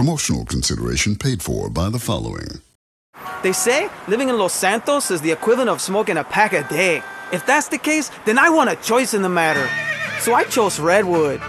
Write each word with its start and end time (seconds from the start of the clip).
Promotional 0.00 0.46
consideration 0.46 1.14
paid 1.14 1.42
for 1.42 1.68
by 1.68 1.90
the 1.90 1.98
following. 1.98 2.62
They 3.42 3.52
say 3.52 3.90
living 4.08 4.30
in 4.30 4.38
Los 4.38 4.54
Santos 4.54 5.10
is 5.10 5.20
the 5.20 5.30
equivalent 5.30 5.68
of 5.68 5.78
smoking 5.78 6.16
a 6.16 6.24
pack 6.24 6.54
a 6.54 6.66
day. 6.70 7.02
If 7.34 7.44
that's 7.44 7.68
the 7.68 7.76
case, 7.76 8.10
then 8.24 8.38
I 8.38 8.48
want 8.48 8.70
a 8.70 8.76
choice 8.76 9.12
in 9.12 9.20
the 9.20 9.28
matter. 9.28 9.68
So 10.20 10.32
I 10.32 10.44
chose 10.44 10.80
Redwood. 10.80 11.42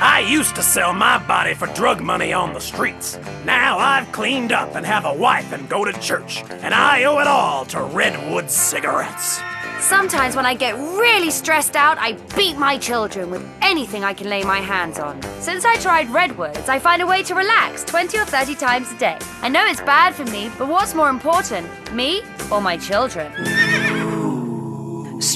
I 0.00 0.20
used 0.20 0.54
to 0.54 0.62
sell 0.62 0.92
my 0.92 1.18
body 1.26 1.54
for 1.54 1.66
drug 1.74 2.00
money 2.00 2.32
on 2.32 2.52
the 2.54 2.60
streets. 2.60 3.18
Now 3.44 3.78
I've 3.78 4.10
cleaned 4.12 4.52
up 4.52 4.76
and 4.76 4.86
have 4.86 5.04
a 5.04 5.12
wife 5.12 5.52
and 5.52 5.68
go 5.68 5.84
to 5.84 5.92
church. 5.98 6.44
And 6.48 6.72
I 6.72 7.02
owe 7.02 7.18
it 7.18 7.26
all 7.26 7.64
to 7.66 7.82
Redwood 7.82 8.48
cigarettes. 8.48 9.40
Sometimes 9.80 10.36
when 10.36 10.46
I 10.46 10.54
get 10.54 10.76
really 10.76 11.30
stressed 11.30 11.74
out, 11.74 11.98
I 11.98 12.12
beat 12.36 12.56
my 12.56 12.78
children 12.78 13.28
with 13.28 13.44
anything 13.60 14.04
I 14.04 14.14
can 14.14 14.28
lay 14.28 14.44
my 14.44 14.58
hands 14.60 15.00
on. 15.00 15.20
Since 15.40 15.64
I 15.64 15.74
tried 15.76 16.08
Redwoods, 16.10 16.68
I 16.68 16.78
find 16.78 17.02
a 17.02 17.06
way 17.06 17.24
to 17.24 17.34
relax 17.34 17.82
20 17.82 18.18
or 18.18 18.24
30 18.24 18.54
times 18.54 18.92
a 18.92 18.98
day. 18.98 19.18
I 19.42 19.48
know 19.48 19.66
it's 19.66 19.80
bad 19.80 20.14
for 20.14 20.24
me, 20.26 20.48
but 20.58 20.68
what's 20.68 20.94
more 20.94 21.10
important, 21.10 21.66
me 21.92 22.22
or 22.52 22.60
my 22.60 22.76
children? 22.76 23.32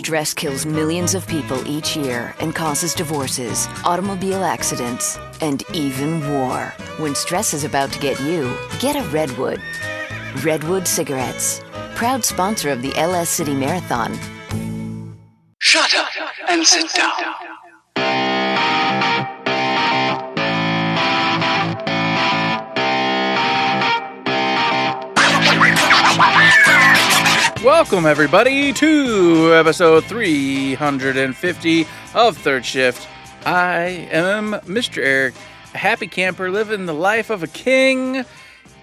Stress 0.02 0.34
kills 0.34 0.66
millions 0.66 1.14
of 1.14 1.24
people 1.28 1.64
each 1.64 1.96
year 1.96 2.34
and 2.40 2.52
causes 2.52 2.92
divorces, 2.92 3.68
automobile 3.84 4.42
accidents, 4.42 5.16
and 5.40 5.62
even 5.72 6.28
war. 6.28 6.74
When 6.96 7.14
stress 7.14 7.54
is 7.54 7.62
about 7.62 7.92
to 7.92 8.00
get 8.00 8.20
you, 8.20 8.52
get 8.80 8.96
a 8.96 9.08
Redwood. 9.10 9.60
Redwood 10.42 10.88
Cigarettes, 10.88 11.62
proud 11.94 12.24
sponsor 12.24 12.70
of 12.70 12.82
the 12.82 12.92
LS 12.96 13.28
City 13.28 13.54
Marathon. 13.54 14.18
Shut 15.60 15.94
up 15.94 16.08
and 16.48 16.66
sit 16.66 16.92
down. 16.94 18.31
Welcome, 27.64 28.06
everybody, 28.06 28.72
to 28.72 29.54
episode 29.54 30.04
350 30.06 31.86
of 32.12 32.36
Third 32.36 32.66
Shift. 32.66 33.06
I 33.46 34.08
am 34.10 34.54
Mr. 34.64 34.98
Eric, 35.00 35.34
a 35.72 35.78
happy 35.78 36.08
camper 36.08 36.50
living 36.50 36.86
the 36.86 36.92
life 36.92 37.30
of 37.30 37.44
a 37.44 37.46
king. 37.46 38.24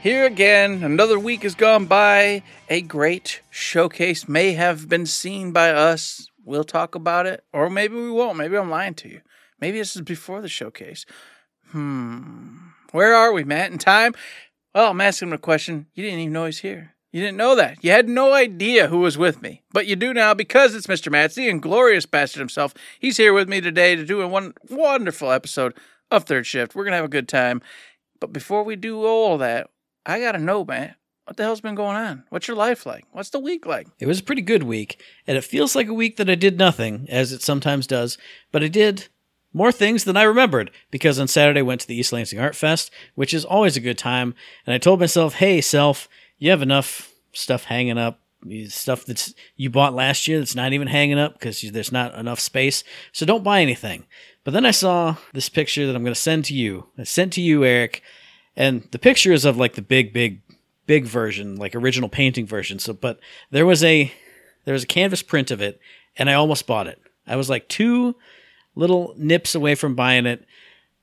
Here 0.02 0.26
again, 0.26 0.82
another 0.82 1.20
week 1.20 1.44
has 1.44 1.56
gone 1.56 1.88
by. 1.88 2.42
A 2.70 2.80
great 2.80 3.42
showcase 3.50 4.30
may 4.30 4.54
have 4.54 4.88
been 4.88 5.06
seen 5.06 5.52
by 5.52 5.72
us. 5.72 6.30
We'll 6.46 6.64
talk 6.64 6.96
about 6.96 7.26
it, 7.26 7.44
or 7.52 7.70
maybe 7.70 7.96
we 7.96 8.10
won't. 8.10 8.38
Maybe 8.38 8.56
I'm 8.56 8.70
lying 8.70 8.94
to 8.96 9.10
you. 9.10 9.20
Maybe 9.60 9.80
this 9.80 9.98
is 9.98 10.04
before 10.04 10.40
the 10.42 10.48
showcase. 10.48 11.06
Hmm. 11.72 12.56
Where 12.94 13.14
are 13.14 13.34
we, 13.34 13.44
Matt, 13.44 13.74
in 13.74 13.78
time? 13.78 14.16
Well, 14.74 14.92
I'm 14.92 15.02
asking 15.02 15.28
him 15.28 15.34
a 15.34 15.38
question. 15.38 15.88
You 15.96 16.04
didn't 16.06 16.20
even 16.20 16.32
know 16.32 16.46
he's 16.46 16.60
here. 16.60 16.96
You 17.12 17.22
didn't 17.22 17.38
know 17.38 17.56
that. 17.56 17.84
You 17.84 17.92
had 17.92 18.08
no 18.08 18.34
idea 18.34 18.88
who 18.88 19.00
was 19.00 19.18
with 19.18 19.42
me. 19.42 19.64
But 19.72 19.88
you 19.88 19.96
do 19.96 20.14
now 20.14 20.34
because 20.34 20.76
it's 20.76 20.88
Mr. 20.88 21.12
Matt, 21.12 21.34
the 21.34 21.50
inglorious 21.50 22.06
bastard 22.06 22.40
himself. 22.40 22.74
He's 23.00 23.18
here 23.18 23.34
with 23.34 23.50
me 23.50 23.62
today 23.62 23.96
to 23.96 24.06
do 24.06 24.22
a 24.22 24.28
one 24.28 24.54
wonderful 24.70 25.32
episode 25.32 25.74
of 26.12 26.26
Third 26.26 26.46
Shift. 26.46 26.76
We're 26.76 26.84
going 26.84 26.92
to 26.92 26.98
have 26.98 27.06
a 27.06 27.10
good 27.10 27.28
time. 27.28 27.62
But 28.20 28.34
before 28.34 28.64
we 28.64 28.76
do 28.76 29.06
all 29.06 29.38
that, 29.40 29.70
I 30.06 30.20
got 30.20 30.34
to 30.34 30.40
know, 30.40 30.64
man, 30.64 30.96
what 31.26 31.38
the 31.38 31.44
hell's 31.44 31.62
been 31.62 31.76
going 31.76 31.96
on? 31.96 32.24
What's 32.30 32.48
your 32.48 32.58
life 32.58 32.86
like? 32.86 33.06
What's 33.12 33.30
the 33.30 33.40
week 33.40 33.66
like? 33.66 33.88
It 34.00 34.08
was 34.08 34.20
a 34.20 34.24
pretty 34.24 34.42
good 34.42 34.64
week, 34.64 35.02
and 35.28 35.38
it 35.38 35.44
feels 35.44 35.76
like 35.76 35.88
a 35.88 35.94
week 35.94 36.18
that 36.18 36.30
I 36.30 36.36
did 36.36 36.58
nothing, 36.58 37.06
as 37.08 37.32
it 37.32 37.42
sometimes 37.42 37.86
does, 37.86 38.18
but 38.52 38.64
I 38.64 38.68
did 38.68 39.08
more 39.54 39.72
things 39.72 40.04
than 40.04 40.18
I 40.18 40.24
remembered 40.24 40.72
because 40.92 41.20
on 41.20 41.28
Saturday 41.28 41.60
I 41.60 41.64
went 41.64 41.82
to 41.82 41.88
the 41.88 41.96
East 41.96 42.12
Lansing 42.12 42.40
Art 42.40 42.56
Fest, 42.56 42.92
which 43.16 43.34
is 43.34 43.46
always 43.46 43.78
a 43.78 43.82
good 43.82 43.98
time, 43.98 44.34
and 44.66 44.74
I 44.74 44.80
told 44.80 45.00
myself, 45.00 45.36
hey, 45.36 45.62
self, 45.62 46.10
you 46.40 46.50
have 46.50 46.62
enough 46.62 47.14
stuff 47.34 47.66
hanging 47.66 47.98
up, 47.98 48.20
stuff 48.70 49.06
that's 49.06 49.34
you 49.56 49.70
bought 49.70 49.94
last 49.94 50.28
year 50.28 50.40
that's 50.40 50.56
not 50.56 50.74
even 50.74 50.88
hanging 50.88 51.20
up 51.20 51.34
because 51.34 51.62
there's 51.62 51.92
not 51.92 52.16
enough 52.16 52.40
space, 52.40 52.84
so 53.12 53.26
don't 53.26 53.44
buy 53.44 53.62
anything. 53.62 54.06
But 54.44 54.52
then 54.52 54.66
I 54.66 54.72
saw 54.72 55.18
this 55.34 55.50
picture 55.50 55.86
that 55.86 55.96
I'm 55.96 56.04
going 56.04 56.14
to 56.14 56.20
send 56.20 56.46
to 56.46 56.54
you. 56.56 56.88
I 56.98 57.04
sent 57.04 57.34
to 57.34 57.42
you, 57.42 57.64
Eric, 57.64 58.02
and 58.56 58.88
the 58.92 59.00
picture 59.00 59.34
is 59.34 59.46
of 59.46 59.58
like 59.58 59.76
the 59.76 59.82
big, 59.82 60.14
big, 60.14 60.42
big 60.88 61.06
version, 61.06 61.58
like 61.58 61.76
original 61.76 62.10
painting 62.10 62.48
version. 62.48 62.80
So, 62.80 62.94
but 62.94 63.20
there 63.52 63.66
was 63.66 63.84
a 63.84 64.12
there 64.66 64.74
was 64.74 64.84
a 64.84 64.88
canvas 64.88 65.22
print 65.22 65.52
of 65.52 65.62
it, 65.62 65.80
and 66.18 66.30
I 66.30 66.34
almost 66.34 66.66
bought 66.66 66.88
it. 66.88 67.02
I 67.28 67.36
was 67.36 67.50
like 67.50 67.68
two 67.68 68.16
little 68.76 69.14
nips 69.18 69.54
away 69.54 69.76
from 69.76 69.96
buying 69.96 70.26
it, 70.26 70.46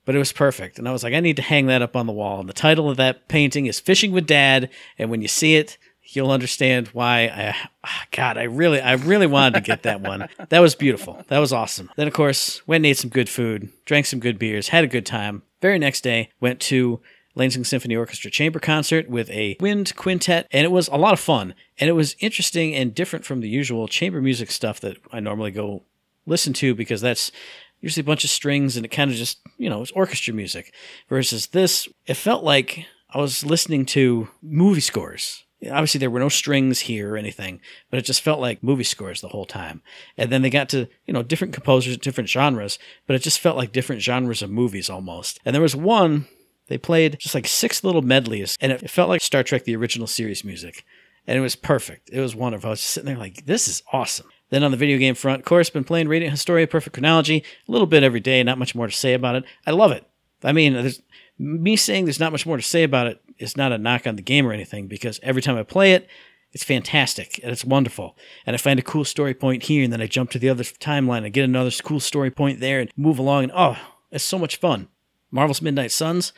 but 0.07 0.15
it 0.15 0.19
was 0.19 0.33
perfect. 0.33 0.79
And 0.79 0.89
I 0.89 0.93
was 0.93 1.05
like, 1.05 1.13
I 1.13 1.21
need 1.21 1.37
to 1.37 1.43
hang 1.43 1.67
that 1.67 1.83
up 1.83 1.95
on 1.95 2.07
the 2.07 2.13
wall. 2.13 2.41
And 2.41 2.49
the 2.49 2.55
title 2.55 2.89
of 2.89 2.97
that 2.97 3.29
painting 3.29 3.67
is 3.67 3.79
Fishing 3.79 4.13
with 4.13 4.27
Dad. 4.27 4.71
And 4.99 5.11
when 5.11 5.21
you 5.21 5.29
see 5.29 5.57
it, 5.57 5.77
you'll 6.05 6.31
understand 6.31 6.89
why 6.89 7.23
I 7.23 7.57
ah, 7.85 8.05
God, 8.13 8.39
I 8.39 8.45
really 8.45 8.81
I 8.81 8.93
really 8.93 9.27
wanted 9.27 9.55
to 9.55 9.61
get 9.61 9.83
that 9.83 10.01
one. 10.01 10.29
That 10.49 10.61
was 10.61 10.77
beautiful. 10.77 11.25
That 11.29 11.41
was 11.41 11.53
awesome. 11.53 11.91
Then 11.97 12.07
of 12.07 12.15
course, 12.15 12.67
went 12.67 12.83
and 12.83 12.87
ate 12.87 12.99
some 12.99 13.11
good 13.11 13.29
food, 13.29 13.69
drank 13.85 14.07
some 14.07 14.21
good 14.21 14.39
beers, 14.39 14.69
had 14.69 14.85
a 14.85 14.89
good 14.89 15.05
time. 15.05 15.43
Very 15.61 15.79
next 15.79 16.03
day, 16.03 16.31
went 16.41 16.61
to 16.61 17.01
Lansing 17.35 17.65
Symphony 17.65 17.97
Orchestra 17.97 18.31
chamber 18.31 18.61
concert 18.61 19.11
with 19.11 19.29
a 19.31 19.57
wind 19.59 19.95
quintet, 19.97 20.47
and 20.53 20.65
it 20.65 20.71
was 20.71 20.89
a 20.89 20.97
lot 20.97 21.15
of 21.15 21.21
fun. 21.21 21.55
And 21.79 21.89
it 21.91 21.95
was 21.95 22.15
interesting 22.21 22.75
and 22.75 22.95
different 22.95 23.25
from 23.25 23.41
the 23.41 23.49
usual 23.49 23.89
chamber 23.89 24.23
music 24.23 24.53
stuff 24.53 24.79
that 24.81 24.99
I 25.13 25.19
normally 25.19 25.51
go 25.51 25.83
listen 26.27 26.53
to 26.55 26.75
because 26.75 27.01
that's 27.01 27.33
usually 27.81 28.01
a 28.03 28.05
bunch 28.05 28.25
of 28.25 28.31
strings 28.31 28.77
and 28.77 28.85
it 28.85 28.91
kind 28.91 29.11
of 29.11 29.17
just, 29.17 29.39
you 29.59 29.69
know, 29.71 29.83
it's 29.83 29.91
orchestra 29.93 30.35
music. 30.35 30.73
Versus 31.09 31.49
this, 31.49 31.89
it 32.07 32.15
felt 32.15 32.45
like 32.45 32.87
I 33.11 33.19
was 33.19 33.45
listening 33.45 33.87
to 33.87 34.29
movie 34.43 34.81
scores. 34.81 35.45
Obviously, 35.65 35.99
there 35.99 36.11
were 36.11 36.21
no 36.21 36.29
strings 36.29 36.81
here 36.81 37.15
or 37.15 37.17
anything, 37.17 37.61
but 37.91 37.99
it 37.99 38.05
just 38.05 38.21
felt 38.21 38.41
like 38.41 38.63
movie 38.63 38.85
scores 38.85 39.21
the 39.21 39.29
whole 39.29 39.47
time. 39.47 39.83
And 40.17 40.31
then 40.31 40.43
they 40.43 40.51
got 40.51 40.69
to, 40.71 40.87
you 41.07 41.15
know, 41.15 41.23
different 41.23 41.55
composers, 41.55 41.97
different 41.97 42.29
genres, 42.29 42.79
but 43.07 43.17
it 43.17 43.23
just 43.23 43.41
felt 43.41 43.57
like 43.57 43.73
different 43.73 44.03
genres 44.03 44.43
of 44.43 44.51
movies 44.51 44.91
almost. 44.91 45.41
And 45.45 45.55
there 45.55 45.63
was 45.63 45.75
one, 45.75 46.27
they 46.69 46.77
played 46.77 47.19
just 47.19 47.35
like 47.35 47.47
six 47.47 47.83
little 47.83 48.03
medleys, 48.03 48.57
and 48.61 48.71
it 48.71 48.91
felt 48.91 49.09
like 49.09 49.23
Star 49.23 49.43
Trek, 49.43 49.65
the 49.65 49.77
original 49.77 50.07
series 50.07 50.45
music. 50.45 50.85
And 51.27 51.39
it 51.39 51.43
was 51.43 51.57
perfect. 51.57 52.11
It 52.13 52.21
was 52.21 52.37
wonderful. 52.37 52.69
I 52.69 52.71
was 52.73 52.81
just 52.81 52.93
sitting 52.93 53.07
there 53.07 53.19
like, 53.19 53.47
this 53.47 53.67
is 53.67 53.83
awesome. 53.93 54.29
Then 54.51 54.63
on 54.63 54.71
the 54.71 54.77
video 54.77 54.99
game 54.99 55.15
front, 55.15 55.41
of 55.41 55.45
course, 55.45 55.71
been 55.71 55.85
playing 55.85 56.09
Radiant 56.09 56.33
Historia 56.33 56.67
Perfect 56.67 56.95
Chronology 56.95 57.43
a 57.69 57.73
little 57.73 57.87
bit 57.87 58.03
every 58.03 58.21
day. 58.21 58.43
Not 58.43 58.59
much 58.59 58.75
more 58.75 58.87
to 58.87 58.93
say 58.93 59.15
about 59.15 59.35
it. 59.35 59.45
I 59.67 59.73
love 59.73 59.91
it. 59.93 60.07
I 60.45 60.53
mean, 60.53 60.93
me 61.39 61.77
saying 61.77 62.05
there's 62.05 62.21
not 62.21 62.33
much 62.33 62.47
more 62.47 62.57
to 62.57 62.63
say 62.63 62.85
about 62.85 63.09
it 63.09 63.21
is 63.39 63.57
not 63.57 63.73
a 63.73 63.79
knock 63.79 64.07
on 64.07 64.17
the 64.17 64.23
game 64.23 64.47
or 64.47 64.53
anything 64.53 64.87
because 64.87 65.21
every 65.23 65.43
time 65.43 65.57
I 65.57 65.63
play 65.63 65.93
it, 65.93 66.09
it's 66.53 66.65
fantastic 66.65 67.41
and 67.43 67.53
it's 67.53 67.65
wonderful. 67.65 68.17
And 68.47 68.55
I 68.55 68.59
find 68.59 68.79
a 68.79 68.83
cool 68.83 69.05
story 69.05 69.35
point 69.35 69.65
here, 69.65 69.85
and 69.85 69.93
then 69.93 70.01
I 70.01 70.07
jump 70.07 70.31
to 70.31 70.39
the 70.39 70.49
other 70.49 70.65
timeline 70.65 71.25
and 71.25 71.33
get 71.33 71.45
another 71.45 71.71
cool 71.83 72.01
story 72.01 72.31
point 72.31 72.61
there 72.61 72.81
and 72.81 72.91
move 72.97 73.19
along. 73.19 73.45
And 73.45 73.53
oh, 73.55 73.77
it's 74.11 74.25
so 74.25 74.39
much 74.39 74.57
fun. 74.57 74.89
Marvel's 75.31 75.61
Midnight 75.61 75.93
Suns. 75.93 76.33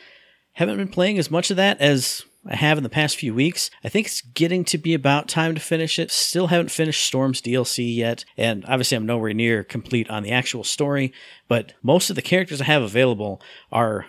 Haven't 0.52 0.76
been 0.76 0.88
playing 0.88 1.18
as 1.18 1.30
much 1.30 1.52
of 1.52 1.56
that 1.56 1.80
as 1.80 2.24
I 2.46 2.56
have 2.56 2.78
in 2.78 2.84
the 2.84 2.88
past 2.88 3.16
few 3.16 3.34
weeks. 3.34 3.70
I 3.84 3.88
think 3.88 4.06
it's 4.06 4.20
getting 4.20 4.64
to 4.66 4.78
be 4.78 4.94
about 4.94 5.28
time 5.28 5.54
to 5.54 5.60
finish 5.60 5.98
it. 5.98 6.10
Still 6.10 6.46
haven't 6.46 6.70
finished 6.70 7.04
Storm's 7.04 7.42
DLC 7.42 7.94
yet, 7.94 8.24
and 8.36 8.64
obviously 8.66 8.96
I'm 8.96 9.06
nowhere 9.06 9.34
near 9.34 9.64
complete 9.64 10.08
on 10.08 10.22
the 10.22 10.30
actual 10.30 10.64
story, 10.64 11.12
but 11.48 11.74
most 11.82 12.10
of 12.10 12.16
the 12.16 12.22
characters 12.22 12.60
I 12.60 12.64
have 12.64 12.82
available 12.82 13.42
are 13.70 14.06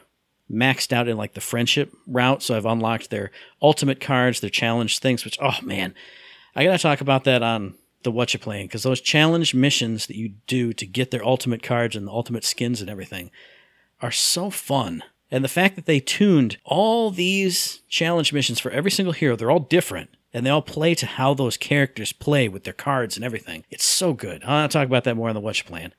maxed 0.51 0.93
out 0.93 1.07
in 1.07 1.17
like 1.17 1.33
the 1.33 1.41
friendship 1.41 1.93
route, 2.07 2.41
so 2.41 2.55
I've 2.55 2.65
unlocked 2.65 3.09
their 3.09 3.31
ultimate 3.61 3.99
cards, 3.99 4.39
their 4.39 4.49
challenge 4.49 4.99
things, 4.99 5.25
which 5.25 5.37
oh 5.41 5.57
man, 5.61 5.93
I 6.55 6.63
gotta 6.63 6.79
talk 6.79 7.01
about 7.01 7.23
that 7.25 7.43
on 7.43 7.75
the 8.03 8.11
what 8.11 8.33
you're 8.33 8.39
playing 8.39 8.67
because 8.67 8.83
those 8.83 9.01
challenge 9.01 9.53
missions 9.53 10.07
that 10.07 10.15
you 10.15 10.29
do 10.47 10.71
to 10.73 10.85
get 10.85 11.11
their 11.11 11.25
ultimate 11.25 11.61
cards 11.61 11.95
and 11.95 12.07
the 12.07 12.11
ultimate 12.11 12.43
skins 12.43 12.81
and 12.81 12.89
everything 12.89 13.31
are 14.01 14.11
so 14.11 14.49
fun. 14.49 15.03
And 15.31 15.43
the 15.43 15.49
fact 15.49 15.75
that 15.75 15.85
they 15.85 15.99
tuned 15.99 16.57
all 16.65 17.11
these 17.11 17.81
challenge 17.87 18.33
missions 18.33 18.59
for 18.59 18.71
every 18.71 18.91
single 18.91 19.13
hero, 19.13 19.35
they're 19.35 19.51
all 19.51 19.59
different. 19.59 20.09
And 20.33 20.45
they 20.45 20.49
all 20.49 20.61
play 20.61 20.93
to 20.95 21.05
how 21.05 21.33
those 21.33 21.57
characters 21.57 22.13
play 22.13 22.47
with 22.47 22.63
their 22.63 22.73
cards 22.73 23.15
and 23.15 23.25
everything. 23.25 23.65
It's 23.71 23.85
so 23.85 24.13
good. 24.13 24.43
I'll 24.43 24.69
talk 24.69 24.85
about 24.85 25.03
that 25.05 25.15
more 25.15 25.29
on 25.29 25.35
the 25.35 25.41
Watch 25.41 25.65
Plan. 25.65 25.93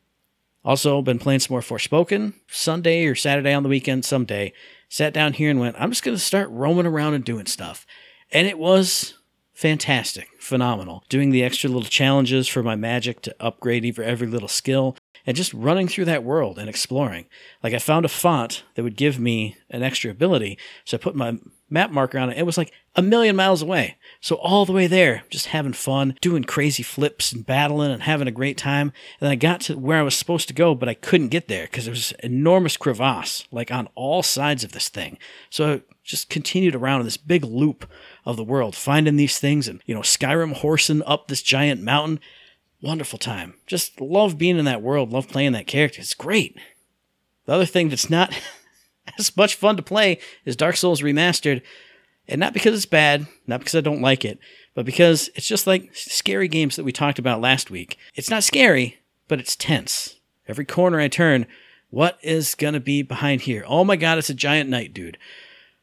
Also, 0.64 1.00
been 1.02 1.18
playing 1.18 1.40
some 1.40 1.54
more 1.54 1.62
Forspoken 1.62 2.34
Sunday 2.48 3.06
or 3.06 3.14
Saturday 3.14 3.52
on 3.52 3.62
the 3.62 3.68
weekend, 3.68 4.04
someday. 4.04 4.52
Sat 4.88 5.14
down 5.14 5.32
here 5.32 5.50
and 5.50 5.58
went, 5.58 5.80
I'm 5.80 5.90
just 5.90 6.02
going 6.02 6.16
to 6.16 6.22
start 6.22 6.50
roaming 6.50 6.86
around 6.86 7.14
and 7.14 7.24
doing 7.24 7.46
stuff. 7.46 7.86
And 8.30 8.46
it 8.46 8.58
was 8.58 9.14
fantastic, 9.52 10.28
phenomenal. 10.38 11.02
Doing 11.08 11.30
the 11.30 11.42
extra 11.42 11.70
little 11.70 11.88
challenges 11.88 12.46
for 12.46 12.62
my 12.62 12.76
magic 12.76 13.22
to 13.22 13.34
upgrade 13.40 13.94
for 13.94 14.02
every 14.02 14.26
little 14.26 14.48
skill. 14.48 14.96
And 15.26 15.36
just 15.36 15.54
running 15.54 15.88
through 15.88 16.06
that 16.06 16.24
world 16.24 16.58
and 16.58 16.68
exploring. 16.68 17.26
Like 17.62 17.74
I 17.74 17.78
found 17.78 18.04
a 18.04 18.08
font 18.08 18.64
that 18.74 18.82
would 18.82 18.96
give 18.96 19.18
me 19.18 19.56
an 19.70 19.82
extra 19.82 20.10
ability, 20.10 20.58
so 20.84 20.96
I 20.96 21.00
put 21.00 21.14
my 21.14 21.38
map 21.70 21.90
marker 21.90 22.18
on 22.18 22.30
it. 22.30 22.38
It 22.38 22.46
was 22.46 22.58
like 22.58 22.72
a 22.96 23.02
million 23.02 23.36
miles 23.36 23.62
away. 23.62 23.96
So 24.20 24.34
all 24.36 24.66
the 24.66 24.72
way 24.72 24.86
there, 24.88 25.22
just 25.30 25.46
having 25.46 25.72
fun, 25.72 26.16
doing 26.20 26.42
crazy 26.42 26.82
flips 26.82 27.32
and 27.32 27.46
battling 27.46 27.92
and 27.92 28.02
having 28.02 28.26
a 28.26 28.32
great 28.32 28.58
time. 28.58 28.88
And 29.20 29.26
then 29.26 29.30
I 29.30 29.36
got 29.36 29.60
to 29.62 29.78
where 29.78 29.98
I 29.98 30.02
was 30.02 30.16
supposed 30.16 30.48
to 30.48 30.54
go, 30.54 30.74
but 30.74 30.88
I 30.88 30.94
couldn't 30.94 31.28
get 31.28 31.46
there 31.46 31.66
because 31.66 31.84
there 31.84 31.92
was 31.92 32.12
enormous 32.20 32.76
crevasse, 32.76 33.46
like 33.52 33.70
on 33.70 33.88
all 33.94 34.22
sides 34.22 34.64
of 34.64 34.72
this 34.72 34.88
thing. 34.88 35.18
So 35.48 35.74
I 35.74 35.82
just 36.02 36.28
continued 36.28 36.74
around 36.74 37.00
in 37.00 37.06
this 37.06 37.16
big 37.16 37.44
loop 37.44 37.88
of 38.26 38.36
the 38.36 38.44
world, 38.44 38.74
finding 38.74 39.16
these 39.16 39.38
things 39.38 39.68
and, 39.68 39.80
you 39.86 39.94
know, 39.94 40.00
Skyrim 40.00 40.54
horsing 40.54 41.02
up 41.04 41.28
this 41.28 41.42
giant 41.42 41.82
mountain. 41.82 42.18
Wonderful 42.82 43.18
time. 43.18 43.54
Just 43.66 44.00
love 44.00 44.38
being 44.38 44.58
in 44.58 44.64
that 44.64 44.82
world, 44.82 45.12
love 45.12 45.28
playing 45.28 45.52
that 45.52 45.66
character. 45.66 46.00
It's 46.00 46.14
great. 46.14 46.56
The 47.44 47.52
other 47.52 47.66
thing 47.66 47.88
that's 47.88 48.08
not 48.08 48.32
as 49.18 49.36
much 49.36 49.54
fun 49.54 49.76
to 49.76 49.82
play 49.82 50.18
is 50.44 50.56
Dark 50.56 50.76
Souls 50.76 51.02
Remastered. 51.02 51.62
And 52.26 52.38
not 52.38 52.52
because 52.52 52.74
it's 52.74 52.86
bad, 52.86 53.26
not 53.46 53.60
because 53.60 53.74
I 53.74 53.80
don't 53.80 54.00
like 54.00 54.24
it, 54.24 54.38
but 54.74 54.86
because 54.86 55.28
it's 55.34 55.48
just 55.48 55.66
like 55.66 55.94
scary 55.94 56.48
games 56.48 56.76
that 56.76 56.84
we 56.84 56.92
talked 56.92 57.18
about 57.18 57.40
last 57.40 57.70
week. 57.70 57.98
It's 58.14 58.30
not 58.30 58.44
scary, 58.44 58.98
but 59.26 59.40
it's 59.40 59.56
tense. 59.56 60.16
Every 60.46 60.64
corner 60.64 61.00
I 61.00 61.08
turn, 61.08 61.46
what 61.90 62.18
is 62.22 62.54
going 62.54 62.74
to 62.74 62.80
be 62.80 63.02
behind 63.02 63.42
here? 63.42 63.64
Oh 63.66 63.84
my 63.84 63.96
god, 63.96 64.18
it's 64.18 64.30
a 64.30 64.34
giant 64.34 64.70
knight 64.70 64.94
dude. 64.94 65.18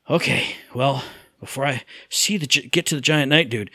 Okay, 0.10 0.56
well, 0.74 1.04
before 1.42 1.66
I 1.66 1.84
see 2.10 2.38
the 2.38 2.48
get 2.48 2.86
to 2.88 2.96
the 2.96 3.02
giant 3.02 3.30
knight 3.30 3.50
dude, 3.50 3.70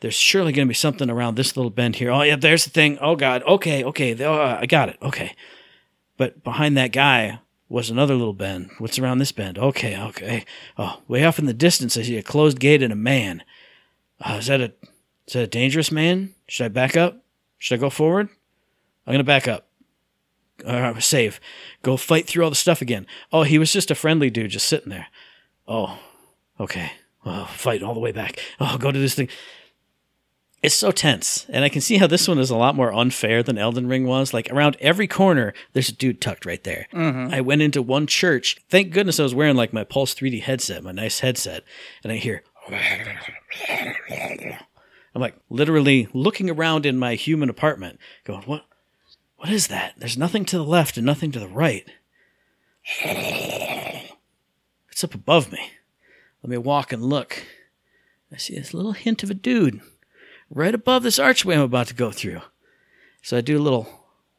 there's 0.00 0.14
surely 0.14 0.52
going 0.52 0.66
to 0.66 0.70
be 0.70 0.74
something 0.74 1.10
around 1.10 1.36
this 1.36 1.56
little 1.56 1.70
bend 1.70 1.96
here. 1.96 2.10
Oh 2.10 2.22
yeah, 2.22 2.36
there's 2.36 2.64
the 2.64 2.70
thing. 2.70 2.98
Oh 3.00 3.16
god. 3.16 3.42
Okay, 3.42 3.84
okay. 3.84 4.24
Oh, 4.24 4.40
I 4.40 4.66
got 4.66 4.88
it. 4.88 4.98
Okay. 5.02 5.34
But 6.16 6.42
behind 6.44 6.76
that 6.76 6.92
guy 6.92 7.40
was 7.68 7.90
another 7.90 8.14
little 8.14 8.34
bend. 8.34 8.70
What's 8.78 8.98
around 8.98 9.18
this 9.18 9.32
bend? 9.32 9.58
Okay, 9.58 10.00
okay. 10.00 10.44
Oh, 10.76 11.02
way 11.06 11.24
off 11.24 11.38
in 11.38 11.46
the 11.46 11.54
distance, 11.54 11.96
I 11.96 12.02
see 12.02 12.16
a 12.16 12.22
closed 12.22 12.58
gate 12.58 12.82
and 12.82 12.92
a 12.92 12.96
man. 12.96 13.42
Uh, 14.20 14.36
is 14.38 14.46
that 14.46 14.60
a 14.60 14.72
is 15.26 15.34
that 15.34 15.42
a 15.42 15.46
dangerous 15.46 15.92
man? 15.92 16.34
Should 16.46 16.64
I 16.64 16.68
back 16.68 16.96
up? 16.96 17.22
Should 17.58 17.74
I 17.74 17.80
go 17.80 17.90
forward? 17.90 18.28
I'm 19.06 19.12
gonna 19.12 19.24
back 19.24 19.46
up. 19.46 19.66
Uh, 20.64 20.98
save. 20.98 21.40
Go 21.82 21.96
fight 21.96 22.26
through 22.26 22.44
all 22.44 22.50
the 22.50 22.56
stuff 22.56 22.82
again. 22.82 23.06
Oh, 23.32 23.42
he 23.42 23.58
was 23.58 23.72
just 23.72 23.90
a 23.90 23.94
friendly 23.94 24.30
dude, 24.30 24.50
just 24.50 24.66
sitting 24.66 24.90
there. 24.90 25.06
Oh, 25.68 25.98
okay. 26.58 26.92
Well, 27.24 27.46
fight 27.46 27.82
all 27.82 27.94
the 27.94 28.00
way 28.00 28.12
back. 28.12 28.40
Oh, 28.58 28.76
go 28.78 28.90
to 28.90 28.98
this 28.98 29.14
thing. 29.14 29.28
It's 30.60 30.74
so 30.74 30.90
tense, 30.90 31.46
and 31.48 31.64
I 31.64 31.68
can 31.68 31.80
see 31.80 31.98
how 31.98 32.08
this 32.08 32.26
one 32.26 32.40
is 32.40 32.50
a 32.50 32.56
lot 32.56 32.74
more 32.74 32.92
unfair 32.92 33.44
than 33.44 33.58
Elden 33.58 33.86
Ring 33.86 34.06
was. 34.06 34.34
Like 34.34 34.50
around 34.50 34.76
every 34.80 35.06
corner, 35.06 35.54
there's 35.72 35.88
a 35.88 35.94
dude 35.94 36.20
tucked 36.20 36.44
right 36.44 36.62
there. 36.64 36.88
Mm-hmm. 36.92 37.32
I 37.32 37.40
went 37.40 37.62
into 37.62 37.80
one 37.80 38.08
church. 38.08 38.56
Thank 38.68 38.92
goodness 38.92 39.20
I 39.20 39.22
was 39.22 39.36
wearing 39.36 39.54
like 39.54 39.72
my 39.72 39.84
Pulse 39.84 40.14
3D 40.14 40.42
headset, 40.42 40.82
my 40.82 40.90
nice 40.90 41.20
headset, 41.20 41.62
and 42.02 42.12
I 42.12 42.16
hear. 42.16 42.42
I'm 45.14 45.20
like 45.20 45.36
literally 45.48 46.08
looking 46.12 46.50
around 46.50 46.86
in 46.86 46.98
my 46.98 47.14
human 47.14 47.48
apartment, 47.48 48.00
going, 48.24 48.42
"What? 48.42 48.64
What 49.36 49.50
is 49.50 49.68
that? 49.68 49.94
There's 49.96 50.18
nothing 50.18 50.44
to 50.46 50.58
the 50.58 50.64
left 50.64 50.96
and 50.96 51.06
nothing 51.06 51.30
to 51.32 51.38
the 51.38 51.46
right. 51.46 51.88
It's 54.90 55.04
up 55.04 55.14
above 55.14 55.52
me. 55.52 55.70
Let 56.42 56.50
me 56.50 56.58
walk 56.58 56.92
and 56.92 57.04
look. 57.04 57.46
I 58.32 58.36
see 58.36 58.56
this 58.56 58.74
little 58.74 58.92
hint 58.92 59.22
of 59.22 59.30
a 59.30 59.34
dude 59.34 59.80
right 60.50 60.74
above 60.74 61.02
this 61.02 61.18
archway 61.18 61.56
I'm 61.56 61.62
about 61.62 61.88
to 61.88 61.94
go 61.94 62.10
through. 62.10 62.40
So 63.22 63.36
I 63.36 63.40
do 63.40 63.58
a 63.58 63.62
little 63.62 63.88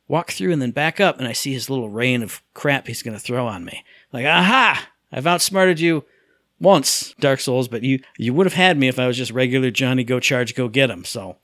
walk 0.07 0.31
through 0.31 0.51
and 0.51 0.61
then 0.61 0.71
back 0.71 0.99
up, 0.99 1.19
and 1.19 1.27
I 1.27 1.33
see 1.33 1.53
his 1.53 1.69
little 1.69 1.89
rain 1.89 2.23
of 2.23 2.41
crap 2.53 2.87
he's 2.87 3.03
going 3.03 3.15
to 3.15 3.23
throw 3.23 3.47
on 3.47 3.63
me. 3.63 3.83
Like, 4.11 4.25
aha! 4.25 4.89
I've 5.11 5.27
outsmarted 5.27 5.79
you 5.79 6.05
once, 6.59 7.13
Dark 7.19 7.39
Souls, 7.39 7.67
but 7.67 7.83
you 7.83 8.01
you 8.17 8.33
would 8.33 8.45
have 8.45 8.53
had 8.53 8.77
me 8.77 8.87
if 8.87 8.99
I 8.99 9.07
was 9.07 9.17
just 9.17 9.31
regular 9.31 9.71
Johnny 9.71 10.03
Go 10.03 10.19
Charge 10.19 10.55
Go 10.55 10.67
Get 10.67 10.89
him. 10.89 11.05
So 11.05 11.37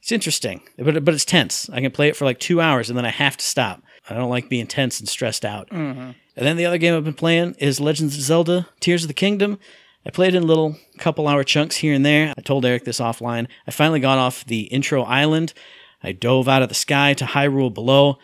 it's 0.00 0.12
interesting, 0.12 0.62
but 0.78 1.04
but 1.04 1.14
it's 1.14 1.24
tense. 1.24 1.70
I 1.70 1.80
can 1.80 1.90
play 1.90 2.08
it 2.08 2.16
for 2.16 2.24
like 2.24 2.40
two 2.40 2.60
hours 2.60 2.88
and 2.88 2.98
then 2.98 3.06
I 3.06 3.10
have 3.10 3.36
to 3.36 3.44
stop. 3.44 3.82
I 4.08 4.14
don't 4.14 4.30
like 4.30 4.48
being 4.48 4.66
tense 4.66 4.98
and 4.98 5.08
stressed 5.08 5.44
out. 5.44 5.68
Mm-hmm. 5.70 6.00
And 6.36 6.46
then 6.46 6.56
the 6.56 6.66
other 6.66 6.78
game 6.78 6.96
I've 6.96 7.04
been 7.04 7.14
playing 7.14 7.54
is 7.58 7.80
Legends 7.80 8.16
of 8.16 8.22
Zelda: 8.22 8.68
Tears 8.80 9.04
of 9.04 9.08
the 9.08 9.14
Kingdom. 9.14 9.58
I 10.04 10.10
played 10.10 10.34
in 10.34 10.46
little 10.46 10.76
couple 10.98 11.28
hour 11.28 11.44
chunks 11.44 11.76
here 11.76 11.94
and 11.94 12.04
there. 12.04 12.32
I 12.36 12.40
told 12.40 12.64
Eric 12.64 12.84
this 12.84 13.00
offline. 13.00 13.46
I 13.66 13.70
finally 13.70 14.00
got 14.00 14.18
off 14.18 14.44
the 14.44 14.62
intro 14.62 15.02
island. 15.02 15.52
I 16.02 16.12
dove 16.12 16.48
out 16.48 16.62
of 16.62 16.68
the 16.68 16.74
sky 16.74 17.14
to 17.14 17.24
Hyrule 17.26 17.72
below. 17.72 18.18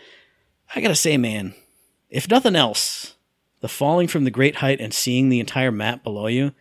I 0.75 0.81
gotta 0.81 0.94
say, 0.94 1.17
man, 1.17 1.55
if 2.08 2.31
nothing 2.31 2.56
else, 2.56 3.14
the 3.61 3.69
falling 3.69 4.08
from 4.08 4.25
the 4.25 4.31
great 4.31 4.56
height 4.56 4.81
and 4.81 4.94
seeing 4.94 5.28
the 5.28 5.40
entire 5.40 5.70
map 5.70 6.02
below 6.02 6.26
you, 6.28 6.52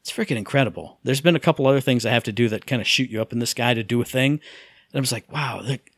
it's 0.00 0.12
freaking 0.12 0.36
incredible. 0.36 0.98
There's 1.04 1.20
been 1.20 1.36
a 1.36 1.40
couple 1.40 1.66
other 1.66 1.80
things 1.80 2.04
I 2.04 2.10
have 2.10 2.24
to 2.24 2.32
do 2.32 2.48
that 2.48 2.66
kind 2.66 2.82
of 2.82 2.88
shoot 2.88 3.10
you 3.10 3.20
up 3.20 3.32
in 3.32 3.38
the 3.38 3.46
sky 3.46 3.74
to 3.74 3.82
do 3.84 4.00
a 4.00 4.04
thing. 4.04 4.32
And 4.32 4.98
I 4.98 5.00
was 5.00 5.12
like, 5.12 5.30
wow, 5.30 5.60
like, 5.62 5.92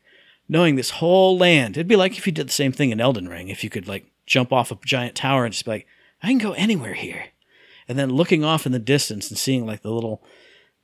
knowing 0.49 0.75
this 0.75 0.89
whole 0.91 1.37
land, 1.37 1.77
it'd 1.77 1.87
be 1.87 1.95
like 1.95 2.17
if 2.17 2.27
you 2.27 2.33
did 2.33 2.47
the 2.47 2.53
same 2.53 2.73
thing 2.73 2.91
in 2.91 2.99
Elden 2.99 3.29
Ring, 3.29 3.47
if 3.47 3.63
you 3.63 3.69
could 3.69 3.87
like 3.87 4.05
jump 4.25 4.51
off 4.51 4.71
a 4.71 4.77
giant 4.85 5.15
tower 5.15 5.45
and 5.45 5.53
just 5.53 5.65
be 5.65 5.71
like, 5.71 5.87
I 6.21 6.27
can 6.27 6.37
go 6.37 6.51
anywhere 6.53 6.93
here. 6.93 7.27
And 7.91 7.99
then 7.99 8.09
looking 8.09 8.45
off 8.45 8.65
in 8.65 8.71
the 8.71 8.79
distance 8.79 9.29
and 9.29 9.37
seeing 9.37 9.65
like 9.65 9.81
the 9.81 9.91
little 9.91 10.23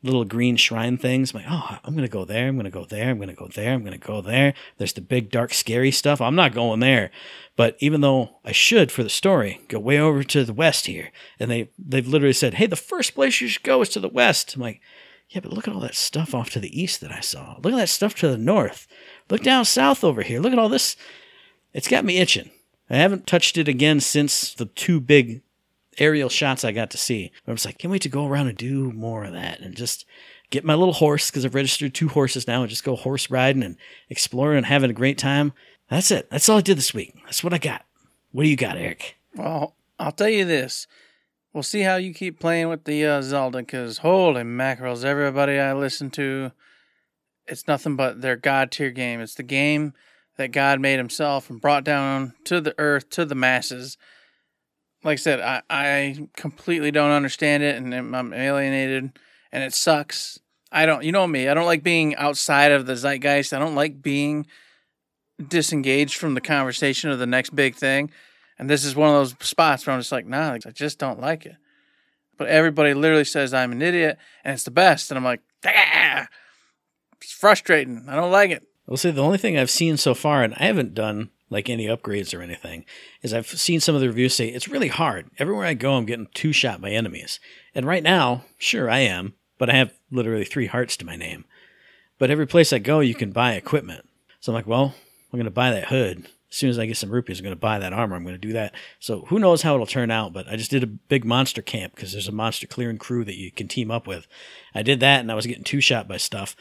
little 0.04 0.26
green 0.26 0.58
shrine 0.58 0.98
things. 0.98 1.34
I'm 1.34 1.40
like, 1.42 1.50
oh, 1.50 1.78
I'm 1.86 1.96
gonna 1.96 2.10
go 2.10 2.26
there. 2.26 2.50
I'm 2.50 2.58
gonna 2.58 2.70
go 2.70 2.84
there. 2.84 3.10
I'm 3.10 3.18
gonna 3.18 3.34
go 3.34 3.48
there. 3.48 3.72
I'm 3.72 3.86
gonna 3.86 3.98
go 3.98 4.20
there. 4.20 4.54
There's 4.78 4.92
the 4.92 5.00
big, 5.00 5.32
dark, 5.32 5.54
scary 5.54 5.90
stuff. 5.90 6.20
I'm 6.20 6.36
not 6.36 6.54
going 6.54 6.82
there. 6.82 7.10
But 7.56 7.78
even 7.80 8.02
though 8.02 8.42
I 8.44 8.52
should 8.52 8.92
for 8.92 9.04
the 9.04 9.10
story, 9.10 9.62
go 9.70 9.80
way 9.80 9.98
over 9.98 10.22
to 10.22 10.44
the 10.44 10.52
west 10.52 10.88
here, 10.88 11.14
and 11.40 11.50
they 11.50 11.70
they've 11.80 12.06
literally 12.06 12.34
said, 12.34 12.56
hey, 12.56 12.66
the 12.66 12.76
first 12.76 13.16
place 13.16 13.40
you 13.40 13.48
should 13.48 13.64
go 13.64 13.82
is 13.82 13.88
to 13.92 14.02
the 14.02 14.10
west. 14.10 14.56
I'm 14.56 14.62
like, 14.62 14.82
yeah, 15.30 15.40
but 15.40 15.54
look 15.54 15.66
at 15.66 15.74
all 15.74 15.80
that 15.80 15.96
stuff 15.96 16.36
off 16.36 16.50
to 16.50 16.60
the 16.60 16.78
east 16.78 17.00
that 17.00 17.14
I 17.14 17.22
saw. 17.22 17.56
Look 17.64 17.72
at 17.72 17.78
that 17.78 17.88
stuff 17.88 18.16
to 18.16 18.28
the 18.28 18.38
north. 18.38 18.86
Look 19.30 19.44
down 19.44 19.64
south 19.64 20.04
over 20.04 20.24
here. 20.24 20.42
Look 20.42 20.52
at 20.52 20.60
all 20.60 20.68
this. 20.68 20.98
It's 21.72 21.88
got 21.88 22.04
me 22.04 22.18
itching. 22.18 22.52
I 22.90 22.98
haven't 22.98 23.28
touched 23.28 23.58
it 23.58 23.70
again 23.70 24.02
since 24.02 24.54
the 24.54 24.66
two 24.66 25.00
big 25.00 25.42
aerial 25.98 26.30
shots 26.30 26.64
I 26.64 26.72
got 26.72 26.92
to 26.92 26.98
see. 26.98 27.32
I 27.48 27.52
was 27.52 27.66
like, 27.66 27.78
can't 27.78 27.92
wait 27.92 28.02
to 28.04 28.10
go 28.10 28.28
around 28.28 28.48
and 28.48 28.58
do 28.58 28.92
more 28.92 29.24
of 29.24 29.34
that 29.34 29.60
and 29.60 29.76
just 29.76 30.06
get 30.50 30.64
my 30.64 30.76
little 30.76 30.94
horse 30.94 31.30
because 31.30 31.46
I've 31.46 31.56
registered 31.56 31.94
two 31.94 32.10
horses 32.10 32.48
now 32.48 32.62
and 32.62 32.70
just 32.70 32.84
go 32.84 32.96
horse 32.96 33.30
riding 33.30 33.64
and 33.64 33.78
exploring 34.10 34.58
and 34.58 34.66
having 34.66 34.90
a 34.90 34.94
great 34.94 35.18
time. 35.18 35.54
That's 35.90 36.12
it. 36.12 36.30
That's 36.30 36.50
all 36.50 36.58
I 36.58 36.62
did 36.62 36.78
this 36.78 36.94
week. 36.94 37.16
That's 37.24 37.44
what 37.44 37.54
I 37.54 37.58
got. 37.58 37.86
What 38.32 38.44
do 38.44 38.50
you 38.50 38.56
got, 38.56 38.78
Eric? 38.78 39.18
Well, 39.36 39.76
I'll 40.00 40.12
tell 40.12 40.30
you 40.30 40.46
this. 40.46 40.88
We'll 41.54 41.64
see 41.64 41.82
how 41.82 41.96
you 41.96 42.14
keep 42.14 42.40
playing 42.40 42.70
with 42.70 42.84
the 42.84 43.06
uh, 43.06 43.22
Zelda, 43.22 43.60
because 43.60 44.00
holy 44.00 44.44
mackerels, 44.44 45.04
everybody 45.04 45.58
I 45.58 45.74
listen 45.74 46.12
to, 46.12 46.52
it's 47.48 47.68
nothing 47.68 47.96
but 47.96 48.22
their 48.22 48.36
God 48.36 48.72
tier 48.72 48.92
game. 48.92 49.22
It's 49.22 49.36
the 49.36 49.44
game 49.44 49.94
that 50.36 50.52
God 50.52 50.80
made 50.80 50.98
himself 50.98 51.50
and 51.50 51.60
brought 51.60 51.84
down 51.84 52.34
to 52.44 52.62
the 52.62 52.76
earth, 52.78 53.10
to 53.12 53.26
the 53.26 53.34
masses. 53.36 53.98
Like 55.08 55.20
I 55.20 55.22
said, 55.22 55.40
I, 55.40 55.62
I 55.70 56.28
completely 56.36 56.92
don't 56.92 57.12
understand 57.12 57.64
it 57.64 57.78
and 57.78 57.96
I'm 57.96 58.34
alienated 58.34 59.18
and 59.54 59.64
it 59.64 59.74
sucks. 59.74 60.38
I 60.70 60.86
don't, 60.86 61.02
you 61.02 61.14
know 61.14 61.26
me, 61.26 61.48
I 61.48 61.54
don't 61.54 61.66
like 61.66 61.82
being 61.82 62.14
outside 62.18 62.74
of 62.74 62.88
the 62.88 62.98
zeitgeist. 62.98 63.54
I 63.54 63.60
don't 63.60 63.74
like 63.74 64.02
being 64.02 64.48
disengaged 65.42 66.18
from 66.18 66.34
the 66.34 66.42
conversation 66.42 67.10
of 67.10 67.20
the 67.20 67.26
next 67.26 67.56
big 67.56 67.76
thing. 67.76 68.12
And 68.60 68.70
this 68.70 68.84
is 68.84 68.98
one 68.98 69.08
of 69.08 69.16
those 69.16 69.48
spots 69.48 69.88
where 69.88 69.94
I'm 69.94 70.02
just 70.02 70.12
like, 70.12 70.26
nah, 70.26 70.52
I 70.66 70.72
just 70.72 71.00
don't 71.00 71.22
like 71.22 71.46
it. 71.46 71.56
But 72.36 72.50
everybody 72.50 72.94
literally 72.94 73.24
says 73.24 73.54
I'm 73.54 73.72
an 73.72 73.82
idiot 73.82 74.18
and 74.44 74.56
it's 74.56 74.66
the 74.66 74.72
best. 74.72 75.10
And 75.10 75.18
I'm 75.18 75.24
like, 75.24 75.40
ah, 75.66 76.28
it's 77.22 77.32
frustrating. 77.32 78.10
I 78.10 78.18
don't 78.18 78.34
like 78.34 78.52
it. 78.52 78.68
I'll 78.90 78.98
say 78.98 79.12
the 79.12 79.24
only 79.24 79.38
thing 79.38 79.58
I've 79.58 79.70
seen 79.70 79.96
so 79.96 80.14
far, 80.14 80.44
and 80.44 80.54
I 80.56 80.66
haven't 80.66 80.94
done 80.94 81.30
like 81.50 81.70
any 81.70 81.86
upgrades 81.86 82.38
or 82.38 82.42
anything, 82.42 82.86
is 83.22 83.34
I've 83.34 83.48
seen 83.48 83.80
some 83.80 83.96
of 83.96 84.02
the 84.02 84.08
reviews 84.08 84.36
say 84.36 84.48
it's 84.48 84.68
really 84.68 84.90
hard. 84.90 85.30
Everywhere 85.38 85.66
I 85.66 85.74
go, 85.74 85.94
I'm 85.94 86.06
getting 86.06 86.28
two 86.34 86.54
shot 86.54 86.82
by 86.82 86.92
enemies. 86.92 87.40
And 87.74 87.86
right 87.86 88.04
now, 88.04 88.44
sure, 88.58 88.90
I 88.90 89.00
am, 89.00 89.34
but 89.58 89.70
I 89.70 89.74
have 89.74 89.94
literally 90.12 90.46
three 90.46 90.68
hearts 90.68 90.98
to 90.98 91.06
my 91.06 91.16
name. 91.16 91.46
But 92.20 92.32
every 92.32 92.48
place 92.48 92.74
I 92.74 92.80
go, 92.80 93.00
you 93.00 93.16
can 93.16 93.32
buy 93.32 93.54
equipment. 93.54 94.08
So 94.40 94.52
I'm 94.52 94.56
like, 94.56 94.68
well, 94.68 94.94
I'm 95.32 95.38
going 95.38 95.46
to 95.46 95.52
buy 95.52 95.72
that 95.72 95.88
hood. 95.88 96.28
As 96.50 96.56
soon 96.56 96.70
as 96.70 96.80
I 96.80 96.86
get 96.86 96.96
some 96.96 97.12
rupees, 97.12 97.40
I'm 97.40 97.44
going 97.44 97.56
to 97.56 97.60
buy 97.60 97.78
that 97.78 97.92
armor. 97.92 98.16
I'm 98.16 98.24
going 98.24 98.36
to 98.36 98.40
do 98.40 98.54
that. 98.54 98.74
So 99.00 99.26
who 99.28 99.38
knows 99.38 99.62
how 99.62 99.74
it'll 99.74 99.86
turn 99.86 100.10
out, 100.10 100.32
but 100.32 100.48
I 100.48 100.56
just 100.56 100.72
did 100.72 100.84
a 100.84 100.88
big 100.88 101.26
monster 101.26 101.62
camp 101.62 101.96
because 101.96 102.14
there's 102.14 102.30
a 102.30 102.34
monster 102.34 102.68
clearing 102.68 102.98
crew 102.98 103.26
that 103.26 103.38
you 103.38 103.52
can 103.52 103.68
team 103.68 103.92
up 103.92 104.08
with. 104.08 104.28
I 104.74 104.82
did 104.82 105.02
that 105.02 105.20
and 105.20 105.32
I 105.32 105.36
was 105.36 105.46
getting 105.46 105.66
two 105.66 105.82
shot 105.82 106.08
by 106.08 106.18
stuff, 106.18 106.56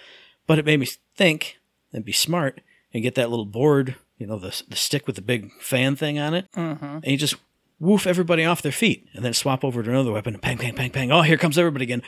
but 0.47 0.59
it 0.59 0.65
made 0.65 0.81
me 0.81 0.89
think 1.15 1.59
and 1.93 2.05
be 2.05 2.13
smart 2.13 2.61
and 2.93 3.03
get 3.03 3.15
that 3.15 3.31
little 3.31 3.47
board, 3.47 3.95
you 4.19 4.27
know, 4.27 4.39
the, 4.39 4.63
the 4.69 4.77
stick 4.77 5.07
with 5.07 5.17
the 5.17 5.23
big 5.23 5.53
fan 5.61 5.97
thing 5.97 6.19
on 6.19 6.35
it. 6.35 6.51
Mm-hmm. 6.53 6.85
And 6.85 7.07
you 7.07 7.17
just 7.17 7.35
woof 7.79 8.07
everybody 8.07 8.45
off 8.45 8.63
their 8.63 8.73
feet 8.73 9.07
and 9.15 9.25
then 9.25 9.35
swap 9.35 9.63
over 9.65 9.83
to 9.83 9.91
another 9.91 10.13
weapon 10.13 10.35
and 10.35 10.41
bang, 10.43 10.57
bang, 10.57 10.75
bang, 10.75 10.91
bang. 10.91 11.13
Oh, 11.13 11.23
here 11.23 11.37
comes 11.37 11.59
everybody 11.59 11.85
again. 11.85 12.03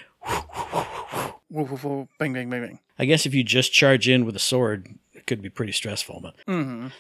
Woo, 1.51 1.65
woo, 1.65 1.79
woo, 1.83 2.09
bang, 2.19 2.33
bang, 2.33 2.51
bang, 2.51 2.61
bang. 2.63 2.79
I 2.99 3.05
guess 3.05 3.25
if 3.27 3.35
you 3.35 3.43
just 3.43 3.73
charge 3.73 4.09
in 4.09 4.25
with 4.27 4.37
a 4.37 4.41
sword, 4.41 4.89
it 5.15 5.27
could 5.27 5.41
be 5.41 5.49
pretty 5.49 5.73
stressful. 5.73 6.21
But 6.21 6.35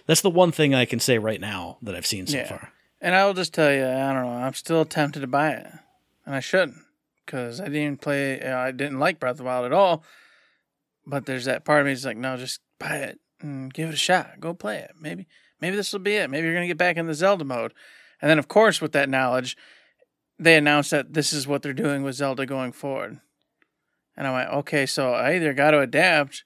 that's 0.07 0.21
the 0.23 0.31
one 0.31 0.53
thing 0.53 0.75
I 0.75 0.85
can 0.85 1.00
say 1.00 1.19
right 1.19 1.41
now 1.41 1.79
that 1.83 1.95
I've 1.95 2.07
seen 2.07 2.27
so 2.27 2.37
Yeah. 2.38 2.49
far. 2.49 2.73
And 3.00 3.15
I 3.15 3.27
will 3.27 3.35
just 3.35 3.55
tell 3.55 3.73
you, 3.73 3.85
I 3.85 4.12
don't 4.12 4.23
know. 4.25 4.29
I'm 4.31 4.55
still 4.55 4.85
tempted 4.85 5.21
to 5.21 5.27
buy 5.29 5.50
it, 5.50 5.67
and 6.27 6.35
I 6.35 6.41
shouldn't, 6.41 6.79
because 7.25 7.61
I 7.61 7.69
didn't 7.69 8.00
play. 8.00 8.43
I 8.43 8.73
didn't 8.73 8.99
like 8.99 9.21
Breath 9.21 9.33
of 9.33 9.37
the 9.38 9.45
Wild 9.45 9.67
at 9.67 9.73
all. 9.73 10.03
But 11.07 11.25
there's 11.27 11.45
that 11.45 11.65
part 11.65 11.81
of 11.81 11.87
me 11.87 11.93
that's 11.93 12.05
like, 12.05 12.17
no, 12.17 12.37
just 12.37 12.61
buy 12.81 12.97
it 12.97 13.21
and 13.40 13.73
give 13.73 13.88
it 13.88 13.95
a 13.95 13.99
shot. 13.99 14.40
Go 14.40 14.54
play 14.54 14.78
it. 14.78 14.92
Maybe, 15.00 15.26
maybe 15.61 15.76
this 15.76 15.92
will 15.92 16.00
be 16.00 16.16
it. 16.16 16.30
Maybe 16.30 16.47
you're 16.47 16.54
gonna 16.54 16.66
get 16.66 16.78
back 16.78 16.97
in 16.97 17.07
the 17.07 17.14
Zelda 17.14 17.45
mode. 17.45 17.73
And 18.21 18.30
then, 18.30 18.38
of 18.38 18.49
course, 18.49 18.80
with 18.80 18.92
that 18.92 19.09
knowledge, 19.09 19.57
they 20.38 20.57
announced 20.57 20.90
that 20.90 21.14
this 21.14 21.33
is 21.33 21.47
what 21.47 21.62
they're 21.62 21.73
doing 21.73 22.02
with 22.02 22.16
Zelda 22.16 22.47
going 22.47 22.73
forward. 22.73 23.21
And 24.16 24.26
I 24.26 24.33
went, 24.33 24.50
okay, 24.50 24.87
so 24.87 25.12
I 25.12 25.37
either 25.37 25.54
got 25.54 25.71
to 25.71 25.80
adapt, 25.80 26.45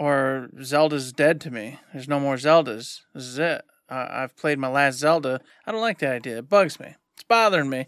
or 0.00 0.48
Zelda's 0.62 1.12
dead 1.12 1.42
to 1.42 1.50
me. 1.50 1.78
There's 1.92 2.08
no 2.08 2.18
more 2.18 2.36
Zeldas. 2.36 3.02
This 3.14 3.24
is 3.24 3.38
it. 3.38 3.62
Uh, 3.90 4.06
I've 4.08 4.34
played 4.34 4.58
my 4.58 4.68
last 4.68 4.98
Zelda. 4.98 5.42
I 5.66 5.72
don't 5.72 5.82
like 5.82 5.98
that 5.98 6.14
idea. 6.14 6.38
It 6.38 6.48
bugs 6.48 6.80
me. 6.80 6.94
It's 7.14 7.24
bothering 7.24 7.68
me. 7.68 7.86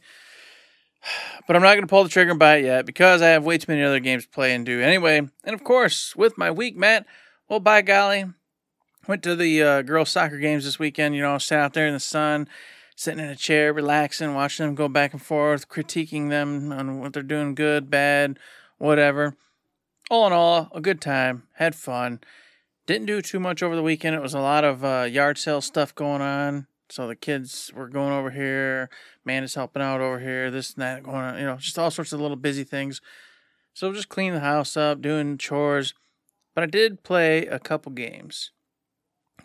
But 1.48 1.56
I'm 1.56 1.62
not 1.62 1.72
going 1.72 1.82
to 1.82 1.88
pull 1.88 2.04
the 2.04 2.08
trigger 2.08 2.30
and 2.30 2.38
buy 2.38 2.58
it 2.58 2.64
yet 2.64 2.86
because 2.86 3.20
I 3.20 3.30
have 3.30 3.44
way 3.44 3.58
too 3.58 3.72
many 3.72 3.82
other 3.82 3.98
games 3.98 4.22
to 4.22 4.30
play 4.30 4.54
and 4.54 4.64
do 4.64 4.80
anyway. 4.80 5.16
And 5.18 5.54
of 5.54 5.64
course, 5.64 6.14
with 6.14 6.38
my 6.38 6.52
week, 6.52 6.76
Matt, 6.76 7.04
well, 7.52 7.60
by 7.60 7.82
golly, 7.82 8.24
went 9.06 9.22
to 9.22 9.36
the 9.36 9.62
uh, 9.62 9.82
girls' 9.82 10.08
soccer 10.08 10.38
games 10.38 10.64
this 10.64 10.78
weekend. 10.78 11.14
You 11.14 11.20
know, 11.20 11.36
sat 11.36 11.58
out 11.58 11.74
there 11.74 11.86
in 11.86 11.92
the 11.92 12.00
sun, 12.00 12.48
sitting 12.96 13.22
in 13.22 13.28
a 13.28 13.36
chair, 13.36 13.74
relaxing, 13.74 14.32
watching 14.32 14.64
them 14.64 14.74
go 14.74 14.88
back 14.88 15.12
and 15.12 15.20
forth, 15.20 15.68
critiquing 15.68 16.30
them 16.30 16.72
on 16.72 16.98
what 16.98 17.12
they're 17.12 17.22
doing 17.22 17.54
good, 17.54 17.90
bad, 17.90 18.38
whatever. 18.78 19.36
All 20.08 20.26
in 20.26 20.32
all, 20.32 20.70
a 20.72 20.80
good 20.80 21.02
time. 21.02 21.42
Had 21.56 21.74
fun. 21.74 22.20
Didn't 22.86 23.04
do 23.04 23.20
too 23.20 23.38
much 23.38 23.62
over 23.62 23.76
the 23.76 23.82
weekend. 23.82 24.16
It 24.16 24.22
was 24.22 24.32
a 24.32 24.40
lot 24.40 24.64
of 24.64 24.82
uh, 24.82 25.02
yard 25.02 25.36
sale 25.36 25.60
stuff 25.60 25.94
going 25.94 26.22
on. 26.22 26.68
So 26.88 27.06
the 27.06 27.16
kids 27.16 27.70
were 27.76 27.88
going 27.90 28.14
over 28.14 28.30
here. 28.30 28.88
Amanda's 29.26 29.56
helping 29.56 29.82
out 29.82 30.00
over 30.00 30.20
here. 30.20 30.50
This 30.50 30.72
and 30.72 30.80
that 30.80 31.02
going 31.02 31.16
on. 31.16 31.38
You 31.38 31.44
know, 31.44 31.56
just 31.58 31.78
all 31.78 31.90
sorts 31.90 32.14
of 32.14 32.20
little 32.22 32.34
busy 32.38 32.64
things. 32.64 33.02
So 33.74 33.92
just 33.92 34.08
cleaning 34.08 34.32
the 34.32 34.40
house 34.40 34.74
up, 34.74 35.02
doing 35.02 35.36
chores. 35.36 35.92
But 36.54 36.64
I 36.64 36.66
did 36.66 37.02
play 37.02 37.46
a 37.46 37.58
couple 37.58 37.92
games. 37.92 38.50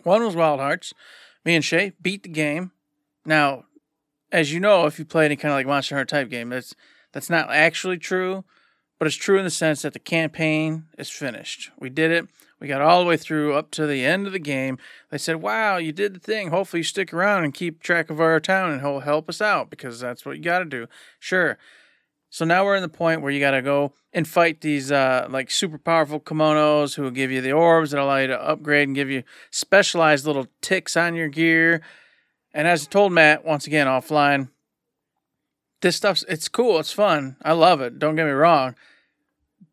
One 0.03 0.23
was 0.23 0.35
Wild 0.35 0.59
Hearts. 0.59 0.93
Me 1.45 1.55
and 1.55 1.63
Shay 1.63 1.93
beat 2.01 2.23
the 2.23 2.29
game. 2.29 2.71
Now, 3.25 3.65
as 4.31 4.51
you 4.53 4.59
know, 4.59 4.85
if 4.85 4.99
you 4.99 5.05
play 5.05 5.25
any 5.25 5.35
kind 5.35 5.51
of 5.51 5.57
like 5.57 5.67
Monster 5.67 5.95
Hunter 5.95 6.05
type 6.05 6.29
game, 6.29 6.49
that's 6.49 6.75
that's 7.13 7.29
not 7.29 7.49
actually 7.49 7.97
true, 7.97 8.43
but 8.99 9.07
it's 9.07 9.15
true 9.15 9.37
in 9.37 9.45
the 9.45 9.49
sense 9.49 9.81
that 9.81 9.93
the 9.93 9.99
campaign 9.99 10.85
is 10.97 11.09
finished. 11.09 11.71
We 11.79 11.89
did 11.89 12.11
it. 12.11 12.27
We 12.59 12.67
got 12.67 12.81
all 12.81 13.01
the 13.01 13.07
way 13.07 13.17
through 13.17 13.53
up 13.53 13.71
to 13.71 13.85
the 13.85 14.03
end 14.03 14.27
of 14.27 14.33
the 14.33 14.39
game. 14.39 14.77
They 15.09 15.17
said, 15.17 15.37
"Wow, 15.37 15.77
you 15.77 15.91
did 15.91 16.13
the 16.13 16.19
thing. 16.19 16.49
Hopefully, 16.49 16.81
you 16.81 16.83
stick 16.83 17.13
around 17.13 17.43
and 17.43 17.53
keep 17.53 17.81
track 17.81 18.09
of 18.09 18.19
our 18.19 18.39
town 18.39 18.71
and 18.71 18.81
he'll 18.81 18.99
help 19.01 19.29
us 19.29 19.41
out 19.41 19.69
because 19.69 19.99
that's 19.99 20.25
what 20.25 20.37
you 20.37 20.43
got 20.43 20.59
to 20.59 20.65
do." 20.65 20.87
Sure. 21.19 21.57
So 22.29 22.45
now 22.45 22.65
we're 22.65 22.75
in 22.75 22.81
the 22.81 22.89
point 22.89 23.21
where 23.21 23.31
you 23.31 23.39
got 23.39 23.51
to 23.51 23.61
go 23.61 23.93
and 24.11 24.27
fight 24.27 24.61
these 24.61 24.91
uh, 24.91 25.27
like 25.29 25.49
super 25.49 25.77
powerful 25.77 26.19
kemonos 26.19 26.95
who 26.95 27.03
will 27.03 27.11
give 27.11 27.31
you 27.31 27.41
the 27.41 27.53
orbs 27.53 27.91
that 27.91 28.01
allow 28.01 28.17
you 28.17 28.27
to 28.27 28.41
upgrade 28.41 28.87
and 28.87 28.95
give 28.95 29.09
you 29.09 29.23
specialized 29.49 30.25
little 30.25 30.47
ticks 30.61 30.97
on 30.97 31.15
your 31.15 31.29
gear. 31.29 31.81
And 32.53 32.67
as 32.67 32.85
I 32.85 32.89
told 32.89 33.13
Matt 33.13 33.45
once 33.45 33.65
again 33.67 33.87
offline, 33.87 34.49
this 35.81 35.95
stuff's 35.95 36.23
it's 36.27 36.49
cool, 36.49 36.79
it's 36.79 36.91
fun, 36.91 37.37
I 37.43 37.53
love 37.53 37.81
it. 37.81 37.99
Don't 37.99 38.15
get 38.15 38.25
me 38.25 38.31
wrong, 38.31 38.75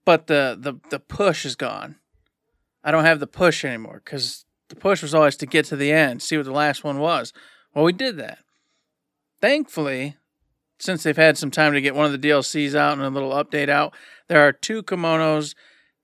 but 0.04 0.26
the 0.26 0.56
the 0.60 0.74
the 0.90 1.00
push 1.00 1.44
is 1.44 1.56
gone. 1.56 1.96
I 2.84 2.90
don't 2.90 3.06
have 3.06 3.20
the 3.20 3.26
push 3.26 3.64
anymore 3.64 4.02
because 4.04 4.44
the 4.68 4.76
push 4.76 5.02
was 5.02 5.14
always 5.14 5.36
to 5.36 5.46
get 5.46 5.64
to 5.66 5.76
the 5.76 5.92
end, 5.92 6.22
see 6.22 6.36
what 6.36 6.46
the 6.46 6.52
last 6.52 6.84
one 6.84 6.98
was. 6.98 7.32
Well, 7.74 7.84
we 7.84 7.92
did 7.92 8.18
that. 8.18 8.38
Thankfully, 9.40 10.16
since 10.84 11.02
they've 11.02 11.16
had 11.16 11.38
some 11.38 11.50
time 11.50 11.72
to 11.72 11.80
get 11.80 11.94
one 11.94 12.04
of 12.04 12.12
the 12.12 12.28
DLCs 12.28 12.74
out 12.74 12.92
and 12.92 13.02
a 13.02 13.08
little 13.08 13.32
update 13.32 13.70
out, 13.70 13.94
there 14.28 14.46
are 14.46 14.52
two 14.52 14.82
kemonos 14.82 15.54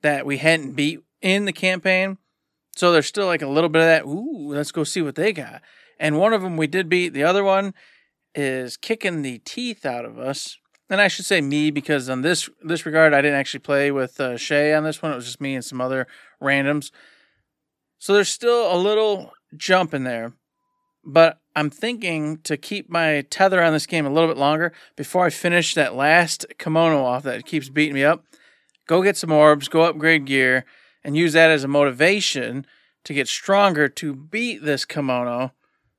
that 0.02 0.25
we 0.25 0.38
hadn't 0.38 0.72
beat 0.72 1.00
in 1.20 1.44
the 1.44 1.52
campaign. 1.52 2.16
So 2.76 2.90
there's 2.90 3.06
still 3.06 3.26
like 3.26 3.42
a 3.42 3.49
little 3.49 3.68
bit 3.68 3.82
of 3.82 3.87
that. 3.87 4.06
Ooh, 4.06 4.54
let's 4.54 4.72
go 4.72 4.84
see 4.84 5.02
what 5.02 5.16
they 5.16 5.34
got. 5.34 5.60
And 5.99 6.18
one 6.18 6.32
of 6.32 6.40
them 6.40 6.56
we 6.56 6.66
did 6.66 6.88
beat. 6.88 7.10
The 7.10 7.25
other 7.25 7.44
one 7.44 7.75
is 8.34 8.78
kicking 8.78 9.20
the 9.20 9.38
teeth 9.44 9.84
out 9.84 10.06
of 10.06 10.18
us. 10.18 10.56
And 10.88 10.99
I 11.00 11.08
should 11.08 11.26
say 11.26 11.42
me 11.42 11.70
because 11.70 12.08
on 12.08 12.22
this 12.22 12.49
this 12.62 12.87
regard, 12.87 13.12
I 13.12 13.20
didn't 13.20 13.38
actually 13.38 13.60
play 13.60 13.90
with 13.90 14.18
uh, 14.18 14.38
Shay 14.38 14.72
on 14.72 14.82
this 14.82 15.02
one. 15.02 15.12
It 15.12 15.16
was 15.16 15.26
just 15.26 15.42
me 15.42 15.54
and 15.54 15.64
some 15.64 15.80
other 15.80 16.06
randoms. 16.42 16.90
So 17.99 18.14
there's 18.14 18.30
still 18.30 18.75
a 18.75 18.78
little 18.78 19.30
jump 19.56 19.92
in 19.92 20.04
there, 20.04 20.32
but 21.04 21.38
I'm 21.57 21.71
thinking 21.71 22.38
to 22.45 22.57
keep 22.57 22.88
my 22.88 23.23
tether 23.30 23.62
on 23.62 23.73
this 23.73 23.87
game 23.87 24.07
a 24.07 24.11
little 24.11 24.28
bit 24.28 24.38
longer 24.38 24.73
before 24.97 25.26
I 25.26 25.30
finish 25.30 25.75
that 25.75 25.95
last 25.95 26.47
kemono 26.59 27.02
off 27.02 27.25
that 27.25 27.45
keeps 27.45 27.69
beating 27.69 27.95
me 27.95 28.04
up. 28.04 28.25
Go 28.87 29.02
get 29.02 29.16
some 29.16 29.33
orbs, 29.33 29.69
go 29.69 29.83
upgrade 29.83 30.26
gear, 30.26 30.64
and 31.02 31.16
use 31.16 31.33
that 31.33 31.50
as 31.50 31.64
a 31.64 31.69
motivation 31.69 32.66
to 33.04 33.14
get 33.14 33.28
stronger 33.28 33.88
to 33.88 34.14
beat 34.14 34.64
this 34.64 34.85
kemono. 34.85 35.52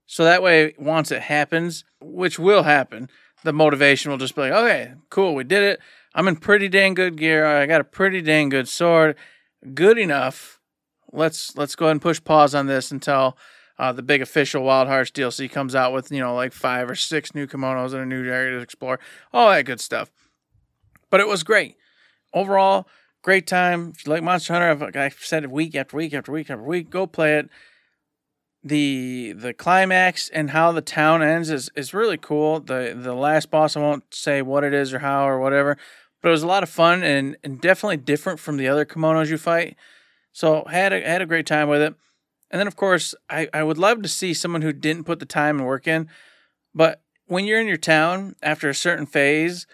So 0.05 0.23
that 0.23 0.43
way, 0.43 0.73
once 0.77 1.11
it 1.11 1.23
happens, 1.23 1.83
which 1.99 2.37
will 2.37 2.63
happen, 2.63 3.09
the 3.43 3.53
motivation 3.53 4.11
will 4.11 4.17
just 4.17 4.35
be 4.35 4.41
like, 4.41 4.51
okay, 4.51 4.93
cool, 5.09 5.35
we 5.35 5.43
did 5.43 5.63
it. 5.63 5.79
I'm 6.13 6.27
in 6.27 6.35
pretty 6.35 6.67
dang 6.67 6.93
good 6.93 7.17
gear. 7.17 7.45
I 7.45 7.65
got 7.65 7.81
a 7.81 7.85
pretty 7.85 8.21
dang 8.21 8.49
good 8.49 8.67
sword. 8.67 9.15
Good 9.73 9.97
enough. 9.97 10.59
Let's 11.13 11.55
let's 11.55 11.75
go 11.75 11.85
ahead 11.85 11.93
and 11.93 12.01
push 12.01 12.23
pause 12.23 12.53
on 12.53 12.67
this 12.67 12.91
until 12.91 13.37
uh, 13.81 13.91
the 13.91 14.03
big 14.03 14.21
official 14.21 14.61
Wild 14.61 14.87
Hearts 14.87 15.09
DLC 15.09 15.49
comes 15.49 15.73
out 15.73 15.91
with 15.91 16.11
you 16.11 16.19
know 16.19 16.35
like 16.35 16.53
five 16.53 16.87
or 16.87 16.93
six 16.93 17.33
new 17.33 17.47
kemonos 17.47 17.93
and 17.93 18.03
a 18.03 18.05
new 18.05 18.23
area 18.29 18.51
to 18.51 18.59
explore, 18.59 18.99
all 19.33 19.49
that 19.49 19.65
good 19.65 19.81
stuff. 19.81 20.11
But 21.09 21.19
it 21.19 21.27
was 21.27 21.41
great 21.41 21.77
overall. 22.31 22.87
Great 23.23 23.47
time. 23.47 23.93
If 23.95 24.05
you 24.05 24.11
like 24.11 24.21
Monster 24.21 24.53
Hunter, 24.53 24.69
I've, 24.69 24.81
like 24.81 24.95
I've 24.95 25.17
said 25.19 25.43
it 25.43 25.49
week 25.49 25.73
after 25.75 25.97
week 25.97 26.13
after 26.13 26.31
week 26.31 26.51
after 26.51 26.63
week. 26.63 26.91
Go 26.91 27.07
play 27.07 27.39
it. 27.39 27.49
The 28.63 29.33
the 29.35 29.51
climax 29.51 30.29
and 30.29 30.51
how 30.51 30.71
the 30.71 30.81
town 30.81 31.23
ends 31.23 31.49
is, 31.49 31.71
is 31.75 31.91
really 31.91 32.17
cool. 32.17 32.59
The 32.59 32.95
the 32.95 33.15
last 33.15 33.49
boss, 33.49 33.75
I 33.75 33.79
won't 33.79 34.03
say 34.13 34.43
what 34.43 34.63
it 34.63 34.75
is 34.75 34.93
or 34.93 34.99
how 34.99 35.27
or 35.27 35.39
whatever, 35.39 35.75
but 36.21 36.29
it 36.29 36.31
was 36.31 36.43
a 36.43 36.47
lot 36.47 36.61
of 36.61 36.69
fun 36.69 37.01
and, 37.01 37.35
and 37.43 37.59
definitely 37.59 37.97
different 37.97 38.39
from 38.39 38.57
the 38.57 38.67
other 38.67 38.85
kemonos 38.85 39.29
you 39.29 39.39
fight. 39.39 39.75
So 40.33 40.65
had 40.69 40.93
a 40.93 41.01
had 41.01 41.23
a 41.23 41.25
great 41.25 41.47
time 41.47 41.67
with 41.67 41.81
it. 41.81 41.95
And 42.51 42.59
then 42.59 42.67
of 42.67 42.75
course 42.75 43.15
I, 43.29 43.49
I 43.53 43.63
would 43.63 43.79
love 43.79 44.03
to 44.03 44.09
see 44.09 44.35
someone 44.35 44.61
who 44.61 44.73
didn't 44.73 45.05
put 45.05 45.19
the 45.19 45.25
time 45.25 45.57
and 45.57 45.67
work 45.67 45.87
in. 45.87 46.07
But 46.75 47.01
when 47.25 47.45
you're 47.45 47.59
in 47.59 47.67
your 47.67 47.77
town 47.77 48.35
after 48.43 48.69
a 48.69 48.75
certain 48.75 49.05
phase, 49.05 49.65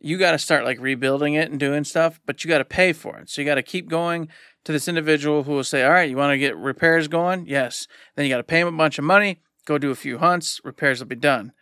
you 0.00 0.18
got 0.18 0.32
to 0.32 0.38
start 0.38 0.64
like 0.64 0.80
rebuilding 0.80 1.32
it 1.32 1.50
and 1.50 1.58
doing 1.58 1.84
stuff, 1.84 2.20
but 2.26 2.44
you 2.44 2.48
got 2.48 2.58
to 2.58 2.64
pay 2.64 2.92
for 2.92 3.16
it. 3.18 3.30
So 3.30 3.40
you 3.40 3.46
got 3.46 3.54
to 3.54 3.62
keep 3.62 3.88
going 3.88 4.28
to 4.64 4.72
this 4.72 4.88
individual 4.88 5.44
who 5.44 5.52
will 5.52 5.64
say, 5.64 5.82
All 5.82 5.92
right, 5.92 6.10
you 6.10 6.16
want 6.16 6.32
to 6.32 6.38
get 6.38 6.56
repairs 6.56 7.08
going? 7.08 7.46
Yes. 7.46 7.86
Then 8.14 8.26
you 8.26 8.30
got 8.30 8.38
to 8.38 8.42
pay 8.42 8.60
him 8.60 8.68
a 8.68 8.72
bunch 8.72 8.98
of 8.98 9.04
money, 9.04 9.40
go 9.64 9.78
do 9.78 9.90
a 9.90 9.94
few 9.94 10.18
hunts, 10.18 10.60
repairs 10.62 11.00
will 11.00 11.06
be 11.06 11.16
done. 11.16 11.52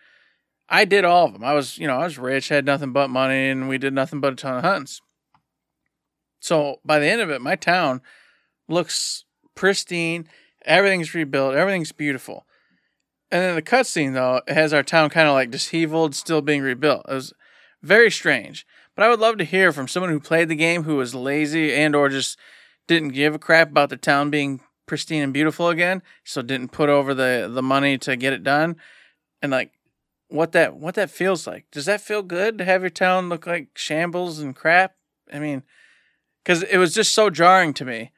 I 0.68 0.84
did 0.86 1.04
all 1.04 1.26
of 1.26 1.34
them. 1.34 1.44
I 1.44 1.52
was, 1.52 1.78
you 1.78 1.86
know, 1.86 1.98
I 1.98 2.04
was 2.04 2.18
rich, 2.18 2.48
had 2.48 2.64
nothing 2.64 2.92
but 2.92 3.10
money, 3.10 3.50
and 3.50 3.68
we 3.68 3.78
did 3.78 3.92
nothing 3.92 4.20
but 4.20 4.32
a 4.32 4.36
ton 4.36 4.56
of 4.56 4.64
hunts. 4.64 5.00
So 6.40 6.80
by 6.84 6.98
the 6.98 7.06
end 7.06 7.20
of 7.20 7.30
it, 7.30 7.40
my 7.40 7.56
town 7.56 8.00
looks 8.68 9.24
pristine. 9.54 10.26
Everything's 10.64 11.14
rebuilt. 11.14 11.54
Everything's 11.54 11.92
beautiful. 11.92 12.46
And 13.30 13.42
then 13.42 13.54
the 13.54 13.62
cutscene, 13.62 14.14
though, 14.14 14.42
has 14.46 14.72
our 14.72 14.82
town 14.82 15.10
kind 15.10 15.26
of 15.26 15.34
like 15.34 15.50
disheveled, 15.50 16.14
still 16.14 16.42
being 16.42 16.62
rebuilt. 16.62 17.06
It 17.08 17.14
was 17.14 17.32
very 17.82 18.10
strange. 18.10 18.66
But 18.94 19.04
I 19.04 19.08
would 19.08 19.20
love 19.20 19.38
to 19.38 19.44
hear 19.44 19.72
from 19.72 19.88
someone 19.88 20.10
who 20.10 20.20
played 20.20 20.48
the 20.48 20.54
game 20.54 20.84
who 20.84 20.96
was 20.96 21.14
lazy 21.14 21.72
and 21.72 21.96
or 21.96 22.08
just 22.08 22.38
didn't 22.86 23.10
give 23.10 23.34
a 23.34 23.38
crap 23.38 23.70
about 23.70 23.88
the 23.88 23.96
town 23.96 24.30
being 24.30 24.60
pristine 24.86 25.22
and 25.22 25.32
beautiful 25.32 25.68
again, 25.68 26.02
so 26.24 26.42
didn't 26.42 26.72
put 26.72 26.90
over 26.90 27.14
the 27.14 27.50
the 27.50 27.62
money 27.62 27.96
to 27.96 28.16
get 28.16 28.32
it 28.32 28.42
done, 28.42 28.76
and 29.40 29.50
like 29.50 29.72
what 30.28 30.52
that 30.52 30.76
what 30.76 30.94
that 30.96 31.10
feels 31.10 31.46
like. 31.46 31.64
Does 31.70 31.86
that 31.86 32.00
feel 32.00 32.22
good 32.22 32.58
to 32.58 32.64
have 32.64 32.82
your 32.82 32.90
town 32.90 33.28
look 33.28 33.46
like 33.46 33.68
shambles 33.74 34.38
and 34.38 34.54
crap? 34.54 34.94
I 35.32 35.38
mean, 35.38 35.62
because 36.44 36.62
it 36.64 36.76
was 36.76 36.92
just 36.92 37.14
so 37.14 37.30
jarring 37.30 37.72
to 37.74 37.84
me 37.84 38.10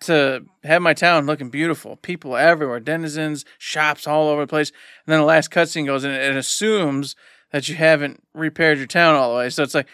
to 0.00 0.44
have 0.62 0.82
my 0.82 0.94
town 0.94 1.26
looking 1.26 1.50
beautiful, 1.50 1.96
people 1.96 2.36
everywhere, 2.36 2.80
denizens, 2.80 3.44
shops 3.58 4.06
all 4.06 4.28
over 4.28 4.42
the 4.42 4.46
place, 4.46 4.70
and 5.06 5.12
then 5.12 5.20
the 5.20 5.26
last 5.26 5.50
cutscene 5.50 5.86
goes 5.86 6.04
and 6.04 6.14
it 6.14 6.36
assumes 6.36 7.16
that 7.52 7.68
you 7.68 7.74
haven't 7.76 8.22
repaired 8.34 8.78
your 8.78 8.86
town 8.86 9.14
all 9.14 9.30
the 9.32 9.38
way. 9.38 9.50
So 9.50 9.62
it's 9.62 9.74
like, 9.74 9.86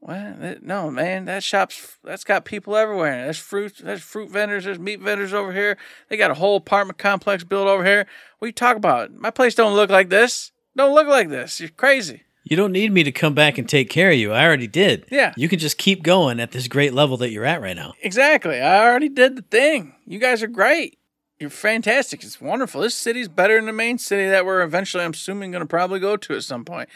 what? 0.00 0.62
No, 0.62 0.90
man, 0.90 1.26
that 1.26 1.42
shop's 1.42 1.98
that's 2.02 2.24
got 2.24 2.44
people 2.44 2.74
everywhere. 2.74 3.24
There's 3.24 3.38
fruit, 3.38 3.74
there's 3.82 4.02
fruit 4.02 4.30
vendors, 4.30 4.64
there's 4.64 4.78
meat 4.78 5.00
vendors 5.00 5.34
over 5.34 5.52
here. 5.52 5.76
They 6.08 6.16
got 6.16 6.30
a 6.30 6.34
whole 6.34 6.56
apartment 6.56 6.98
complex 6.98 7.44
built 7.44 7.68
over 7.68 7.84
here. 7.84 8.06
What 8.38 8.46
you 8.46 8.52
talk 8.52 8.76
about? 8.76 9.12
My 9.12 9.30
place 9.30 9.54
don't 9.54 9.76
look 9.76 9.90
like 9.90 10.08
this. 10.08 10.52
Don't 10.74 10.94
look 10.94 11.06
like 11.06 11.28
this. 11.28 11.60
You're 11.60 11.68
crazy. 11.68 12.22
You 12.44 12.56
don't 12.56 12.72
need 12.72 12.92
me 12.92 13.04
to 13.04 13.12
come 13.12 13.34
back 13.34 13.58
and 13.58 13.68
take 13.68 13.90
care 13.90 14.10
of 14.10 14.16
you. 14.16 14.32
I 14.32 14.44
already 14.44 14.66
did. 14.66 15.06
Yeah. 15.10 15.34
You 15.36 15.48
can 15.48 15.58
just 15.58 15.76
keep 15.76 16.02
going 16.02 16.40
at 16.40 16.52
this 16.52 16.68
great 16.68 16.94
level 16.94 17.16
that 17.18 17.30
you're 17.30 17.44
at 17.44 17.60
right 17.60 17.76
now. 17.76 17.92
Exactly. 18.02 18.60
I 18.60 18.82
already 18.82 19.08
did 19.10 19.36
the 19.36 19.42
thing. 19.42 19.94
You 20.06 20.18
guys 20.18 20.42
are 20.42 20.48
great. 20.48 20.98
You're 21.38 21.50
fantastic. 21.50 22.22
It's 22.22 22.40
wonderful. 22.40 22.80
This 22.80 22.94
city's 22.94 23.28
better 23.28 23.56
than 23.56 23.66
the 23.66 23.72
main 23.72 23.98
city 23.98 24.28
that 24.28 24.44
we're 24.44 24.62
eventually, 24.62 25.04
I'm 25.04 25.12
assuming, 25.12 25.50
going 25.50 25.62
to 25.62 25.66
probably 25.66 26.00
go 26.00 26.16
to 26.16 26.34
at 26.34 26.44
some 26.44 26.64
point. 26.64 26.88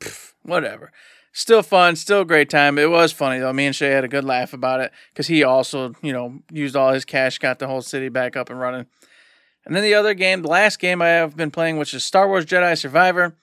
Pff, 0.00 0.32
whatever. 0.42 0.92
Still 1.32 1.62
fun. 1.62 1.96
Still 1.96 2.22
a 2.22 2.26
great 2.26 2.50
time. 2.50 2.78
It 2.78 2.90
was 2.90 3.12
funny, 3.12 3.38
though. 3.38 3.52
Me 3.52 3.66
and 3.66 3.76
Shay 3.76 3.90
had 3.90 4.04
a 4.04 4.08
good 4.08 4.24
laugh 4.24 4.52
about 4.52 4.80
it 4.80 4.92
because 5.12 5.26
he 5.26 5.44
also, 5.44 5.94
you 6.02 6.12
know, 6.12 6.40
used 6.50 6.76
all 6.76 6.92
his 6.92 7.04
cash, 7.04 7.38
got 7.38 7.58
the 7.58 7.66
whole 7.66 7.82
city 7.82 8.08
back 8.08 8.36
up 8.36 8.50
and 8.50 8.58
running. 8.58 8.86
And 9.64 9.76
then 9.76 9.82
the 9.82 9.94
other 9.94 10.14
game, 10.14 10.42
the 10.42 10.48
last 10.48 10.78
game 10.78 11.00
I 11.02 11.08
have 11.08 11.36
been 11.36 11.50
playing, 11.50 11.76
which 11.76 11.94
is 11.94 12.02
Star 12.02 12.28
Wars 12.28 12.46
Jedi 12.46 12.76
Survivor. 12.76 13.36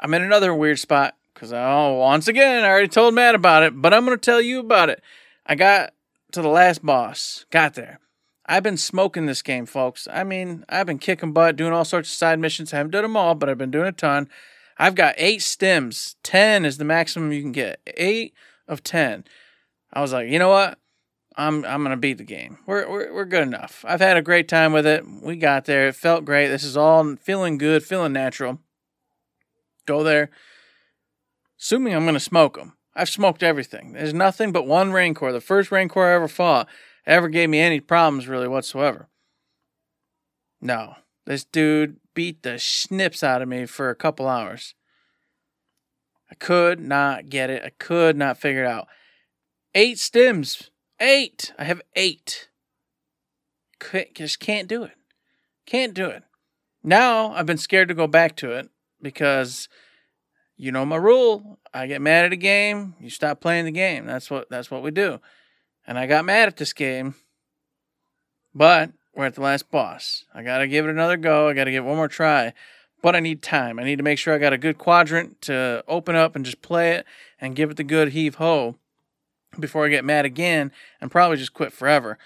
I'm 0.00 0.14
in 0.14 0.22
another 0.22 0.54
weird 0.54 0.78
spot 0.78 1.16
because 1.32 1.52
oh, 1.52 1.94
once 1.94 2.28
again, 2.28 2.64
I 2.64 2.68
already 2.68 2.88
told 2.88 3.14
Matt 3.14 3.34
about 3.34 3.62
it, 3.62 3.80
but 3.80 3.92
I'm 3.92 4.04
going 4.04 4.16
to 4.16 4.20
tell 4.20 4.40
you 4.40 4.60
about 4.60 4.88
it. 4.88 5.02
I 5.46 5.54
got 5.54 5.92
to 6.32 6.42
the 6.42 6.48
last 6.48 6.84
boss, 6.84 7.44
got 7.50 7.74
there. 7.74 8.00
I've 8.46 8.62
been 8.62 8.76
smoking 8.76 9.26
this 9.26 9.42
game, 9.42 9.66
folks. 9.66 10.06
I 10.10 10.22
mean, 10.22 10.64
I've 10.68 10.86
been 10.86 10.98
kicking 10.98 11.32
butt, 11.32 11.56
doing 11.56 11.72
all 11.72 11.84
sorts 11.84 12.10
of 12.10 12.16
side 12.16 12.38
missions. 12.38 12.72
I 12.72 12.76
haven't 12.76 12.90
done 12.90 13.02
them 13.02 13.16
all, 13.16 13.34
but 13.34 13.48
I've 13.48 13.58
been 13.58 13.70
doing 13.70 13.86
a 13.86 13.92
ton. 13.92 14.28
I've 14.78 14.94
got 14.94 15.14
eight 15.16 15.40
stims. 15.40 16.16
Ten 16.22 16.64
is 16.64 16.78
the 16.78 16.84
maximum 16.84 17.32
you 17.32 17.40
can 17.40 17.52
get. 17.52 17.80
Eight 17.96 18.34
of 18.68 18.82
ten. 18.82 19.24
I 19.92 20.00
was 20.00 20.12
like, 20.12 20.28
you 20.28 20.38
know 20.38 20.50
what? 20.50 20.78
I'm 21.36 21.64
I'm 21.64 21.82
gonna 21.82 21.96
beat 21.96 22.18
the 22.18 22.24
game. 22.24 22.58
We're 22.66 22.88
we're 22.88 23.12
we're 23.12 23.24
good 23.24 23.42
enough. 23.42 23.84
I've 23.86 24.00
had 24.00 24.16
a 24.16 24.22
great 24.22 24.48
time 24.48 24.72
with 24.72 24.86
it. 24.86 25.04
We 25.22 25.36
got 25.36 25.64
there. 25.64 25.88
It 25.88 25.96
felt 25.96 26.24
great. 26.24 26.48
This 26.48 26.64
is 26.64 26.76
all 26.76 27.16
feeling 27.16 27.58
good, 27.58 27.82
feeling 27.82 28.12
natural. 28.12 28.60
Go 29.86 30.02
there. 30.02 30.30
Assuming 31.60 31.94
I'm 31.94 32.04
gonna 32.04 32.20
smoke 32.20 32.56
them. 32.56 32.76
I've 32.94 33.08
smoked 33.08 33.42
everything. 33.42 33.92
There's 33.92 34.14
nothing 34.14 34.52
but 34.52 34.66
one 34.66 34.92
Rancor. 34.92 35.32
The 35.32 35.40
first 35.40 35.72
Rancor 35.72 36.04
I 36.04 36.14
ever 36.14 36.28
fought 36.28 36.68
ever 37.06 37.28
gave 37.28 37.50
me 37.50 37.58
any 37.58 37.80
problems 37.80 38.28
really 38.28 38.48
whatsoever. 38.48 39.08
No, 40.60 40.94
this 41.26 41.44
dude 41.44 41.96
beat 42.14 42.42
the 42.42 42.50
schnips 42.50 43.22
out 43.22 43.42
of 43.42 43.48
me 43.48 43.66
for 43.66 43.90
a 43.90 43.96
couple 43.96 44.28
hours. 44.28 44.74
I 46.30 46.34
could 46.34 46.80
not 46.80 47.28
get 47.28 47.50
it. 47.50 47.62
I 47.64 47.70
could 47.70 48.16
not 48.16 48.38
figure 48.38 48.64
it 48.64 48.68
out. 48.68 48.88
Eight 49.74 49.96
stims. 49.96 50.70
Eight. 51.00 51.52
I 51.58 51.64
have 51.64 51.82
eight. 51.96 52.48
Can't, 53.80 54.14
just 54.14 54.40
can't 54.40 54.68
do 54.68 54.84
it. 54.84 54.96
Can't 55.66 55.94
do 55.94 56.06
it. 56.06 56.22
Now 56.82 57.32
I've 57.32 57.46
been 57.46 57.58
scared 57.58 57.88
to 57.88 57.94
go 57.94 58.06
back 58.06 58.36
to 58.36 58.52
it 58.52 58.70
because 59.04 59.68
you 60.56 60.72
know 60.72 60.84
my 60.84 60.96
rule. 60.96 61.60
I 61.72 61.86
get 61.86 62.02
mad 62.02 62.24
at 62.24 62.32
a 62.32 62.36
game, 62.36 62.94
you 63.00 63.10
stop 63.10 63.40
playing 63.40 63.64
the 63.64 63.70
game. 63.70 64.06
That's 64.06 64.30
what 64.30 64.50
that's 64.50 64.70
what 64.70 64.82
we 64.82 64.90
do. 64.90 65.20
And 65.86 65.98
I 65.98 66.06
got 66.06 66.24
mad 66.24 66.48
at 66.48 66.56
this 66.56 66.72
game. 66.72 67.14
But 68.54 68.90
we're 69.14 69.26
at 69.26 69.34
the 69.34 69.40
last 69.42 69.70
boss. 69.70 70.24
I 70.34 70.42
got 70.42 70.58
to 70.58 70.68
give 70.68 70.86
it 70.86 70.90
another 70.90 71.16
go. 71.16 71.48
I 71.48 71.54
got 71.54 71.64
to 71.64 71.70
give 71.70 71.84
it 71.84 71.86
one 71.86 71.96
more 71.96 72.08
try. 72.08 72.52
But 73.02 73.14
I 73.14 73.20
need 73.20 73.42
time. 73.42 73.78
I 73.78 73.84
need 73.84 73.96
to 73.96 74.04
make 74.04 74.18
sure 74.18 74.34
I 74.34 74.38
got 74.38 74.52
a 74.52 74.58
good 74.58 74.78
quadrant 74.78 75.42
to 75.42 75.84
open 75.86 76.16
up 76.16 76.34
and 76.34 76.44
just 76.44 76.62
play 76.62 76.92
it 76.92 77.04
and 77.40 77.56
give 77.56 77.70
it 77.70 77.76
the 77.76 77.84
good 77.84 78.12
heave 78.12 78.36
ho 78.36 78.76
before 79.58 79.84
I 79.84 79.90
get 79.90 80.04
mad 80.04 80.24
again 80.24 80.72
and 81.00 81.10
probably 81.10 81.36
just 81.36 81.52
quit 81.52 81.72
forever. 81.72 82.18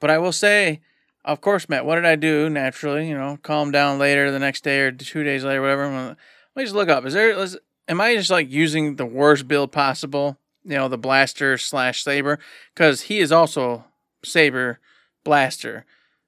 But 0.00 0.10
I 0.10 0.18
will 0.18 0.32
say, 0.32 0.80
of 1.24 1.40
course, 1.40 1.68
Matt, 1.68 1.86
what 1.86 1.96
did 1.96 2.04
I 2.04 2.16
do 2.16 2.50
naturally? 2.50 3.08
You 3.08 3.16
know, 3.16 3.38
calm 3.42 3.70
down 3.70 3.98
later, 3.98 4.30
the 4.30 4.38
next 4.38 4.64
day 4.64 4.80
or 4.80 4.92
two 4.92 5.24
days 5.24 5.44
later, 5.44 5.60
whatever. 5.62 5.88
Let 5.88 6.16
me 6.56 6.64
just 6.64 6.74
look 6.74 6.88
up. 6.88 7.04
Is 7.06 7.14
there, 7.14 7.30
is, 7.30 7.58
am 7.88 8.00
I 8.00 8.14
just 8.14 8.30
like 8.30 8.50
using 8.50 8.96
the 8.96 9.06
worst 9.06 9.48
build 9.48 9.72
possible? 9.72 10.38
You 10.64 10.76
know, 10.76 10.88
the 10.88 10.98
blaster 10.98 11.58
slash 11.58 12.02
saber? 12.02 12.38
Because 12.74 13.02
he 13.02 13.20
is 13.20 13.32
also 13.32 13.84
saber 14.22 14.80
blaster. 15.24 15.86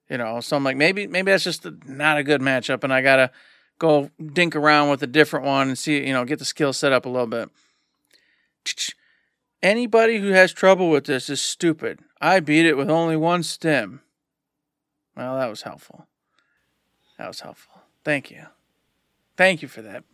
You 0.08 0.18
know, 0.18 0.40
so 0.40 0.56
I'm 0.56 0.64
like, 0.64 0.76
maybe 0.76 1.06
maybe 1.06 1.32
that's 1.32 1.42
just 1.42 1.66
not 1.86 2.16
a 2.16 2.22
good 2.22 2.40
matchup, 2.40 2.84
and 2.84 2.92
I 2.92 3.02
gotta 3.02 3.32
go 3.78 4.10
dink 4.32 4.54
around 4.54 4.88
with 4.88 5.02
a 5.02 5.06
different 5.06 5.44
one 5.44 5.68
and 5.68 5.76
see, 5.76 6.06
you 6.06 6.12
know, 6.12 6.24
get 6.24 6.38
the 6.38 6.44
skill 6.44 6.72
set 6.72 6.92
up 6.92 7.06
a 7.06 7.08
little 7.08 7.26
bit. 7.26 7.50
Anybody 9.62 10.18
who 10.18 10.28
has 10.28 10.52
trouble 10.52 10.90
with 10.90 11.06
this 11.06 11.28
is 11.28 11.42
stupid. 11.42 12.00
I 12.20 12.38
beat 12.38 12.66
it 12.66 12.76
with 12.76 12.88
only 12.88 13.16
one 13.16 13.42
stim. 13.42 14.00
Well, 15.16 15.36
that 15.38 15.48
was 15.48 15.62
helpful. 15.62 16.06
That 17.18 17.28
was 17.28 17.40
helpful. 17.40 17.80
Thank 18.04 18.30
you. 18.30 18.46
Thank 19.36 19.62
you 19.62 19.68
for 19.68 19.82
that 19.82 20.04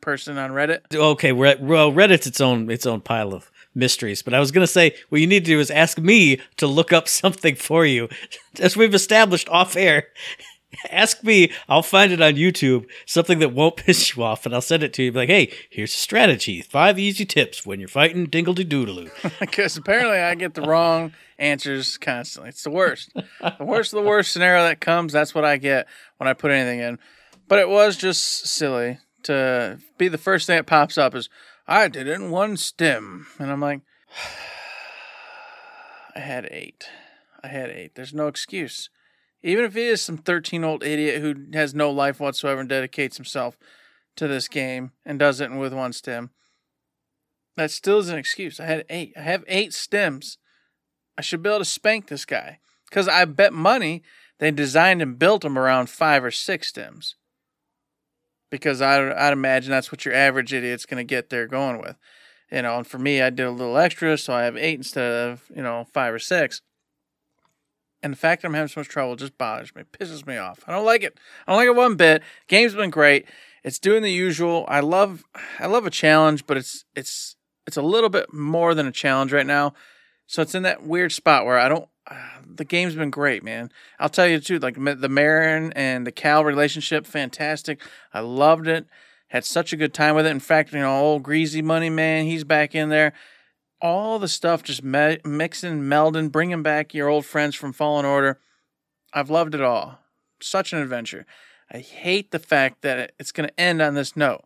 person 0.00 0.38
on 0.38 0.50
Reddit. 0.52 0.94
Okay, 0.94 1.32
we're 1.32 1.46
at, 1.46 1.62
well, 1.62 1.92
Reddit's 1.92 2.26
its 2.26 2.40
own 2.40 2.70
its 2.70 2.86
own 2.86 3.00
pile 3.00 3.34
of 3.34 3.50
mysteries. 3.74 4.22
But 4.22 4.34
I 4.34 4.40
was 4.40 4.50
to 4.66 4.72
say, 4.72 4.94
what 5.08 5.20
you 5.20 5.26
need 5.26 5.44
to 5.44 5.50
do 5.50 5.60
is 5.60 5.70
ask 5.70 5.98
me 5.98 6.40
to 6.56 6.66
look 6.66 6.92
up 6.92 7.08
something 7.22 7.54
for 7.56 7.84
you, 7.84 8.08
as 8.58 8.76
we've 8.76 8.94
established 8.94 9.48
off 9.48 9.76
air. 9.76 10.08
Ask 10.88 11.22
me, 11.22 11.52
I'll 11.68 11.82
find 11.82 12.12
it 12.12 12.20
on 12.20 12.34
YouTube, 12.34 12.86
something 13.06 13.38
that 13.40 13.52
won't 13.52 13.76
piss 13.76 14.16
you 14.16 14.22
off, 14.22 14.46
and 14.46 14.54
I'll 14.54 14.60
send 14.60 14.82
it 14.82 14.92
to 14.94 15.02
you. 15.02 15.12
Be 15.12 15.18
like, 15.18 15.28
hey, 15.28 15.52
here's 15.68 15.92
a 15.92 15.98
strategy. 15.98 16.62
Five 16.62 16.98
easy 16.98 17.26
tips 17.26 17.66
when 17.66 17.80
you're 17.80 17.88
fighting 17.88 18.26
Dingledy 18.26 18.64
Doodaloo. 18.64 19.10
Because 19.40 19.76
apparently 19.76 20.18
I 20.18 20.34
get 20.34 20.54
the 20.54 20.62
wrong 20.62 21.12
answers 21.38 21.98
constantly. 21.98 22.50
It's 22.50 22.62
the 22.62 22.70
worst. 22.70 23.12
The 23.14 23.56
worst 23.60 23.92
of 23.92 24.02
the 24.02 24.08
worst 24.08 24.32
scenario 24.32 24.62
that 24.62 24.80
comes, 24.80 25.12
that's 25.12 25.34
what 25.34 25.44
I 25.44 25.56
get 25.56 25.86
when 26.18 26.28
I 26.28 26.34
put 26.34 26.50
anything 26.50 26.80
in. 26.80 26.98
But 27.48 27.58
it 27.58 27.68
was 27.68 27.96
just 27.96 28.46
silly 28.46 28.98
to 29.24 29.78
be 29.98 30.08
the 30.08 30.18
first 30.18 30.46
thing 30.46 30.56
that 30.56 30.66
pops 30.66 30.96
up 30.96 31.14
is 31.14 31.28
I 31.66 31.88
did 31.88 32.06
it 32.06 32.14
in 32.14 32.30
one 32.30 32.56
stim. 32.56 33.26
And 33.38 33.50
I'm 33.50 33.60
like, 33.60 33.80
I 36.14 36.20
had 36.20 36.48
eight. 36.50 36.88
I 37.42 37.48
had 37.48 37.70
eight. 37.70 37.94
There's 37.94 38.14
no 38.14 38.28
excuse. 38.28 38.90
Even 39.42 39.64
if 39.64 39.74
he 39.74 39.86
is 39.86 40.02
some 40.02 40.18
13 40.18 40.64
old 40.64 40.84
idiot 40.84 41.22
who 41.22 41.34
has 41.54 41.74
no 41.74 41.90
life 41.90 42.20
whatsoever 42.20 42.60
and 42.60 42.68
dedicates 42.68 43.16
himself 43.16 43.56
to 44.16 44.28
this 44.28 44.48
game 44.48 44.92
and 45.04 45.18
does 45.18 45.40
it 45.40 45.50
with 45.50 45.72
one 45.72 45.92
stim, 45.92 46.30
that 47.56 47.70
still 47.70 47.98
is 47.98 48.08
an 48.08 48.18
excuse. 48.18 48.60
I 48.60 48.66
had 48.66 48.84
eight. 48.88 49.12
I 49.16 49.22
have 49.22 49.44
eight 49.48 49.70
stims. 49.70 50.36
I 51.18 51.22
should 51.22 51.42
be 51.42 51.48
able 51.48 51.58
to 51.58 51.64
spank 51.64 52.08
this 52.08 52.24
guy. 52.24 52.58
Because 52.88 53.08
I 53.08 53.24
bet 53.24 53.52
money 53.52 54.02
they 54.38 54.50
designed 54.50 55.02
and 55.02 55.18
built 55.18 55.42
them 55.42 55.58
around 55.58 55.90
five 55.90 56.24
or 56.24 56.30
six 56.30 56.72
stims. 56.72 57.14
Because 58.50 58.80
I, 58.80 59.12
I'd 59.12 59.32
imagine 59.32 59.70
that's 59.70 59.92
what 59.92 60.04
your 60.04 60.14
average 60.14 60.52
idiot's 60.52 60.86
going 60.86 60.98
to 60.98 61.04
get 61.04 61.30
there 61.30 61.46
going 61.46 61.78
with. 61.80 61.96
You 62.50 62.62
know, 62.62 62.78
and 62.78 62.86
for 62.86 62.98
me, 62.98 63.22
I 63.22 63.30
did 63.30 63.46
a 63.46 63.50
little 63.50 63.76
extra, 63.76 64.18
so 64.18 64.32
I 64.32 64.42
have 64.42 64.56
eight 64.56 64.78
instead 64.78 65.12
of, 65.12 65.44
you 65.54 65.62
know, 65.62 65.86
five 65.92 66.12
or 66.12 66.18
six. 66.18 66.62
And 68.02 68.12
the 68.12 68.16
fact 68.16 68.42
that 68.42 68.48
I'm 68.48 68.54
having 68.54 68.68
so 68.68 68.80
much 68.80 68.88
trouble 68.88 69.16
just 69.16 69.36
bothers 69.36 69.74
me, 69.74 69.82
pisses 69.82 70.26
me 70.26 70.36
off. 70.36 70.60
I 70.66 70.72
don't 70.72 70.86
like 70.86 71.02
it. 71.02 71.18
I 71.46 71.52
don't 71.52 71.58
like 71.58 71.68
it 71.68 71.76
one 71.76 71.96
bit. 71.96 72.22
Game's 72.48 72.74
been 72.74 72.90
great. 72.90 73.26
It's 73.62 73.78
doing 73.78 74.02
the 74.02 74.12
usual. 74.12 74.64
I 74.68 74.80
love, 74.80 75.24
I 75.58 75.66
love 75.66 75.84
a 75.84 75.90
challenge, 75.90 76.46
but 76.46 76.56
it's 76.56 76.84
it's 76.96 77.36
it's 77.66 77.76
a 77.76 77.82
little 77.82 78.08
bit 78.08 78.32
more 78.32 78.74
than 78.74 78.86
a 78.86 78.92
challenge 78.92 79.32
right 79.32 79.46
now. 79.46 79.74
So 80.26 80.40
it's 80.40 80.54
in 80.54 80.62
that 80.62 80.82
weird 80.82 81.12
spot 81.12 81.44
where 81.44 81.58
I 81.58 81.68
don't. 81.68 81.88
Uh, 82.10 82.16
the 82.46 82.64
game's 82.64 82.94
been 82.94 83.10
great, 83.10 83.44
man. 83.44 83.70
I'll 83.98 84.08
tell 84.08 84.26
you 84.26 84.40
too. 84.40 84.58
Like 84.58 84.74
the 84.74 85.08
Merrin 85.08 85.72
and 85.76 86.06
the 86.06 86.12
Cal 86.12 86.44
relationship, 86.44 87.06
fantastic. 87.06 87.82
I 88.14 88.20
loved 88.20 88.66
it. 88.66 88.86
Had 89.28 89.44
such 89.44 89.72
a 89.72 89.76
good 89.76 89.92
time 89.92 90.14
with 90.14 90.26
it. 90.26 90.30
In 90.30 90.40
fact, 90.40 90.72
you 90.72 90.80
know, 90.80 90.98
old 90.98 91.22
Greasy 91.22 91.62
Money 91.62 91.90
Man, 91.90 92.24
he's 92.24 92.44
back 92.44 92.74
in 92.74 92.88
there 92.88 93.12
all 93.80 94.18
the 94.18 94.28
stuff 94.28 94.62
just 94.62 94.82
me- 94.84 95.18
mixing, 95.24 95.82
melding, 95.82 96.30
bringing 96.30 96.62
back 96.62 96.94
your 96.94 97.08
old 97.08 97.26
friends 97.26 97.54
from 97.54 97.72
Fallen 97.72 98.04
Order. 98.04 98.38
I've 99.12 99.30
loved 99.30 99.54
it 99.54 99.62
all. 99.62 99.98
Such 100.40 100.72
an 100.72 100.80
adventure. 100.80 101.26
I 101.72 101.78
hate 101.78 102.30
the 102.30 102.38
fact 102.38 102.82
that 102.82 103.12
it's 103.18 103.32
going 103.32 103.48
to 103.48 103.60
end 103.60 103.80
on 103.80 103.94
this 103.94 104.16
note. 104.16 104.44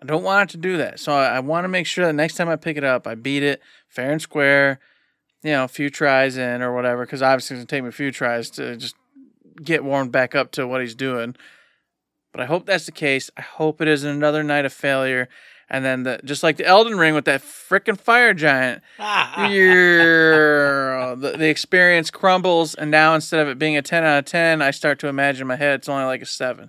I 0.00 0.04
don't 0.04 0.24
want 0.24 0.50
it 0.50 0.52
to 0.52 0.58
do 0.58 0.76
that. 0.78 1.00
So 1.00 1.12
I, 1.12 1.36
I 1.36 1.40
want 1.40 1.64
to 1.64 1.68
make 1.68 1.86
sure 1.86 2.06
that 2.06 2.12
next 2.12 2.34
time 2.34 2.48
I 2.48 2.56
pick 2.56 2.76
it 2.76 2.84
up, 2.84 3.06
I 3.06 3.14
beat 3.14 3.42
it 3.42 3.62
fair 3.88 4.10
and 4.10 4.20
square, 4.20 4.80
you 5.42 5.52
know, 5.52 5.64
a 5.64 5.68
few 5.68 5.90
tries 5.90 6.36
in 6.36 6.60
or 6.60 6.74
whatever, 6.74 7.04
because 7.06 7.22
obviously 7.22 7.56
it's 7.56 7.60
going 7.60 7.66
to 7.66 7.76
take 7.76 7.82
me 7.84 7.88
a 7.88 7.92
few 7.92 8.10
tries 8.10 8.50
to 8.50 8.76
just 8.76 8.96
get 9.62 9.84
warmed 9.84 10.12
back 10.12 10.34
up 10.34 10.50
to 10.52 10.66
what 10.66 10.80
he's 10.80 10.94
doing. 10.94 11.36
But 12.32 12.40
I 12.40 12.46
hope 12.46 12.66
that's 12.66 12.86
the 12.86 12.92
case. 12.92 13.30
I 13.36 13.42
hope 13.42 13.80
it 13.80 13.88
isn't 13.88 14.08
another 14.08 14.42
night 14.42 14.64
of 14.64 14.72
failure 14.72 15.28
and 15.72 15.84
then 15.84 16.02
the 16.02 16.20
just 16.22 16.42
like 16.42 16.58
the 16.58 16.66
Elden 16.66 16.98
Ring 16.98 17.14
with 17.14 17.24
that 17.24 17.42
freaking 17.42 17.98
fire 17.98 18.34
giant, 18.34 18.82
ah, 18.98 19.32
ah. 19.36 19.48
the, 21.14 21.32
the 21.38 21.48
experience 21.48 22.10
crumbles, 22.10 22.74
and 22.74 22.90
now 22.90 23.14
instead 23.14 23.40
of 23.40 23.48
it 23.48 23.58
being 23.58 23.76
a 23.76 23.82
ten 23.82 24.04
out 24.04 24.18
of 24.18 24.24
ten, 24.26 24.60
I 24.60 24.70
start 24.70 24.98
to 25.00 25.08
imagine 25.08 25.40
in 25.40 25.46
my 25.48 25.56
head 25.56 25.76
it's 25.76 25.88
only 25.88 26.04
like 26.04 26.20
a 26.20 26.26
seven. 26.26 26.68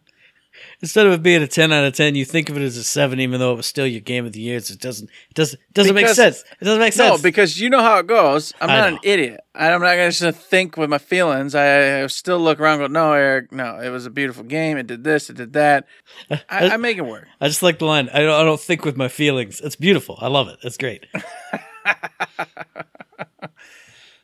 Instead 0.81 1.05
of 1.05 1.13
it 1.13 1.23
being 1.23 1.41
a 1.41 1.47
ten 1.47 1.71
out 1.71 1.83
of 1.85 1.93
ten, 1.93 2.15
you 2.15 2.25
think 2.25 2.49
of 2.49 2.57
it 2.57 2.61
as 2.61 2.77
a 2.77 2.83
seven, 2.83 3.19
even 3.19 3.39
though 3.39 3.53
it 3.53 3.57
was 3.57 3.65
still 3.65 3.87
your 3.87 4.01
game 4.01 4.25
of 4.25 4.33
the 4.33 4.39
year. 4.41 4.59
So 4.59 4.73
it 4.73 4.79
doesn't 4.79 5.09
it 5.29 5.33
doesn't 5.35 5.59
it 5.59 5.73
doesn't 5.73 5.95
Because- 5.95 6.17
make 6.17 6.33
sense. 6.33 6.43
It 6.59 6.65
doesn't 6.65 6.79
make 6.79 6.93
sense. 6.93 7.17
No, 7.17 7.21
because 7.23 7.59
you 7.59 7.69
know 7.69 7.81
how 7.81 7.99
it 7.99 8.07
goes. 8.07 8.53
I'm 8.61 8.69
I 8.69 8.75
not 8.77 8.89
know. 8.89 8.95
an 8.95 8.99
idiot. 9.03 9.41
I'm 9.55 9.81
not 9.81 9.95
going 9.95 10.11
to 10.11 10.17
just 10.17 10.39
think 10.39 10.77
with 10.77 10.89
my 10.89 10.97
feelings. 10.97 11.53
I, 11.53 12.01
I 12.01 12.07
still 12.07 12.39
look 12.39 12.59
around 12.59 12.81
and 12.81 12.91
go, 12.93 12.99
no, 12.99 13.13
Eric, 13.13 13.51
no, 13.51 13.79
it 13.79 13.89
was 13.89 14.07
a 14.07 14.09
beautiful 14.09 14.43
game. 14.43 14.77
It 14.77 14.87
did 14.87 15.03
this, 15.03 15.29
it 15.29 15.37
did 15.37 15.53
that. 15.53 15.85
I, 16.31 16.39
I 16.49 16.77
make 16.77 16.97
it 16.97 17.05
work. 17.05 17.27
I 17.39 17.47
just 17.49 17.61
like 17.61 17.77
the 17.77 17.85
line. 17.85 18.09
I 18.11 18.19
don't, 18.21 18.41
I 18.41 18.43
don't 18.43 18.59
think 18.59 18.83
with 18.83 18.97
my 18.97 19.09
feelings. 19.09 19.61
It's 19.61 19.75
beautiful. 19.75 20.17
I 20.19 20.27
love 20.27 20.47
it. 20.47 20.57
It's 20.63 20.77
great. 20.77 21.05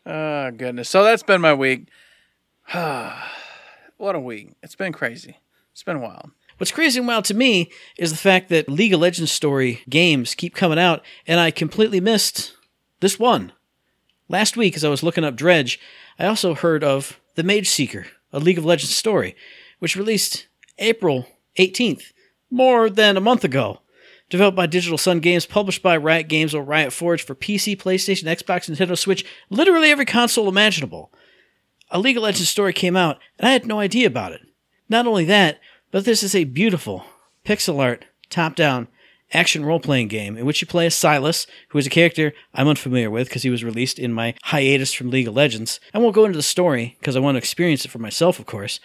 Oh, 0.05 0.49
goodness. 0.51 0.89
So 0.89 1.03
that's 1.03 1.21
been 1.23 1.41
my 1.41 1.53
week. 1.53 1.87
what 2.71 4.15
a 4.15 4.19
week. 4.19 4.53
It's 4.63 4.75
been 4.75 4.93
crazy. 4.93 5.37
It's 5.79 5.83
been 5.85 5.95
a 5.95 5.99
while. 6.01 6.31
What's 6.57 6.73
crazy 6.73 6.99
and 6.99 7.07
wild 7.07 7.23
to 7.23 7.33
me 7.33 7.71
is 7.97 8.11
the 8.11 8.17
fact 8.17 8.49
that 8.49 8.67
League 8.67 8.93
of 8.93 8.99
Legends 8.99 9.31
story 9.31 9.81
games 9.87 10.35
keep 10.35 10.53
coming 10.53 10.77
out, 10.77 11.01
and 11.25 11.39
I 11.39 11.51
completely 11.51 12.01
missed 12.01 12.53
this 12.99 13.17
one. 13.17 13.53
Last 14.27 14.57
week, 14.57 14.75
as 14.75 14.83
I 14.83 14.89
was 14.89 15.03
looking 15.03 15.23
up 15.23 15.37
Dredge, 15.37 15.79
I 16.19 16.25
also 16.25 16.53
heard 16.53 16.83
of 16.83 17.17
The 17.35 17.43
Mageseeker, 17.43 18.07
a 18.33 18.41
League 18.41 18.57
of 18.57 18.65
Legends 18.65 18.93
story, 18.93 19.37
which 19.79 19.95
released 19.95 20.47
April 20.79 21.27
18th, 21.57 22.11
more 22.51 22.89
than 22.89 23.15
a 23.15 23.21
month 23.21 23.45
ago. 23.45 23.79
Developed 24.29 24.57
by 24.57 24.65
Digital 24.65 24.97
Sun 24.97 25.21
Games, 25.21 25.45
published 25.45 25.81
by 25.81 25.95
Riot 25.95 26.27
Games 26.27 26.53
or 26.53 26.61
Riot 26.61 26.91
Forge 26.91 27.23
for 27.23 27.35
PC, 27.35 27.77
PlayStation, 27.77 28.25
Xbox, 28.25 28.69
Nintendo 28.69 28.97
Switch, 28.97 29.23
literally 29.49 29.91
every 29.91 30.03
console 30.03 30.49
imaginable. 30.49 31.09
A 31.89 31.99
League 31.99 32.17
of 32.17 32.23
Legends 32.23 32.49
story 32.49 32.73
came 32.73 32.97
out, 32.97 33.17
and 33.37 33.47
I 33.47 33.53
had 33.53 33.65
no 33.65 33.79
idea 33.79 34.07
about 34.07 34.33
it. 34.33 34.41
Not 34.89 35.05
only 35.05 35.25
that, 35.25 35.59
but 35.91 36.05
this 36.05 36.23
is 36.23 36.35
a 36.35 36.43
beautiful 36.43 37.05
pixel 37.45 37.79
art, 37.79 38.05
top 38.29 38.55
down 38.55 38.87
action 39.31 39.63
role 39.63 39.79
playing 39.79 40.07
game 40.07 40.35
in 40.37 40.45
which 40.45 40.61
you 40.61 40.67
play 40.67 40.87
as 40.87 40.95
Sylas, 40.95 41.45
who 41.69 41.77
is 41.77 41.85
a 41.85 41.91
character 41.91 42.33
I'm 42.53 42.67
unfamiliar 42.67 43.11
with 43.11 43.27
because 43.27 43.43
he 43.43 43.51
was 43.51 43.63
released 43.63 43.99
in 43.99 44.11
my 44.11 44.33
hiatus 44.43 44.93
from 44.93 45.11
League 45.11 45.27
of 45.27 45.35
Legends. 45.35 45.79
I 45.93 45.99
won't 45.99 46.15
go 46.15 46.25
into 46.25 46.37
the 46.37 46.43
story 46.43 46.97
because 46.99 47.15
I 47.15 47.19
want 47.19 47.35
to 47.35 47.39
experience 47.39 47.85
it 47.85 47.91
for 47.91 47.99
myself, 47.99 48.39
of 48.39 48.47
course. 48.47 48.79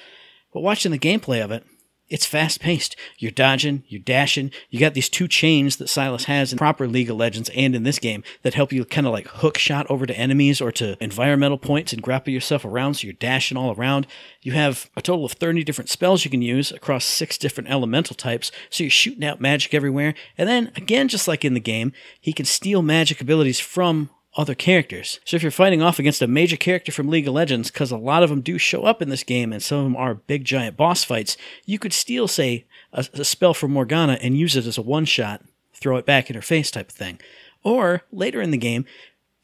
But 0.52 0.60
watching 0.60 0.92
the 0.92 0.98
gameplay 0.98 1.42
of 1.42 1.50
it, 1.50 1.64
it's 2.08 2.26
fast 2.26 2.60
paced. 2.60 2.96
You're 3.18 3.30
dodging, 3.30 3.82
you're 3.88 4.00
dashing. 4.00 4.50
You 4.70 4.78
got 4.78 4.94
these 4.94 5.08
two 5.08 5.26
chains 5.26 5.76
that 5.76 5.88
Sylas 5.88 6.24
has 6.24 6.52
in 6.52 6.58
proper 6.58 6.86
League 6.86 7.10
of 7.10 7.16
Legends 7.16 7.50
and 7.56 7.74
in 7.74 7.82
this 7.82 7.98
game 7.98 8.22
that 8.42 8.54
help 8.54 8.72
you 8.72 8.84
kind 8.84 9.06
of 9.06 9.12
like 9.12 9.26
hook 9.28 9.56
shot 9.56 9.86
over 9.88 10.04
to 10.06 10.16
enemies 10.16 10.60
or 10.60 10.70
to 10.72 11.02
environmental 11.02 11.58
points 11.58 11.92
and 11.92 12.02
grapple 12.02 12.32
yourself 12.32 12.64
around 12.64 12.94
so 12.94 13.06
you're 13.06 13.14
dashing 13.14 13.56
all 13.56 13.74
around. 13.74 14.06
You 14.42 14.52
have 14.52 14.90
a 14.96 15.02
total 15.02 15.24
of 15.24 15.32
30 15.32 15.64
different 15.64 15.88
spells 15.88 16.24
you 16.24 16.30
can 16.30 16.42
use 16.42 16.70
across 16.70 17.04
six 17.04 17.38
different 17.38 17.70
elemental 17.70 18.14
types, 18.14 18.52
so 18.68 18.84
you're 18.84 18.90
shooting 18.90 19.24
out 19.24 19.40
magic 19.40 19.72
everywhere. 19.72 20.14
And 20.36 20.48
then, 20.48 20.72
again, 20.76 21.08
just 21.08 21.26
like 21.26 21.44
in 21.44 21.54
the 21.54 21.60
game, 21.60 21.92
he 22.20 22.32
can 22.32 22.44
steal 22.44 22.82
magic 22.82 23.20
abilities 23.20 23.60
from 23.60 24.10
other 24.37 24.55
characters. 24.55 25.20
So 25.25 25.37
if 25.37 25.42
you're 25.42 25.53
fighting 25.53 25.83
off 25.83 25.99
against 25.99 26.23
a 26.23 26.27
major 26.27 26.57
character 26.57 26.90
from 26.90 27.09
League 27.09 27.29
of 27.29 27.35
Legends, 27.35 27.70
because 27.70 27.90
a 27.90 27.97
lot 27.97 28.23
of 28.23 28.31
them 28.31 28.40
do 28.40 28.59
show 28.59 28.83
up 28.85 29.01
in 29.01 29.09
this 29.09 29.23
game 29.23 29.53
and 29.53 29.62
some 29.62 29.79
of 29.79 29.85
them 29.85 29.97
are 29.97 30.14
big 30.14 30.44
giant 30.44 30.77
boss 30.77 31.05
fights, 31.05 31.37
you 31.64 31.79
could 31.79 31.92
steal, 31.92 32.27
say, 32.27 32.64
a, 32.92 33.07
a 33.14 33.25
spell 33.25 33.55
from 33.55 33.73
Morgana 33.73 34.18
and 34.20 34.37
use 34.37 34.57
it 34.57 34.66
as 34.66 34.79
a 34.79 34.83
one 34.83 35.05
shot, 35.05 35.42
throw 35.73 35.97
it 35.97 36.07
back 36.07 36.29
in 36.31 36.37
her 36.37 36.42
face 36.42 36.70
type 36.70 36.88
of 36.88 36.94
thing. 36.94 37.20
Or 37.62 38.03
later 38.12 38.40
in 38.40 38.51
the 38.51 38.59
game, 38.59 38.85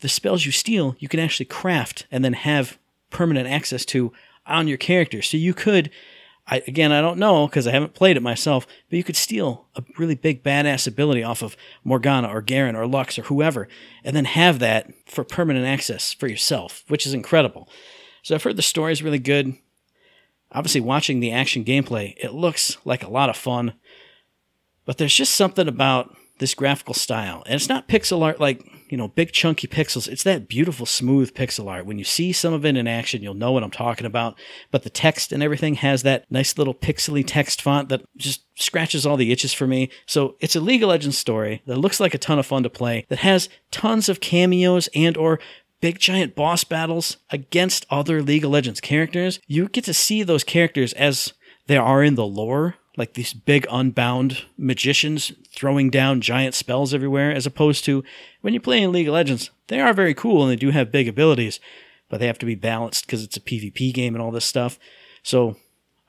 the 0.01 0.09
spells 0.09 0.47
you 0.47 0.53
steal, 0.53 0.97
you 0.99 1.09
can 1.09 1.21
actually 1.21 1.47
craft 1.47 2.07
and 2.11 2.25
then 2.25 2.33
have 2.33 2.79
permanent 3.11 3.49
access 3.49 3.85
to 3.87 4.13
on 4.47 4.67
your 4.67 4.79
character. 4.79 5.23
So 5.23 5.37
you 5.37 5.55
could, 5.55 5.91
I, 6.51 6.63
again, 6.67 6.91
I 6.91 7.01
don't 7.01 7.21
know 7.21 7.47
because 7.47 7.69
I 7.69 7.71
haven't 7.71 7.95
played 7.95 8.17
it 8.17 8.23
myself, 8.23 8.67
but 8.89 8.97
you 8.97 9.05
could 9.05 9.17
steal 9.17 9.69
a 9.77 9.85
really 9.97 10.17
big 10.17 10.43
badass 10.43 10.89
ability 10.89 11.23
off 11.23 11.43
of 11.43 11.57
Morgana 11.85 12.29
or 12.29 12.43
Garen 12.43 12.75
or 12.75 12.89
Lux 12.89 13.19
or 13.19 13.23
whoever, 13.23 13.69
and 14.03 14.17
then 14.17 14.25
have 14.25 14.59
that 14.59 14.91
for 15.07 15.23
permanent 15.23 15.65
access 15.65 16.13
for 16.13 16.27
yourself, 16.27 16.83
which 16.89 17.07
is 17.07 17.15
incredible. 17.15 17.69
So 18.23 18.35
I've 18.35 18.43
heard 18.43 18.57
the 18.57 18.63
story 18.63 18.93
is 18.93 19.03
really 19.03 19.21
good. 19.21 19.55
Obviously, 20.51 20.81
watching 20.81 21.21
the 21.21 21.31
action 21.31 21.65
gameplay, 21.65 22.15
it 22.17 22.35
looks 22.35 22.77
like 22.85 23.05
a 23.05 23.11
lot 23.11 23.31
of 23.31 23.37
fun, 23.37 23.75
but 24.85 24.99
there's 24.99 25.15
just 25.15 25.37
something 25.37 25.69
about 25.69 26.17
this 26.41 26.55
graphical 26.55 26.95
style. 26.95 27.43
And 27.47 27.55
it's 27.55 27.69
not 27.69 27.87
pixel 27.87 28.23
art 28.23 28.41
like, 28.41 28.67
you 28.89 28.97
know, 28.97 29.09
big 29.09 29.31
chunky 29.31 29.69
pixels. 29.69 30.09
It's 30.09 30.25
that 30.25 30.49
beautiful, 30.49 30.87
smooth 30.87 31.33
pixel 31.35 31.69
art. 31.69 31.87
When 31.87 31.99
you 31.99 32.05
see 32.05 32.33
some 32.33 32.53
of 32.53 32.65
it 32.65 32.77
in 32.77 32.89
action, 32.89 33.23
you'll 33.23 33.35
know 33.35 33.53
what 33.53 33.63
I'm 33.63 33.71
talking 33.71 34.07
about. 34.07 34.37
But 34.71 34.83
the 34.83 34.91
text 34.91 35.33
and 35.33 35.43
everything 35.43 35.75
has 35.77 36.03
that 36.03 36.25
nice 36.31 36.59
little 36.59 36.75
pixely 36.75 37.23
text 37.25 37.63
font 37.63 37.91
that 37.91 38.03
just 38.17 38.43
scratches 38.57 39.07
all 39.07 39.17
the 39.17 39.31
itches 39.31 39.53
for 39.53 39.67
me. 39.67 39.91
So 40.07 40.37
it's 40.41 40.57
a 40.57 40.61
League 40.61 40.83
of 40.83 40.89
Legends 40.89 41.19
story 41.19 41.63
that 41.67 41.79
looks 41.79 42.01
like 42.01 42.15
a 42.15 42.19
ton 42.19 42.39
of 42.39 42.47
fun 42.47 42.63
to 42.65 42.71
play, 42.71 43.07
that 43.11 43.19
has 43.19 43.49
tons 43.71 44.09
of 44.09 44.21
cameos 44.21 44.89
and 44.95 45.17
or 45.17 45.39
big 45.81 45.99
giant 45.99 46.35
boss 46.35 46.65
battles 46.65 47.19
against 47.31 47.87
other 47.91 48.23
League 48.23 48.45
of 48.45 48.51
Legends 48.51 48.81
characters. 48.81 49.41
You 49.47 49.69
get 49.69 49.85
to 49.85 49.95
see 49.95 50.23
those 50.23 50.45
characters 50.45 50.95
as 50.95 51.35
they 51.67 51.77
are 51.77 52.03
in 52.03 52.17
the 52.17 52.27
lore 52.27 52.77
like 53.01 53.15
these 53.15 53.33
big 53.33 53.67
unbound 53.71 54.45
magicians 54.59 55.33
throwing 55.49 55.89
down 55.89 56.21
giant 56.21 56.55
spells 56.55 56.93
everywhere, 56.93 57.33
as 57.33 57.47
opposed 57.47 57.83
to 57.87 58.05
when 58.43 58.53
you 58.53 58.61
play 58.61 58.83
in 58.83 58.93
League 58.93 59.09
of 59.09 59.15
Legends, 59.15 59.51
they 59.69 59.81
are 59.81 59.95
very 59.95 60.13
cool 60.13 60.43
and 60.43 60.53
they 60.53 60.57
do 60.57 60.71
have 60.71 60.93
big 60.93 61.09
abilities, 61.09 61.59
but 62.11 62.21
they 62.21 62.27
have 62.27 62.39
to 62.39 62.47
be 62.47 62.55
balanced 62.55 63.07
because 63.07 63.25
it's 63.25 63.39
a 63.39 63.41
PvP 63.41 63.95
game 63.95 64.15
and 64.15 64.21
all 64.21 64.31
this 64.31 64.45
stuff. 64.45 64.79
So 65.23 65.57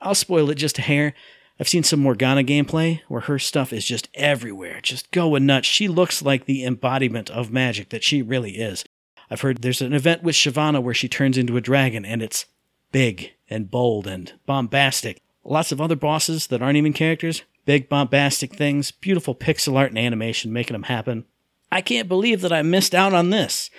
I'll 0.02 0.14
spoil 0.14 0.50
it 0.50 0.56
just 0.56 0.78
a 0.78 0.82
hair. 0.82 1.14
I've 1.58 1.68
seen 1.68 1.82
some 1.82 2.00
Morgana 2.00 2.44
gameplay 2.44 3.00
where 3.08 3.22
her 3.22 3.38
stuff 3.38 3.72
is 3.72 3.86
just 3.86 4.10
everywhere, 4.12 4.80
just 4.82 5.10
going 5.12 5.46
nuts. 5.46 5.66
She 5.66 5.88
looks 5.88 6.20
like 6.20 6.44
the 6.44 6.62
embodiment 6.62 7.30
of 7.30 7.50
magic 7.50 7.88
that 7.88 8.04
she 8.04 8.20
really 8.20 8.58
is. 8.58 8.84
I've 9.30 9.40
heard 9.40 9.62
there's 9.62 9.80
an 9.80 9.94
event 9.94 10.22
with 10.22 10.34
Shyvana 10.34 10.82
where 10.82 10.92
she 10.92 11.08
turns 11.08 11.38
into 11.38 11.56
a 11.56 11.62
dragon 11.62 12.04
and 12.04 12.22
it's 12.22 12.44
big 12.90 13.32
and 13.48 13.70
bold 13.70 14.06
and 14.06 14.34
bombastic. 14.44 15.22
Lots 15.44 15.72
of 15.72 15.80
other 15.80 15.96
bosses 15.96 16.46
that 16.48 16.62
aren't 16.62 16.76
even 16.76 16.92
characters, 16.92 17.42
big 17.64 17.88
bombastic 17.88 18.54
things, 18.54 18.90
beautiful 18.92 19.34
pixel 19.34 19.76
art 19.76 19.90
and 19.90 19.98
animation 19.98 20.52
making 20.52 20.74
them 20.74 20.84
happen. 20.84 21.24
I 21.70 21.80
can't 21.80 22.08
believe 22.08 22.42
that 22.42 22.52
I 22.52 22.62
missed 22.62 22.94
out 22.94 23.14
on 23.14 23.30
this. 23.30 23.70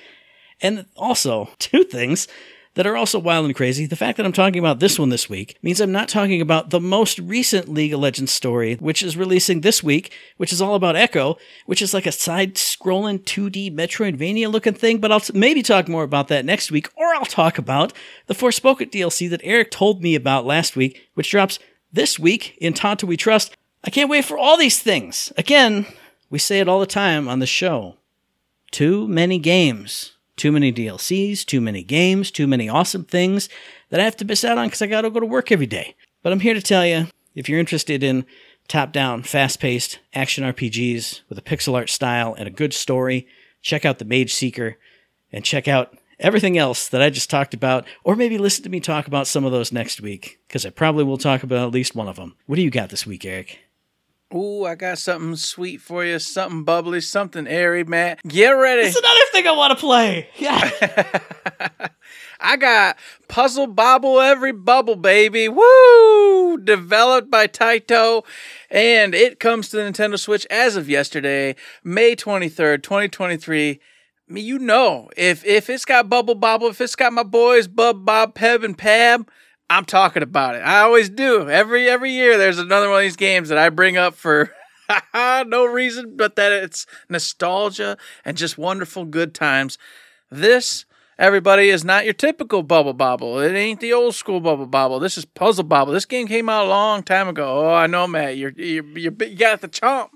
And 0.61 0.85
also, 0.95 1.49
two 1.59 1.83
things 1.83 2.27
that 2.75 2.87
are 2.87 2.97
also 2.97 3.19
wild 3.19 3.45
and 3.45 3.55
crazy. 3.55 3.85
The 3.85 3.95
fact 3.95 4.17
that 4.17 4.25
I'm 4.25 4.31
talking 4.31 4.59
about 4.59 4.79
this 4.79 4.97
one 4.97 5.09
this 5.09 5.29
week 5.29 5.57
means 5.61 5.79
I'm 5.79 5.91
not 5.91 6.09
talking 6.09 6.41
about 6.41 6.71
the 6.71 6.79
most 6.79 7.19
recent 7.19 7.67
League 7.67 7.93
of 7.93 7.99
Legends 7.99 8.31
story, 8.31 8.75
which 8.75 9.03
is 9.03 9.15
releasing 9.15 9.61
this 9.61 9.83
week, 9.83 10.11
which 10.37 10.51
is 10.51 10.61
all 10.61 10.75
about 10.75 10.95
Ekko, 10.95 11.37
which 11.65 11.81
is 11.81 11.93
like 11.93 12.07
a 12.07 12.11
side 12.11 12.55
scrolling 12.55 13.23
2D 13.23 13.73
Metroidvania 13.73 14.51
looking 14.51 14.73
thing. 14.73 14.97
But 14.97 15.11
I'll 15.11 15.19
t- 15.19 15.37
maybe 15.37 15.61
talk 15.61 15.87
more 15.87 16.03
about 16.03 16.29
that 16.29 16.45
next 16.45 16.71
week, 16.71 16.89
or 16.95 17.13
I'll 17.13 17.25
talk 17.25 17.57
about 17.57 17.93
the 18.27 18.33
Forspoken 18.33 18.89
DLC 18.89 19.29
that 19.29 19.41
Eric 19.43 19.69
told 19.69 20.01
me 20.01 20.15
about 20.15 20.45
last 20.45 20.75
week, 20.75 21.09
which 21.13 21.29
drops 21.29 21.59
this 21.91 22.17
week 22.17 22.57
in 22.59 22.73
Tanta 22.73 23.05
We 23.05 23.17
Trust. 23.17 23.55
I 23.83 23.91
can't 23.91 24.09
wait 24.09 24.25
for 24.25 24.37
all 24.37 24.57
these 24.57 24.81
things. 24.81 25.31
Again, 25.37 25.85
we 26.29 26.39
say 26.39 26.59
it 26.59 26.67
all 26.67 26.79
the 26.79 26.85
time 26.87 27.27
on 27.27 27.39
the 27.39 27.45
show. 27.45 27.97
Too 28.71 29.07
many 29.07 29.37
games. 29.37 30.12
Too 30.35 30.51
many 30.51 30.73
DLCs, 30.73 31.45
too 31.45 31.61
many 31.61 31.83
games, 31.83 32.31
too 32.31 32.47
many 32.47 32.67
awesome 32.67 33.05
things 33.05 33.49
that 33.89 33.99
I 33.99 34.03
have 34.03 34.17
to 34.17 34.25
miss 34.25 34.43
out 34.43 34.57
on 34.57 34.67
because 34.67 34.81
I 34.81 34.87
gotta 34.87 35.09
go 35.09 35.19
to 35.19 35.25
work 35.25 35.51
every 35.51 35.67
day. 35.67 35.95
But 36.21 36.31
I'm 36.31 36.39
here 36.39 36.53
to 36.53 36.61
tell 36.61 36.85
you 36.85 37.07
if 37.35 37.47
you're 37.47 37.59
interested 37.59 38.03
in 38.03 38.25
top 38.67 38.91
down, 38.91 39.23
fast 39.23 39.59
paced 39.59 39.99
action 40.13 40.43
RPGs 40.43 41.21
with 41.29 41.37
a 41.37 41.41
pixel 41.41 41.75
art 41.75 41.89
style 41.89 42.33
and 42.37 42.47
a 42.47 42.51
good 42.51 42.73
story, 42.73 43.27
check 43.61 43.85
out 43.85 43.99
The 43.99 44.05
Mageseeker 44.05 44.75
and 45.31 45.43
check 45.43 45.67
out 45.67 45.97
everything 46.19 46.57
else 46.57 46.87
that 46.89 47.01
I 47.01 47.09
just 47.09 47.29
talked 47.29 47.53
about, 47.53 47.85
or 48.03 48.15
maybe 48.15 48.37
listen 48.37 48.63
to 48.63 48.69
me 48.69 48.79
talk 48.79 49.07
about 49.07 49.27
some 49.27 49.45
of 49.45 49.51
those 49.51 49.71
next 49.71 50.01
week 50.01 50.39
because 50.47 50.65
I 50.65 50.69
probably 50.69 51.03
will 51.03 51.17
talk 51.17 51.43
about 51.43 51.67
at 51.67 51.73
least 51.73 51.95
one 51.95 52.07
of 52.07 52.15
them. 52.15 52.35
What 52.45 52.55
do 52.55 52.61
you 52.61 52.71
got 52.71 52.89
this 52.89 53.05
week, 53.05 53.25
Eric? 53.25 53.59
Ooh, 54.33 54.65
I 54.65 54.73
got 54.75 54.97
something 54.97 55.35
sweet 55.35 55.79
for 55.79 56.03
you, 56.03 56.17
something 56.17 56.63
bubbly, 56.63 57.01
something 57.01 57.45
airy, 57.45 57.83
Matt. 57.83 58.23
Get 58.27 58.49
ready. 58.49 58.81
It's 58.81 58.97
another 58.97 59.19
thing 59.31 59.47
I 59.47 59.51
want 59.51 59.71
to 59.71 59.77
play. 59.79 60.27
Yeah. 60.37 61.19
I 62.39 62.57
got 62.57 62.97
Puzzle 63.27 63.67
Bobble 63.67 64.15
Everybubble, 64.15 65.01
baby. 65.01 65.47
Woo! 65.49 66.57
Developed 66.57 67.29
by 67.29 67.47
Taito. 67.47 68.25
And 68.71 69.13
it 69.13 69.39
comes 69.39 69.69
to 69.69 69.77
the 69.77 69.83
Nintendo 69.83 70.17
Switch 70.17 70.47
as 70.49 70.75
of 70.75 70.89
yesterday, 70.89 71.55
May 71.83 72.15
23rd, 72.15 72.81
2023. 72.81 73.79
I 74.29 74.33
mean, 74.33 74.45
you 74.45 74.57
know, 74.57 75.09
if 75.15 75.45
if 75.45 75.69
it's 75.69 75.85
got 75.85 76.09
Bubble 76.09 76.35
Bobble, 76.35 76.67
if 76.67 76.81
it's 76.81 76.95
got 76.95 77.13
my 77.13 77.23
boys, 77.23 77.67
Bub, 77.67 78.03
Bob, 78.03 78.33
Peb, 78.35 78.63
and 78.63 78.77
Pab, 78.77 79.27
I'm 79.69 79.85
talking 79.85 80.23
about 80.23 80.55
it. 80.55 80.59
I 80.59 80.81
always 80.81 81.09
do. 81.09 81.49
Every 81.49 81.89
every 81.89 82.11
year 82.11 82.37
there's 82.37 82.59
another 82.59 82.89
one 82.89 82.99
of 82.99 83.03
these 83.03 83.15
games 83.15 83.49
that 83.49 83.57
I 83.57 83.69
bring 83.69 83.97
up 83.97 84.15
for 84.15 84.51
no 85.13 85.65
reason 85.65 86.15
but 86.15 86.35
that 86.35 86.51
it's 86.51 86.85
nostalgia 87.09 87.97
and 88.23 88.37
just 88.37 88.57
wonderful 88.57 89.05
good 89.05 89.33
times. 89.33 89.77
This 90.29 90.85
everybody, 91.17 91.69
is 91.69 91.83
not 91.83 92.05
your 92.05 92.13
typical 92.13 92.63
Bubble 92.63 92.93
Bobble. 92.93 93.39
It 93.39 93.53
ain't 93.53 93.79
the 93.79 93.93
old 93.93 94.15
school 94.15 94.39
Bubble 94.39 94.65
Bobble. 94.65 94.99
This 94.99 95.17
is 95.17 95.25
Puzzle 95.25 95.63
Bobble. 95.63 95.93
This 95.93 96.05
game 96.05 96.27
came 96.27 96.49
out 96.49 96.65
a 96.65 96.69
long 96.69 97.03
time 97.03 97.27
ago. 97.27 97.65
Oh, 97.65 97.73
I 97.73 97.87
know, 97.87 98.07
Matt. 98.07 98.37
You're, 98.37 98.51
you're, 98.51 98.85
you're 98.97 99.13
you 99.13 99.35
got 99.35 99.61
the 99.61 99.69
chomp. 99.69 100.09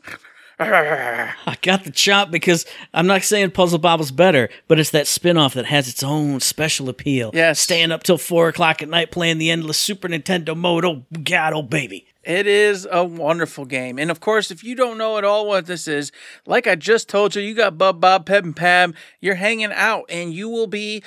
I 0.59 1.55
got 1.61 1.83
the 1.83 1.91
chop 1.91 2.31
because 2.31 2.65
I'm 2.93 3.05
not 3.05 3.23
saying 3.23 3.51
Puzzle 3.51 3.77
Bobble's 3.77 4.11
better, 4.11 4.49
but 4.67 4.79
it's 4.79 4.89
that 4.89 5.05
spin-off 5.05 5.53
that 5.53 5.65
has 5.65 5.87
its 5.87 6.01
own 6.01 6.39
special 6.39 6.89
appeal. 6.89 7.31
Yes. 7.33 7.59
Staying 7.59 7.91
up 7.91 8.01
till 8.01 8.17
four 8.17 8.47
o'clock 8.47 8.81
at 8.81 8.89
night 8.89 9.11
playing 9.11 9.37
the 9.37 9.51
endless 9.51 9.77
Super 9.77 10.07
Nintendo 10.07 10.57
mode. 10.57 10.83
Oh 10.83 11.05
God, 11.23 11.53
oh 11.53 11.61
baby. 11.61 12.07
It 12.23 12.47
is 12.47 12.87
a 12.91 13.05
wonderful 13.05 13.65
game. 13.65 13.99
And 13.99 14.09
of 14.09 14.19
course, 14.19 14.49
if 14.51 14.63
you 14.63 14.75
don't 14.75 14.97
know 14.97 15.17
at 15.17 15.23
all 15.23 15.47
what 15.47 15.67
this 15.67 15.87
is, 15.87 16.11
like 16.45 16.65
I 16.65 16.75
just 16.75 17.07
told 17.07 17.35
you, 17.35 17.41
you 17.41 17.53
got 17.53 17.77
Bub 17.77 18.01
Bob, 18.01 18.25
Peb, 18.25 18.43
and 18.43 18.55
Pab. 18.55 18.95
You're 19.21 19.35
hanging 19.35 19.71
out 19.71 20.05
and 20.09 20.33
you 20.33 20.49
will 20.49 20.67
be 20.67 21.03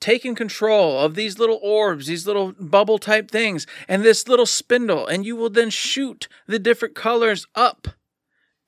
taking 0.00 0.34
control 0.34 0.98
of 0.98 1.14
these 1.14 1.38
little 1.38 1.60
orbs, 1.62 2.06
these 2.06 2.26
little 2.26 2.52
bubble 2.58 2.98
type 2.98 3.30
things, 3.30 3.66
and 3.86 4.02
this 4.02 4.26
little 4.26 4.46
spindle. 4.46 5.06
And 5.06 5.24
you 5.24 5.36
will 5.36 5.50
then 5.50 5.70
shoot 5.70 6.26
the 6.46 6.58
different 6.58 6.94
colors 6.94 7.46
up 7.54 7.88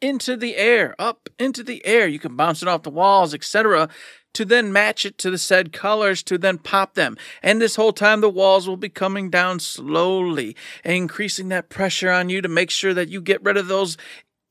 into 0.06 0.36
the 0.36 0.56
air, 0.56 0.94
up 0.98 1.28
into 1.38 1.62
the 1.64 1.84
air. 1.84 2.06
You 2.06 2.18
can 2.18 2.36
bounce 2.36 2.62
it 2.62 2.68
off 2.68 2.84
the 2.84 2.90
walls, 2.90 3.34
etc., 3.34 3.88
to 4.34 4.44
then 4.44 4.70
match 4.72 5.06
it 5.06 5.16
to 5.18 5.30
the 5.30 5.38
said 5.38 5.72
colors 5.72 6.22
to 6.22 6.36
then 6.36 6.58
pop 6.58 6.94
them. 6.94 7.16
And 7.42 7.60
this 7.60 7.76
whole 7.76 7.92
time, 7.92 8.20
the 8.20 8.28
walls 8.28 8.68
will 8.68 8.76
be 8.76 8.90
coming 8.90 9.30
down 9.30 9.60
slowly 9.60 10.54
increasing 10.84 11.48
that 11.48 11.70
pressure 11.70 12.10
on 12.10 12.28
you 12.28 12.42
to 12.42 12.48
make 12.48 12.70
sure 12.70 12.92
that 12.92 13.08
you 13.08 13.20
get 13.22 13.42
rid 13.42 13.56
of 13.56 13.66
those 13.66 13.96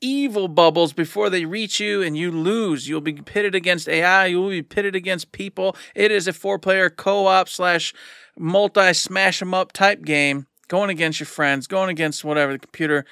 evil 0.01 0.47
bubbles 0.47 0.91
before 0.91 1.29
they 1.29 1.45
reach 1.45 1.79
you 1.79 2.01
and 2.01 2.17
you 2.17 2.31
lose. 2.31 2.89
You'll 2.89 2.99
be 2.99 3.13
pitted 3.13 3.55
against 3.55 3.87
AI, 3.87 4.25
you 4.25 4.41
will 4.41 4.49
be 4.49 4.63
pitted 4.63 4.95
against 4.95 5.31
people. 5.31 5.75
It 5.93 6.11
is 6.11 6.27
a 6.27 6.33
four 6.33 6.59
player 6.59 6.89
co 6.89 7.27
op 7.27 7.47
slash 7.47 7.93
multi 8.37 8.93
smash 8.93 8.97
smash 8.97 9.41
'em 9.41 9.53
up 9.53 9.71
type 9.71 10.03
game. 10.03 10.47
Going 10.67 10.89
against 10.89 11.19
your 11.19 11.27
friends, 11.27 11.67
going 11.67 11.91
against 11.91 12.25
whatever 12.25 12.53
the 12.53 12.59
computer. 12.59 13.05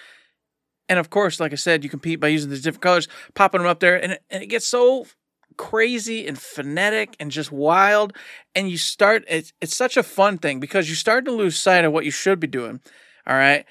And 0.90 1.00
of 1.00 1.10
course, 1.10 1.40
like 1.40 1.54
I 1.54 1.56
said, 1.56 1.84
you 1.84 1.90
compete 1.90 2.20
by 2.20 2.28
using 2.28 2.50
these 2.50 2.62
different 2.62 2.84
colors, 2.84 3.08
popping 3.36 3.62
them 3.62 3.70
up 3.70 3.80
there, 3.80 4.02
and 4.02 4.14
it, 4.14 4.24
and 4.30 4.44
it 4.44 4.48
gets 4.48 4.68
so 4.68 5.06
crazy 5.58 6.28
and 6.28 6.38
phonetic 6.38 7.16
and 7.20 7.32
just 7.32 7.52
wild. 7.52 8.14
And 8.56 8.70
you 8.70 8.78
start, 8.78 9.24
it's, 9.28 9.54
it's 9.62 9.76
such 9.76 9.98
a 9.98 10.04
fun 10.04 10.38
thing 10.38 10.60
because 10.60 10.90
you 10.90 10.96
start 10.96 11.26
to 11.26 11.32
lose 11.32 11.58
sight 11.58 11.86
of 11.86 11.94
what 11.94 12.06
you 12.06 12.12
should 12.12 12.40
be 12.40 12.48
doing. 12.48 12.82
All 13.26 13.36
right. 13.36 13.66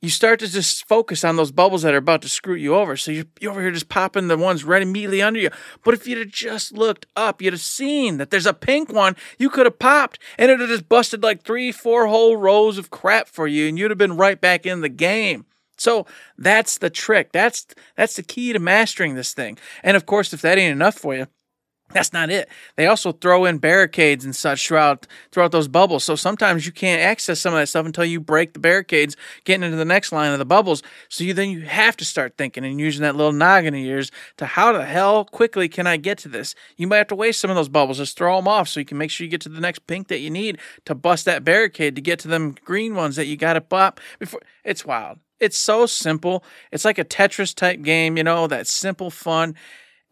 You 0.00 0.10
start 0.10 0.40
to 0.40 0.48
just 0.48 0.88
focus 0.88 1.22
on 1.22 1.36
those 1.36 1.52
bubbles 1.52 1.82
that 1.82 1.94
are 1.94 1.98
about 1.98 2.22
to 2.22 2.28
screw 2.28 2.56
you 2.56 2.74
over. 2.74 2.96
So 2.96 3.12
you're, 3.12 3.24
you're 3.40 3.52
over 3.52 3.62
here 3.62 3.70
just 3.70 3.88
popping 3.88 4.26
the 4.26 4.36
ones 4.36 4.64
right 4.64 4.82
immediately 4.82 5.22
under 5.22 5.38
you. 5.38 5.50
But 5.84 5.94
if 5.94 6.08
you'd 6.08 6.18
have 6.18 6.28
just 6.28 6.72
looked 6.72 7.06
up, 7.14 7.40
you'd 7.40 7.52
have 7.52 7.60
seen 7.60 8.16
that 8.16 8.30
there's 8.30 8.46
a 8.46 8.52
pink 8.52 8.92
one 8.92 9.14
you 9.38 9.48
could 9.48 9.64
have 9.64 9.78
popped 9.78 10.18
and 10.38 10.50
it 10.50 10.54
would 10.54 10.68
have 10.68 10.70
just 10.70 10.88
busted 10.88 11.22
like 11.22 11.44
three, 11.44 11.70
four 11.70 12.08
whole 12.08 12.36
rows 12.36 12.78
of 12.78 12.90
crap 12.90 13.28
for 13.28 13.46
you 13.46 13.68
and 13.68 13.78
you'd 13.78 13.92
have 13.92 13.98
been 13.98 14.16
right 14.16 14.40
back 14.40 14.66
in 14.66 14.80
the 14.80 14.88
game. 14.88 15.46
So 15.82 16.06
that's 16.38 16.78
the 16.78 16.90
trick. 16.90 17.32
That's 17.32 17.66
that's 17.96 18.14
the 18.14 18.22
key 18.22 18.52
to 18.52 18.60
mastering 18.60 19.16
this 19.16 19.34
thing. 19.34 19.58
And 19.82 19.96
of 19.96 20.06
course, 20.06 20.32
if 20.32 20.40
that 20.42 20.56
ain't 20.56 20.72
enough 20.72 20.94
for 20.94 21.14
you, 21.14 21.26
that's 21.92 22.12
not 22.12 22.30
it. 22.30 22.48
They 22.76 22.86
also 22.86 23.12
throw 23.12 23.44
in 23.44 23.58
barricades 23.58 24.24
and 24.24 24.34
such 24.34 24.66
throughout 24.66 25.06
throughout 25.32 25.50
those 25.50 25.68
bubbles. 25.68 26.04
So 26.04 26.14
sometimes 26.14 26.66
you 26.66 26.72
can't 26.72 27.02
access 27.02 27.40
some 27.40 27.52
of 27.52 27.58
that 27.58 27.66
stuff 27.66 27.84
until 27.84 28.04
you 28.04 28.20
break 28.20 28.52
the 28.52 28.60
barricades, 28.60 29.16
getting 29.44 29.64
into 29.64 29.76
the 29.76 29.84
next 29.84 30.12
line 30.12 30.32
of 30.32 30.38
the 30.38 30.44
bubbles. 30.44 30.84
So 31.08 31.24
you 31.24 31.34
then 31.34 31.50
you 31.50 31.62
have 31.62 31.96
to 31.98 32.04
start 32.04 32.36
thinking 32.38 32.64
and 32.64 32.80
using 32.80 33.02
that 33.02 33.16
little 33.16 33.32
noggin 33.32 33.74
of 33.74 33.80
yours 33.80 34.10
to 34.36 34.46
how 34.46 34.72
the 34.72 34.84
hell 34.84 35.24
quickly 35.24 35.68
can 35.68 35.86
I 35.86 35.96
get 35.96 36.16
to 36.18 36.28
this? 36.28 36.54
You 36.76 36.86
might 36.86 36.98
have 36.98 37.08
to 37.08 37.16
waste 37.16 37.40
some 37.40 37.50
of 37.50 37.56
those 37.56 37.68
bubbles, 37.68 37.98
just 37.98 38.16
throw 38.16 38.36
them 38.36 38.48
off 38.48 38.68
so 38.68 38.80
you 38.80 38.86
can 38.86 38.98
make 38.98 39.10
sure 39.10 39.24
you 39.24 39.30
get 39.30 39.40
to 39.42 39.48
the 39.48 39.60
next 39.60 39.86
pink 39.88 40.08
that 40.08 40.20
you 40.20 40.30
need 40.30 40.58
to 40.84 40.94
bust 40.94 41.24
that 41.24 41.44
barricade 41.44 41.96
to 41.96 42.02
get 42.02 42.20
to 42.20 42.28
them 42.28 42.54
green 42.64 42.94
ones 42.94 43.16
that 43.16 43.26
you 43.26 43.36
got 43.36 43.54
to 43.54 43.60
pop 43.60 44.00
before. 44.20 44.40
It's 44.64 44.86
wild. 44.86 45.18
It's 45.42 45.58
so 45.58 45.86
simple. 45.86 46.44
It's 46.70 46.84
like 46.84 46.98
a 46.98 47.04
Tetris 47.04 47.52
type 47.54 47.82
game, 47.82 48.16
you 48.16 48.22
know, 48.22 48.46
that 48.46 48.68
simple 48.68 49.10
fun 49.10 49.56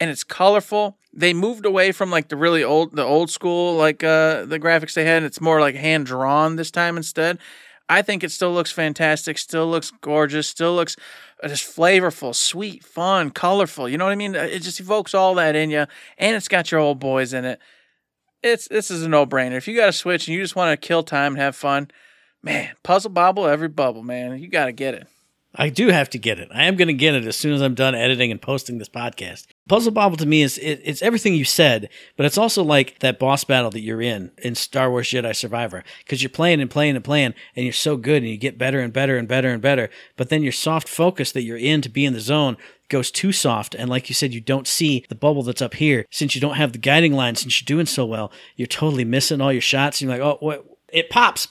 and 0.00 0.10
it's 0.10 0.24
colorful. 0.24 0.98
They 1.12 1.34
moved 1.34 1.66
away 1.66 1.92
from 1.92 2.10
like 2.10 2.28
the 2.28 2.36
really 2.36 2.64
old 2.64 2.96
the 2.96 3.04
old 3.04 3.30
school 3.30 3.76
like 3.76 4.02
uh 4.02 4.44
the 4.46 4.58
graphics 4.58 4.94
they 4.94 5.04
had. 5.04 5.18
and 5.18 5.26
It's 5.26 5.40
more 5.40 5.60
like 5.60 5.76
hand 5.76 6.06
drawn 6.06 6.56
this 6.56 6.70
time 6.70 6.96
instead. 6.96 7.38
I 7.88 8.02
think 8.02 8.24
it 8.24 8.30
still 8.30 8.52
looks 8.52 8.72
fantastic, 8.72 9.36
still 9.36 9.68
looks 9.68 9.92
gorgeous, 10.00 10.48
still 10.48 10.74
looks 10.74 10.96
uh, 11.42 11.48
just 11.48 11.76
flavorful, 11.76 12.34
sweet, 12.34 12.84
fun, 12.84 13.30
colorful. 13.30 13.88
You 13.88 13.98
know 13.98 14.04
what 14.04 14.12
I 14.12 14.16
mean? 14.16 14.36
It 14.36 14.62
just 14.62 14.78
evokes 14.78 15.12
all 15.12 15.34
that 15.34 15.56
in 15.56 15.70
you, 15.70 15.86
and 16.16 16.36
it's 16.36 16.46
got 16.46 16.70
your 16.70 16.80
old 16.80 17.00
boys 17.00 17.32
in 17.32 17.44
it. 17.44 17.58
It's 18.44 18.68
this 18.68 18.90
is 18.90 19.02
a 19.02 19.08
no 19.08 19.26
brainer. 19.26 19.56
If 19.56 19.66
you 19.66 19.76
got 19.76 19.88
a 19.88 19.92
Switch 19.92 20.28
and 20.28 20.34
you 20.36 20.42
just 20.42 20.56
want 20.56 20.80
to 20.80 20.86
kill 20.86 21.02
time 21.02 21.32
and 21.32 21.42
have 21.42 21.56
fun, 21.56 21.90
man, 22.42 22.70
Puzzle 22.84 23.10
Bobble 23.10 23.44
Everybubble, 23.44 24.04
man, 24.04 24.38
you 24.38 24.48
got 24.48 24.66
to 24.66 24.72
get 24.72 24.94
it. 24.94 25.08
I 25.54 25.68
do 25.68 25.88
have 25.88 26.08
to 26.10 26.18
get 26.18 26.38
it. 26.38 26.48
I 26.54 26.64
am 26.64 26.76
going 26.76 26.88
to 26.88 26.94
get 26.94 27.16
it 27.16 27.26
as 27.26 27.36
soon 27.36 27.52
as 27.52 27.60
I'm 27.60 27.74
done 27.74 27.94
editing 27.94 28.30
and 28.30 28.40
posting 28.40 28.78
this 28.78 28.88
podcast. 28.88 29.46
Puzzle 29.68 29.90
Bobble 29.90 30.16
to 30.18 30.26
me 30.26 30.42
is 30.42 30.58
it, 30.58 30.80
it's 30.84 31.02
everything 31.02 31.34
you 31.34 31.44
said, 31.44 31.88
but 32.16 32.24
it's 32.24 32.38
also 32.38 32.62
like 32.62 33.00
that 33.00 33.18
boss 33.18 33.42
battle 33.42 33.70
that 33.72 33.80
you're 33.80 34.00
in 34.00 34.30
in 34.38 34.54
Star 34.54 34.90
Wars 34.90 35.08
Jedi 35.08 35.34
Survivor 35.34 35.82
because 36.04 36.22
you're 36.22 36.30
playing 36.30 36.60
and 36.60 36.70
playing 36.70 36.94
and 36.94 37.04
playing, 37.04 37.34
and 37.56 37.64
you're 37.64 37.72
so 37.72 37.96
good, 37.96 38.22
and 38.22 38.30
you 38.30 38.36
get 38.36 38.58
better 38.58 38.78
and 38.78 38.92
better 38.92 39.16
and 39.16 39.26
better 39.26 39.50
and 39.50 39.60
better. 39.60 39.90
But 40.16 40.28
then 40.28 40.44
your 40.44 40.52
soft 40.52 40.88
focus 40.88 41.32
that 41.32 41.42
you're 41.42 41.56
in 41.56 41.82
to 41.82 41.88
be 41.88 42.04
in 42.04 42.12
the 42.12 42.20
zone 42.20 42.56
goes 42.88 43.10
too 43.10 43.32
soft, 43.32 43.74
and 43.74 43.90
like 43.90 44.08
you 44.08 44.14
said, 44.14 44.32
you 44.32 44.40
don't 44.40 44.68
see 44.68 45.04
the 45.08 45.16
bubble 45.16 45.42
that's 45.42 45.62
up 45.62 45.74
here 45.74 46.06
since 46.10 46.36
you 46.36 46.40
don't 46.40 46.56
have 46.56 46.72
the 46.72 46.78
guiding 46.78 47.12
line. 47.12 47.34
Since 47.34 47.60
you're 47.60 47.66
doing 47.76 47.86
so 47.86 48.06
well, 48.06 48.30
you're 48.54 48.66
totally 48.68 49.04
missing 49.04 49.40
all 49.40 49.52
your 49.52 49.62
shots. 49.62 50.00
And 50.00 50.10
you're 50.10 50.18
like, 50.18 50.26
oh, 50.26 50.38
what? 50.44 50.64
It 50.92 51.10
pops. 51.10 51.48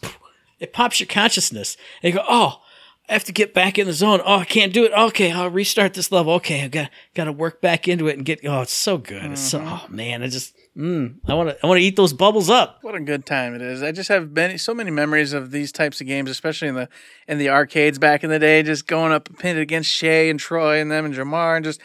It 0.60 0.74
pops 0.74 1.00
your 1.00 1.08
consciousness. 1.08 1.76
And 2.02 2.14
you 2.14 2.20
go, 2.20 2.26
oh 2.28 2.62
I 3.10 3.14
have 3.14 3.24
to 3.24 3.32
get 3.32 3.56
back 3.56 3.80
in 3.80 3.88
the 3.88 3.94
zone. 3.94 4.22
Oh, 4.24 4.38
I 4.38 4.46
can't 4.46 4.72
do 4.72 4.86
it. 4.86 4.92
Okay, 4.92 5.32
I'll 5.32 5.50
restart 5.50 5.96
this 5.96 6.12
level. 6.12 6.34
Okay, 6.34 6.64
I 6.64 6.68
got 6.68 6.92
got 7.16 7.24
to 7.26 7.32
work 7.32 7.60
back 7.60 7.88
into 7.88 8.08
it 8.08 8.18
and 8.18 8.24
get. 8.24 8.40
Oh, 8.46 8.62
it's 8.62 8.72
so 8.72 9.00
good. 9.00 9.32
It's 9.32 9.42
so. 9.42 9.62
Oh 9.66 9.86
man, 9.90 10.22
I 10.22 10.28
just. 10.28 10.56
Mm, 10.78 11.16
I 11.28 11.34
want 11.34 11.50
to. 11.50 11.58
I 11.64 11.68
want 11.68 11.80
to 11.80 11.84
eat 11.84 11.96
those 11.96 12.14
bubbles 12.14 12.52
up. 12.52 12.78
What 12.84 12.94
a 12.94 13.00
good 13.00 13.26
time 13.26 13.56
it 13.56 13.62
is! 13.64 13.82
I 13.82 13.92
just 13.92 14.10
have 14.10 14.32
many, 14.32 14.58
so 14.58 14.76
many 14.76 14.92
memories 14.92 15.34
of 15.34 15.50
these 15.50 15.72
types 15.72 16.00
of 16.00 16.06
games, 16.06 16.30
especially 16.30 16.68
in 16.68 16.76
the 16.76 16.88
in 17.28 17.40
the 17.40 17.50
arcades 17.50 17.98
back 17.98 18.24
in 18.24 18.30
the 18.30 18.38
day. 18.38 18.62
Just 18.62 18.86
going 18.86 19.12
up 19.12 19.28
and 19.28 19.40
pinning 19.40 19.64
against 19.64 19.90
Shay 19.90 20.30
and 20.30 20.40
Troy 20.40 20.80
and 20.80 20.92
them 20.92 21.06
and 21.06 21.14
Jamar 21.14 21.56
and 21.56 21.66
just 21.66 21.82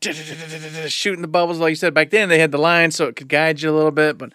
shooting 0.92 1.22
the 1.22 1.28
bubbles 1.28 1.58
like 1.58 1.70
you 1.70 1.76
said 1.76 1.92
back 1.92 2.10
then. 2.10 2.28
They 2.28 2.38
had 2.38 2.52
the 2.52 2.58
line 2.58 2.92
so 2.92 3.06
it 3.08 3.16
could 3.16 3.28
guide 3.28 3.60
you 3.60 3.70
a 3.70 3.74
little 3.74 3.90
bit, 3.90 4.16
but 4.16 4.32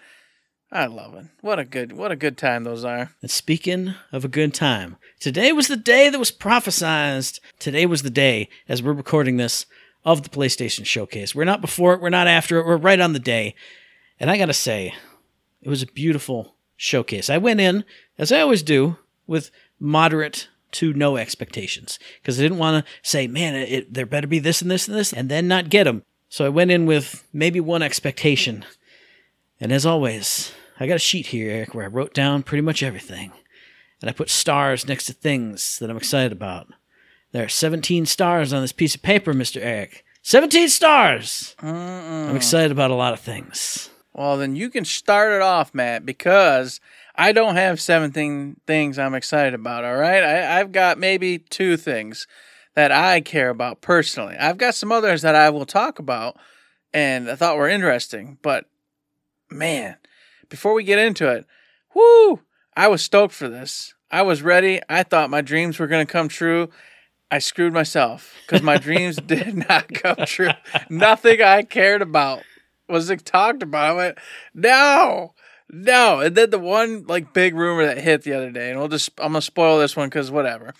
I 0.74 0.86
love 0.86 1.14
it. 1.14 1.26
What 1.40 1.60
a 1.60 1.64
good, 1.64 1.92
what 1.92 2.10
a 2.10 2.16
good 2.16 2.36
time 2.36 2.64
those 2.64 2.84
are. 2.84 3.12
And 3.22 3.30
speaking 3.30 3.94
of 4.10 4.24
a 4.24 4.28
good 4.28 4.52
time, 4.52 4.96
today 5.20 5.52
was 5.52 5.68
the 5.68 5.76
day 5.76 6.10
that 6.10 6.18
was 6.18 6.32
prophesized. 6.32 7.38
Today 7.60 7.86
was 7.86 8.02
the 8.02 8.10
day, 8.10 8.48
as 8.68 8.82
we're 8.82 8.92
recording 8.92 9.36
this, 9.36 9.66
of 10.04 10.24
the 10.24 10.28
PlayStation 10.28 10.84
Showcase. 10.84 11.32
We're 11.32 11.44
not 11.44 11.60
before 11.60 11.94
it, 11.94 12.00
we're 12.00 12.10
not 12.10 12.26
after 12.26 12.58
it, 12.58 12.66
we're 12.66 12.76
right 12.76 12.98
on 12.98 13.12
the 13.12 13.20
day. 13.20 13.54
And 14.18 14.28
I 14.28 14.36
gotta 14.36 14.52
say, 14.52 14.92
it 15.62 15.68
was 15.68 15.80
a 15.80 15.86
beautiful 15.86 16.56
showcase. 16.76 17.30
I 17.30 17.38
went 17.38 17.60
in, 17.60 17.84
as 18.18 18.32
I 18.32 18.40
always 18.40 18.64
do, 18.64 18.96
with 19.28 19.52
moderate 19.78 20.48
to 20.72 20.92
no 20.92 21.16
expectations 21.16 22.00
because 22.20 22.40
I 22.40 22.42
didn't 22.42 22.58
want 22.58 22.84
to 22.84 22.92
say, 23.08 23.28
man, 23.28 23.54
it, 23.54 23.94
there 23.94 24.06
better 24.06 24.26
be 24.26 24.40
this 24.40 24.60
and 24.60 24.72
this 24.72 24.88
and 24.88 24.96
this, 24.96 25.12
and 25.12 25.28
then 25.28 25.46
not 25.46 25.68
get 25.68 25.84
them. 25.84 26.02
So 26.28 26.44
I 26.44 26.48
went 26.48 26.72
in 26.72 26.84
with 26.84 27.22
maybe 27.32 27.60
one 27.60 27.80
expectation. 27.80 28.64
And 29.60 29.70
as 29.70 29.86
always, 29.86 30.52
I 30.78 30.86
got 30.86 30.96
a 30.96 31.00
sheet 31.00 31.26
here, 31.26 31.50
Eric, 31.50 31.74
where 31.74 31.84
I 31.84 31.88
wrote 31.88 32.14
down 32.14 32.42
pretty 32.42 32.62
much 32.62 32.82
everything. 32.82 33.32
And 34.00 34.10
I 34.10 34.12
put 34.12 34.28
stars 34.28 34.86
next 34.86 35.06
to 35.06 35.12
things 35.12 35.78
that 35.78 35.88
I'm 35.88 35.96
excited 35.96 36.32
about. 36.32 36.68
There 37.32 37.44
are 37.44 37.48
17 37.48 38.06
stars 38.06 38.52
on 38.52 38.62
this 38.62 38.72
piece 38.72 38.94
of 38.94 39.02
paper, 39.02 39.32
Mr. 39.32 39.60
Eric. 39.62 40.04
17 40.22 40.68
stars! 40.68 41.54
Mm-mm. 41.60 42.30
I'm 42.30 42.36
excited 42.36 42.72
about 42.72 42.90
a 42.90 42.94
lot 42.94 43.12
of 43.12 43.20
things. 43.20 43.90
Well, 44.12 44.38
then 44.38 44.56
you 44.56 44.70
can 44.70 44.84
start 44.84 45.32
it 45.32 45.42
off, 45.42 45.74
Matt, 45.74 46.06
because 46.06 46.80
I 47.16 47.32
don't 47.32 47.56
have 47.56 47.80
17 47.80 48.60
things 48.66 48.98
I'm 48.98 49.14
excited 49.14 49.54
about, 49.54 49.84
all 49.84 49.96
right? 49.96 50.22
I, 50.22 50.60
I've 50.60 50.72
got 50.72 50.98
maybe 50.98 51.38
two 51.38 51.76
things 51.76 52.26
that 52.74 52.90
I 52.90 53.20
care 53.20 53.50
about 53.50 53.80
personally. 53.80 54.36
I've 54.36 54.58
got 54.58 54.74
some 54.74 54.92
others 54.92 55.22
that 55.22 55.34
I 55.34 55.50
will 55.50 55.66
talk 55.66 55.98
about 55.98 56.36
and 56.92 57.28
I 57.28 57.34
thought 57.36 57.56
were 57.56 57.68
interesting, 57.68 58.38
but 58.42 58.66
man, 59.50 59.96
before 60.48 60.74
we 60.74 60.84
get 60.84 60.98
into 60.98 61.28
it, 61.28 61.46
whoo, 61.94 62.40
I 62.76 62.88
was 62.88 63.02
stoked 63.02 63.34
for 63.34 63.48
this. 63.48 63.94
I 64.10 64.22
was 64.22 64.42
ready. 64.42 64.80
I 64.88 65.02
thought 65.02 65.30
my 65.30 65.40
dreams 65.40 65.78
were 65.78 65.86
going 65.86 66.06
to 66.06 66.12
come 66.12 66.28
true. 66.28 66.70
I 67.30 67.38
screwed 67.38 67.72
myself 67.72 68.34
because 68.46 68.62
my 68.62 68.76
dreams 68.76 69.16
did 69.26 69.54
not 69.68 69.92
come 69.92 70.16
true. 70.26 70.50
Nothing 70.88 71.42
I 71.42 71.62
cared 71.62 72.02
about 72.02 72.42
was 72.88 73.10
talked 73.24 73.62
about. 73.62 73.90
I 73.90 73.92
went, 73.92 74.18
no, 74.54 75.34
no. 75.70 76.20
And 76.20 76.36
then 76.36 76.50
the 76.50 76.58
one 76.58 77.04
like 77.06 77.32
big 77.32 77.54
rumor 77.54 77.86
that 77.86 77.98
hit 77.98 78.22
the 78.22 78.34
other 78.34 78.50
day, 78.50 78.70
and 78.70 78.78
we'll 78.78 78.88
just 78.88 79.10
I'm 79.18 79.32
gonna 79.32 79.42
spoil 79.42 79.78
this 79.78 79.96
one 79.96 80.08
because 80.08 80.30
whatever. 80.30 80.74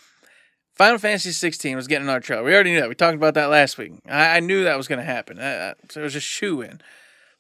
Final 0.75 0.99
Fantasy 0.99 1.31
16 1.31 1.77
was 1.77 1.87
getting 1.87 2.05
another 2.05 2.21
trailer. 2.21 2.43
We 2.43 2.53
already 2.53 2.73
knew 2.73 2.81
that. 2.81 2.89
We 2.89 2.97
talked 2.97 3.15
about 3.15 3.35
that 3.35 3.47
last 3.47 3.79
week. 3.79 3.93
I, 4.09 4.37
I 4.37 4.41
knew 4.41 4.65
that 4.65 4.77
was 4.77 4.89
going 4.89 4.99
to 4.99 5.05
happen. 5.05 5.39
Uh, 5.39 5.75
so 5.89 6.01
it 6.01 6.05
was 6.05 6.17
a 6.17 6.21
shoe 6.21 6.63
in. 6.63 6.81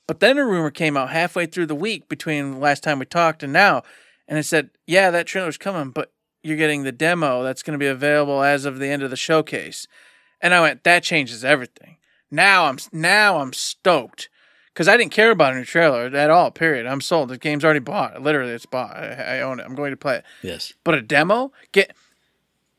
But 0.06 0.20
then 0.20 0.38
a 0.38 0.44
rumor 0.44 0.70
came 0.70 0.96
out 0.96 1.10
halfway 1.10 1.46
through 1.46 1.66
the 1.66 1.74
week 1.74 2.08
between 2.08 2.52
the 2.52 2.58
last 2.58 2.82
time 2.82 2.98
we 2.98 3.06
talked 3.06 3.42
and 3.42 3.52
now, 3.52 3.82
and 4.28 4.38
it 4.38 4.44
said, 4.44 4.70
"Yeah, 4.86 5.10
that 5.10 5.26
trailer's 5.26 5.56
coming, 5.56 5.90
but 5.90 6.12
you're 6.42 6.56
getting 6.56 6.82
the 6.82 6.92
demo 6.92 7.42
that's 7.42 7.62
going 7.62 7.78
to 7.78 7.82
be 7.82 7.88
available 7.88 8.42
as 8.42 8.64
of 8.64 8.78
the 8.78 8.88
end 8.88 9.02
of 9.02 9.10
the 9.10 9.16
showcase." 9.16 9.86
And 10.40 10.52
I 10.52 10.60
went, 10.60 10.84
"That 10.84 11.02
changes 11.02 11.44
everything." 11.44 11.96
Now 12.30 12.66
I'm 12.66 12.78
now 12.92 13.38
I'm 13.38 13.52
stoked 13.52 14.28
because 14.74 14.88
I 14.88 14.96
didn't 14.96 15.12
care 15.12 15.30
about 15.30 15.52
a 15.52 15.56
new 15.56 15.64
trailer 15.64 16.06
at 16.06 16.30
all. 16.30 16.50
Period. 16.50 16.84
I'm 16.84 17.00
sold. 17.00 17.28
The 17.28 17.38
game's 17.38 17.64
already 17.64 17.80
bought. 17.80 18.20
Literally, 18.20 18.52
it's 18.52 18.66
bought. 18.66 18.96
I, 18.96 19.36
I 19.36 19.40
own 19.40 19.60
it. 19.60 19.66
I'm 19.66 19.76
going 19.76 19.92
to 19.92 19.96
play 19.96 20.16
it. 20.16 20.24
Yes. 20.42 20.72
But 20.82 20.94
a 20.94 21.02
demo, 21.02 21.52
get 21.72 21.94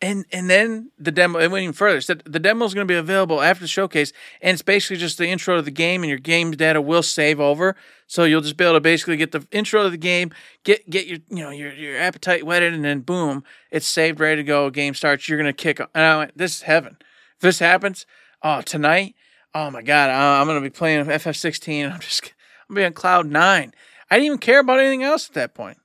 and 0.01 0.25
and 0.31 0.49
then 0.49 0.91
the 0.97 1.11
demo. 1.11 1.39
It 1.39 1.49
went 1.49 1.63
even 1.63 1.73
further. 1.73 1.97
It 1.97 2.03
said 2.03 2.23
the 2.25 2.39
demo 2.39 2.65
is 2.65 2.73
going 2.73 2.87
to 2.87 2.91
be 2.91 2.97
available 2.97 3.41
after 3.41 3.63
the 3.63 3.67
showcase, 3.67 4.11
and 4.41 4.53
it's 4.53 4.61
basically 4.61 4.97
just 4.97 5.17
the 5.17 5.27
intro 5.27 5.55
to 5.55 5.61
the 5.61 5.71
game, 5.71 6.03
and 6.03 6.09
your 6.09 6.19
game 6.19 6.51
data 6.51 6.81
will 6.81 7.03
save 7.03 7.39
over. 7.39 7.75
So 8.07 8.23
you'll 8.23 8.41
just 8.41 8.57
be 8.57 8.63
able 8.63 8.75
to 8.75 8.81
basically 8.81 9.17
get 9.17 9.31
the 9.31 9.47
intro 9.51 9.83
to 9.83 9.89
the 9.89 9.97
game, 9.97 10.31
get 10.63 10.89
get 10.89 11.07
your 11.07 11.19
you 11.29 11.43
know 11.43 11.49
your 11.49 11.73
your 11.73 11.97
appetite 11.97 12.45
whetted, 12.45 12.73
and 12.73 12.83
then 12.83 13.01
boom, 13.01 13.43
it's 13.71 13.87
saved, 13.87 14.19
ready 14.19 14.37
to 14.37 14.43
go. 14.43 14.69
Game 14.69 14.93
starts. 14.93 15.27
You're 15.29 15.37
gonna 15.37 15.53
kick. 15.53 15.79
And 15.79 15.89
I 15.95 16.17
went, 16.17 16.37
this 16.37 16.57
is 16.57 16.61
heaven. 16.63 16.97
If 17.37 17.41
this 17.41 17.59
happens, 17.59 18.05
oh 18.43 18.61
tonight, 18.61 19.15
oh 19.53 19.71
my 19.71 19.81
god, 19.81 20.09
I'm 20.09 20.47
gonna 20.47 20.61
be 20.61 20.69
playing 20.69 21.05
FF16. 21.05 21.93
I'm 21.93 21.99
just 21.99 22.33
I'm 22.69 22.75
gonna 22.75 22.81
be 22.81 22.85
on 22.85 22.93
cloud 22.93 23.27
nine. 23.27 23.73
I 24.09 24.15
didn't 24.15 24.25
even 24.25 24.37
care 24.39 24.59
about 24.59 24.79
anything 24.79 25.03
else 25.03 25.29
at 25.29 25.35
that 25.35 25.53
point. 25.53 25.77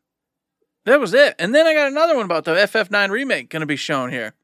That 0.84 1.00
was 1.00 1.14
it. 1.14 1.34
And 1.38 1.54
then 1.54 1.66
I 1.66 1.74
got 1.74 1.90
another 1.90 2.16
one 2.16 2.24
about 2.24 2.44
the 2.44 2.54
FF9 2.54 3.10
remake 3.10 3.50
going 3.50 3.60
to 3.60 3.66
be 3.66 3.76
shown 3.76 4.10
here. 4.10 4.34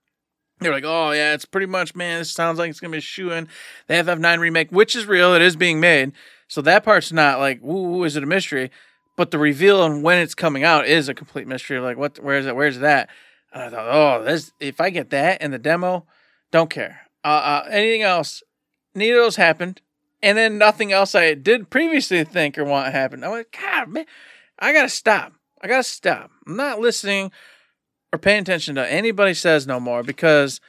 They're 0.60 0.72
like, 0.72 0.84
oh, 0.84 1.10
yeah, 1.12 1.34
it's 1.34 1.44
pretty 1.44 1.66
much, 1.66 1.94
man, 1.94 2.20
this 2.20 2.32
sounds 2.32 2.58
like 2.58 2.70
it's 2.70 2.80
going 2.80 2.90
to 2.90 2.96
be 2.96 3.00
shoe 3.00 3.30
in. 3.30 3.48
The 3.88 3.94
FF9 3.94 4.38
remake, 4.38 4.70
which 4.70 4.96
is 4.96 5.06
real, 5.06 5.34
it 5.34 5.42
is 5.42 5.56
being 5.56 5.80
made. 5.80 6.12
So 6.48 6.62
that 6.62 6.84
part's 6.84 7.12
not 7.12 7.38
like, 7.38 7.62
ooh, 7.62 8.04
is 8.04 8.16
it 8.16 8.22
a 8.22 8.26
mystery? 8.26 8.70
But 9.16 9.30
the 9.30 9.38
reveal 9.38 9.84
and 9.84 10.02
when 10.02 10.18
it's 10.18 10.34
coming 10.34 10.64
out 10.64 10.86
is 10.86 11.08
a 11.08 11.14
complete 11.14 11.46
mystery. 11.46 11.78
Like, 11.78 11.96
what, 11.96 12.18
where 12.18 12.38
is 12.38 12.46
it? 12.46 12.56
Where's 12.56 12.78
that? 12.78 13.10
And 13.52 13.62
I 13.62 13.70
thought, 13.70 13.88
oh, 13.88 14.24
this, 14.24 14.52
if 14.60 14.80
I 14.80 14.90
get 14.90 15.10
that 15.10 15.42
in 15.42 15.50
the 15.50 15.58
demo, 15.58 16.06
don't 16.50 16.70
care. 16.70 17.00
Uh, 17.24 17.28
uh, 17.64 17.68
anything 17.70 18.02
else, 18.02 18.42
neither 18.94 19.18
of 19.18 19.24
those 19.24 19.36
happened. 19.36 19.80
And 20.22 20.38
then 20.38 20.58
nothing 20.58 20.92
else 20.92 21.14
I 21.14 21.34
did 21.34 21.70
previously 21.70 22.24
think 22.24 22.56
or 22.56 22.64
want 22.64 22.92
happened. 22.92 23.24
I 23.24 23.28
went, 23.28 23.52
God, 23.52 23.88
man, 23.88 24.06
I 24.58 24.72
got 24.72 24.82
to 24.82 24.88
stop. 24.88 25.32
I 25.62 25.68
gotta 25.68 25.82
stop. 25.82 26.30
I'm 26.46 26.56
not 26.56 26.80
listening 26.80 27.32
or 28.12 28.18
paying 28.18 28.40
attention 28.42 28.74
to 28.76 28.90
anybody 28.92 29.34
says 29.34 29.66
no 29.66 29.80
more 29.80 30.02
because 30.02 30.60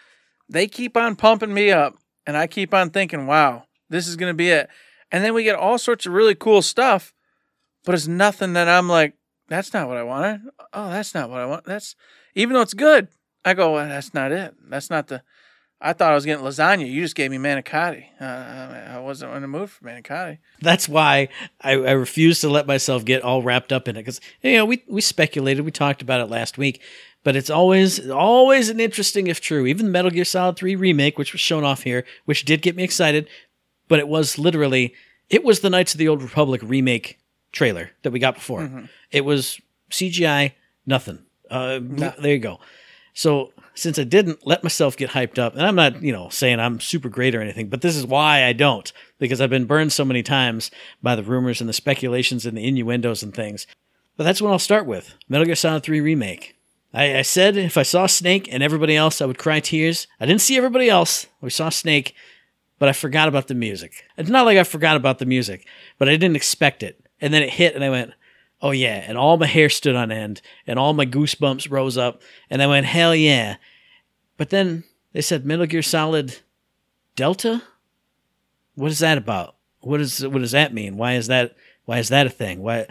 they 0.49 0.67
keep 0.67 0.95
on 0.95 1.15
pumping 1.15 1.53
me 1.53 1.71
up 1.71 1.95
and 2.25 2.37
I 2.37 2.47
keep 2.47 2.73
on 2.73 2.89
thinking, 2.89 3.27
wow, 3.27 3.65
this 3.89 4.07
is 4.07 4.15
gonna 4.15 4.33
be 4.33 4.49
it. 4.49 4.69
And 5.11 5.23
then 5.23 5.33
we 5.33 5.43
get 5.43 5.55
all 5.55 5.77
sorts 5.77 6.05
of 6.05 6.13
really 6.13 6.35
cool 6.35 6.61
stuff, 6.61 7.13
but 7.85 7.95
it's 7.95 8.07
nothing 8.07 8.53
that 8.53 8.67
I'm 8.67 8.89
like, 8.89 9.13
that's 9.47 9.73
not 9.73 9.87
what 9.87 9.97
I 9.97 10.03
wanted. 10.03 10.41
Oh, 10.73 10.89
that's 10.89 11.13
not 11.13 11.29
what 11.29 11.39
I 11.39 11.45
want. 11.45 11.65
That's 11.65 11.95
even 12.35 12.53
though 12.53 12.61
it's 12.61 12.73
good, 12.73 13.07
I 13.45 13.53
go, 13.53 13.73
well, 13.73 13.87
that's 13.87 14.13
not 14.13 14.31
it. 14.31 14.55
That's 14.69 14.89
not 14.89 15.07
the. 15.07 15.23
I 15.79 15.93
thought 15.93 16.11
I 16.11 16.15
was 16.15 16.25
getting 16.25 16.43
lasagna. 16.43 16.89
You 16.89 17.01
just 17.01 17.15
gave 17.15 17.29
me 17.29 17.37
manicotti. 17.37 18.05
Uh, 18.19 18.23
I 18.95 18.99
wasn't 18.99 19.33
in 19.35 19.43
the 19.43 19.47
mood 19.47 19.69
for 19.69 19.85
manicotti. 19.85 20.39
That's 20.59 20.89
why 20.89 21.29
I, 21.61 21.73
I 21.73 21.91
refuse 21.91 22.41
to 22.41 22.49
let 22.49 22.65
myself 22.65 23.05
get 23.05 23.21
all 23.21 23.43
wrapped 23.43 23.71
up 23.71 23.87
in 23.87 23.95
it 23.95 23.99
because 23.99 24.19
you 24.41 24.53
know 24.53 24.65
we 24.65 24.83
we 24.87 25.01
speculated, 25.01 25.63
we 25.63 25.71
talked 25.71 26.01
about 26.01 26.19
it 26.21 26.25
last 26.31 26.57
week, 26.57 26.81
but 27.23 27.35
it's 27.35 27.49
always 27.51 28.09
always 28.09 28.69
an 28.69 28.79
interesting 28.79 29.27
if 29.27 29.39
true. 29.39 29.67
Even 29.67 29.85
the 29.85 29.91
Metal 29.91 30.09
Gear 30.09 30.25
Solid 30.25 30.55
Three 30.55 30.75
remake, 30.75 31.17
which 31.19 31.31
was 31.31 31.41
shown 31.41 31.63
off 31.63 31.83
here, 31.83 32.05
which 32.25 32.43
did 32.43 32.61
get 32.63 32.75
me 32.75 32.83
excited, 32.83 33.27
but 33.87 33.99
it 33.99 34.07
was 34.07 34.39
literally 34.39 34.95
it 35.29 35.43
was 35.43 35.59
the 35.59 35.69
Knights 35.69 35.93
of 35.93 35.99
the 35.99 36.07
Old 36.07 36.23
Republic 36.23 36.61
remake 36.63 37.19
trailer 37.51 37.91
that 38.01 38.11
we 38.11 38.17
got 38.19 38.33
before. 38.35 38.89
It 39.11 39.21
was 39.25 39.59
CGI, 39.91 40.53
nothing. 40.87 41.19
Uh, 41.51 41.79
There 41.81 42.33
you 42.33 42.39
go. 42.39 42.59
So 43.17 43.51
since 43.73 43.97
I 43.97 44.03
didn't 44.03 44.45
let 44.45 44.61
myself 44.61 44.95
get 44.95 45.09
hyped 45.09 45.39
up, 45.39 45.55
and 45.55 45.65
I'm 45.65 45.73
not, 45.73 46.03
you 46.03 46.11
know, 46.11 46.29
saying 46.29 46.59
I'm 46.59 46.79
super 46.79 47.09
great 47.09 47.33
or 47.33 47.41
anything, 47.41 47.67
but 47.67 47.81
this 47.81 47.95
is 47.95 48.05
why 48.05 48.43
I 48.43 48.53
don't, 48.53 48.93
because 49.17 49.41
I've 49.41 49.49
been 49.49 49.65
burned 49.65 49.91
so 49.91 50.05
many 50.05 50.21
times 50.21 50.69
by 51.01 51.15
the 51.15 51.23
rumors 51.23 51.59
and 51.59 51.67
the 51.67 51.73
speculations 51.73 52.45
and 52.45 52.55
the 52.55 52.67
innuendos 52.67 53.23
and 53.23 53.33
things. 53.33 53.65
But 54.17 54.25
that's 54.25 54.39
what 54.39 54.51
I'll 54.51 54.59
start 54.59 54.85
with 54.85 55.15
Metal 55.27 55.45
Gear 55.47 55.55
Solid 55.55 55.81
3 55.81 55.99
Remake. 55.99 56.57
I, 56.93 57.17
I 57.17 57.21
said 57.23 57.57
if 57.57 57.75
I 57.75 57.81
saw 57.81 58.05
Snake 58.05 58.47
and 58.53 58.61
everybody 58.61 58.95
else, 58.95 59.19
I 59.19 59.25
would 59.25 59.39
cry 59.39 59.61
tears. 59.61 60.05
I 60.19 60.27
didn't 60.27 60.41
see 60.41 60.55
everybody 60.55 60.87
else. 60.87 61.25
We 61.41 61.49
saw 61.49 61.69
Snake, 61.69 62.13
but 62.77 62.87
I 62.87 62.93
forgot 62.93 63.27
about 63.27 63.47
the 63.47 63.55
music. 63.55 64.05
It's 64.15 64.29
not 64.29 64.45
like 64.45 64.59
I 64.59 64.63
forgot 64.63 64.95
about 64.95 65.17
the 65.17 65.25
music, 65.25 65.65
but 65.97 66.07
I 66.07 66.17
didn't 66.17 66.35
expect 66.35 66.83
it. 66.83 67.03
And 67.19 67.33
then 67.33 67.41
it 67.41 67.49
hit, 67.49 67.73
and 67.73 67.83
I 67.83 67.89
went, 67.89 68.11
oh 68.61 68.71
yeah. 68.71 69.03
And 69.07 69.17
all 69.17 69.37
my 69.37 69.47
hair 69.47 69.69
stood 69.69 69.95
on 69.95 70.11
end, 70.11 70.41
and 70.65 70.77
all 70.77 70.93
my 70.93 71.05
goosebumps 71.05 71.71
rose 71.71 71.97
up, 71.97 72.21
and 72.49 72.61
I 72.61 72.67
went, 72.67 72.85
hell 72.85 73.15
yeah. 73.15 73.57
But 74.37 74.49
then 74.49 74.83
they 75.13 75.21
said 75.21 75.45
Metal 75.45 75.65
Gear 75.65 75.81
Solid 75.81 76.37
Delta? 77.15 77.63
What 78.75 78.91
is 78.91 78.99
that 78.99 79.17
about? 79.17 79.55
What 79.81 79.99
is 79.99 80.25
what 80.25 80.39
does 80.39 80.51
that 80.51 80.73
mean? 80.73 80.97
Why 80.97 81.13
is 81.13 81.27
that 81.27 81.55
why 81.85 81.99
is 81.99 82.09
that 82.09 82.27
a 82.27 82.29
thing? 82.29 82.61
Why 82.61 82.87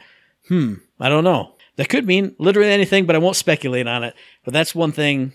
hmm, 0.48 0.74
I 1.00 1.08
don't 1.08 1.24
know. 1.24 1.54
That 1.76 1.88
could 1.88 2.06
mean 2.06 2.34
literally 2.38 2.70
anything, 2.70 3.06
but 3.06 3.14
I 3.14 3.20
won't 3.20 3.36
speculate 3.36 3.86
on 3.86 4.02
it. 4.02 4.14
But 4.44 4.54
that's 4.54 4.74
one 4.74 4.92
thing 4.92 5.32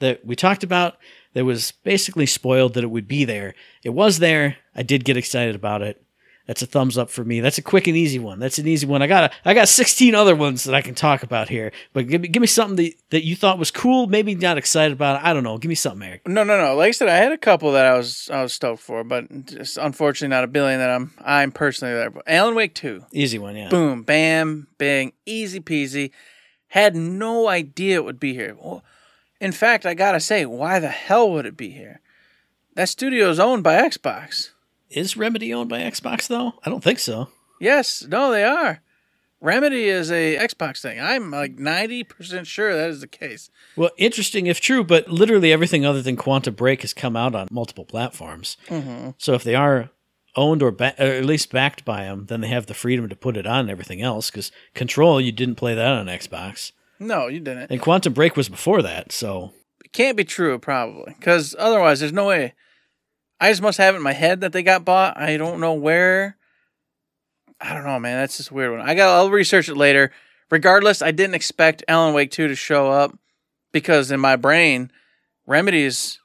that 0.00 0.24
we 0.24 0.34
talked 0.34 0.64
about 0.64 0.96
that 1.34 1.44
was 1.44 1.72
basically 1.72 2.26
spoiled 2.26 2.74
that 2.74 2.84
it 2.84 2.90
would 2.90 3.06
be 3.06 3.24
there. 3.24 3.54
It 3.82 3.90
was 3.90 4.18
there. 4.18 4.56
I 4.74 4.82
did 4.82 5.04
get 5.04 5.16
excited 5.16 5.54
about 5.54 5.82
it. 5.82 6.02
That's 6.46 6.60
a 6.60 6.66
thumbs 6.66 6.98
up 6.98 7.08
for 7.08 7.24
me. 7.24 7.40
That's 7.40 7.56
a 7.56 7.62
quick 7.62 7.86
and 7.86 7.96
easy 7.96 8.18
one. 8.18 8.38
That's 8.38 8.58
an 8.58 8.68
easy 8.68 8.86
one. 8.86 9.00
I 9.00 9.06
got 9.06 9.32
a, 9.32 9.48
I 9.48 9.54
got 9.54 9.66
16 9.66 10.14
other 10.14 10.36
ones 10.36 10.64
that 10.64 10.74
I 10.74 10.82
can 10.82 10.94
talk 10.94 11.22
about 11.22 11.48
here. 11.48 11.72
But 11.94 12.06
give 12.06 12.20
me 12.20 12.28
give 12.28 12.42
me 12.42 12.46
something 12.46 12.76
that, 12.76 12.92
that 13.10 13.24
you 13.24 13.34
thought 13.34 13.58
was 13.58 13.70
cool, 13.70 14.06
maybe 14.06 14.34
not 14.34 14.58
excited 14.58 14.92
about. 14.92 15.24
I 15.24 15.32
don't 15.32 15.42
know. 15.42 15.56
Give 15.56 15.70
me 15.70 15.74
something, 15.74 16.06
Eric. 16.06 16.28
No, 16.28 16.44
no, 16.44 16.60
no. 16.60 16.76
Like 16.76 16.88
I 16.88 16.90
said, 16.90 17.08
I 17.08 17.16
had 17.16 17.32
a 17.32 17.38
couple 17.38 17.72
that 17.72 17.86
I 17.86 17.96
was 17.96 18.28
I 18.30 18.42
was 18.42 18.52
stoked 18.52 18.82
for, 18.82 19.02
but 19.04 19.46
just 19.46 19.78
unfortunately 19.78 20.34
not 20.34 20.44
a 20.44 20.48
billion 20.48 20.80
that 20.80 20.90
I'm 20.90 21.14
I'm 21.24 21.50
personally 21.50 21.94
there. 21.94 22.10
But 22.10 22.24
Alan 22.26 22.54
Wake 22.54 22.74
two, 22.74 23.04
Easy 23.10 23.38
one, 23.38 23.56
yeah. 23.56 23.70
boom, 23.70 24.02
bam, 24.02 24.68
bang, 24.76 25.12
easy 25.24 25.60
peasy. 25.60 26.10
Had 26.68 26.94
no 26.94 27.48
idea 27.48 27.96
it 27.96 28.04
would 28.04 28.20
be 28.20 28.34
here. 28.34 28.54
Well, 28.60 28.84
in 29.40 29.52
fact, 29.52 29.86
I 29.86 29.94
gotta 29.94 30.20
say, 30.20 30.44
why 30.44 30.78
the 30.78 30.88
hell 30.88 31.30
would 31.30 31.46
it 31.46 31.56
be 31.56 31.70
here? 31.70 32.00
That 32.74 32.88
studio 32.88 33.30
is 33.30 33.38
owned 33.38 33.62
by 33.62 33.76
Xbox. 33.76 34.50
Is 34.90 35.16
Remedy 35.16 35.52
owned 35.52 35.68
by 35.70 35.80
Xbox 35.80 36.26
though? 36.28 36.54
I 36.64 36.70
don't 36.70 36.84
think 36.84 36.98
so. 36.98 37.28
Yes, 37.60 38.04
no, 38.06 38.30
they 38.30 38.44
are. 38.44 38.80
Remedy 39.40 39.84
is 39.88 40.10
a 40.10 40.36
Xbox 40.38 40.80
thing. 40.80 40.98
I'm 41.00 41.30
like 41.30 41.58
ninety 41.58 42.02
percent 42.02 42.46
sure 42.46 42.74
that 42.74 42.88
is 42.90 43.00
the 43.00 43.06
case. 43.06 43.50
Well, 43.76 43.90
interesting 43.98 44.46
if 44.46 44.60
true, 44.60 44.82
but 44.84 45.08
literally 45.08 45.52
everything 45.52 45.84
other 45.84 46.00
than 46.00 46.16
Quantum 46.16 46.54
Break 46.54 46.80
has 46.82 46.94
come 46.94 47.16
out 47.16 47.34
on 47.34 47.48
multiple 47.50 47.84
platforms. 47.84 48.56
Mm-hmm. 48.68 49.10
So 49.18 49.34
if 49.34 49.44
they 49.44 49.54
are 49.54 49.90
owned 50.36 50.62
or, 50.62 50.70
ba- 50.72 50.94
or 50.98 51.06
at 51.06 51.24
least 51.26 51.52
backed 51.52 51.84
by 51.84 52.04
them, 52.04 52.26
then 52.26 52.40
they 52.40 52.48
have 52.48 52.66
the 52.66 52.74
freedom 52.74 53.08
to 53.08 53.14
put 53.16 53.36
it 53.36 53.46
on 53.46 53.68
everything 53.70 54.00
else. 54.02 54.30
Because 54.30 54.50
Control, 54.74 55.20
you 55.20 55.30
didn't 55.30 55.54
play 55.56 55.74
that 55.74 55.92
on 55.92 56.06
Xbox, 56.06 56.72
No, 56.98 57.28
you 57.28 57.38
didn't. 57.40 57.70
and 57.70 57.80
Quantum 57.80 58.14
Break 58.14 58.36
was 58.36 58.48
before 58.48 58.82
that. 58.82 59.12
So 59.12 59.52
It 59.84 59.92
can't 59.92 60.16
be 60.16 60.24
true, 60.24 60.58
probably, 60.58 61.14
because 61.18 61.54
otherwise, 61.58 62.00
there's 62.00 62.12
no 62.12 62.26
way. 62.26 62.54
I 63.44 63.50
just 63.50 63.60
must 63.60 63.76
have 63.76 63.94
it 63.94 63.98
in 63.98 64.02
my 64.02 64.14
head 64.14 64.40
that 64.40 64.54
they 64.54 64.62
got 64.62 64.86
bought. 64.86 65.18
I 65.18 65.36
don't 65.36 65.60
know 65.60 65.74
where. 65.74 66.38
I 67.60 67.74
don't 67.74 67.84
know, 67.84 67.98
man. 67.98 68.16
That's 68.16 68.38
just 68.38 68.50
a 68.50 68.54
weird 68.54 68.70
one. 68.70 68.80
I 68.80 68.94
got. 68.94 69.14
I'll 69.14 69.30
research 69.30 69.68
it 69.68 69.76
later. 69.76 70.12
Regardless, 70.50 71.02
I 71.02 71.10
didn't 71.10 71.34
expect 71.34 71.84
Alan 71.86 72.14
Wake 72.14 72.30
two 72.30 72.48
to 72.48 72.54
show 72.54 72.90
up 72.90 73.18
because 73.70 74.10
in 74.10 74.18
my 74.18 74.36
brain, 74.36 74.90
Remedy's 75.46 76.20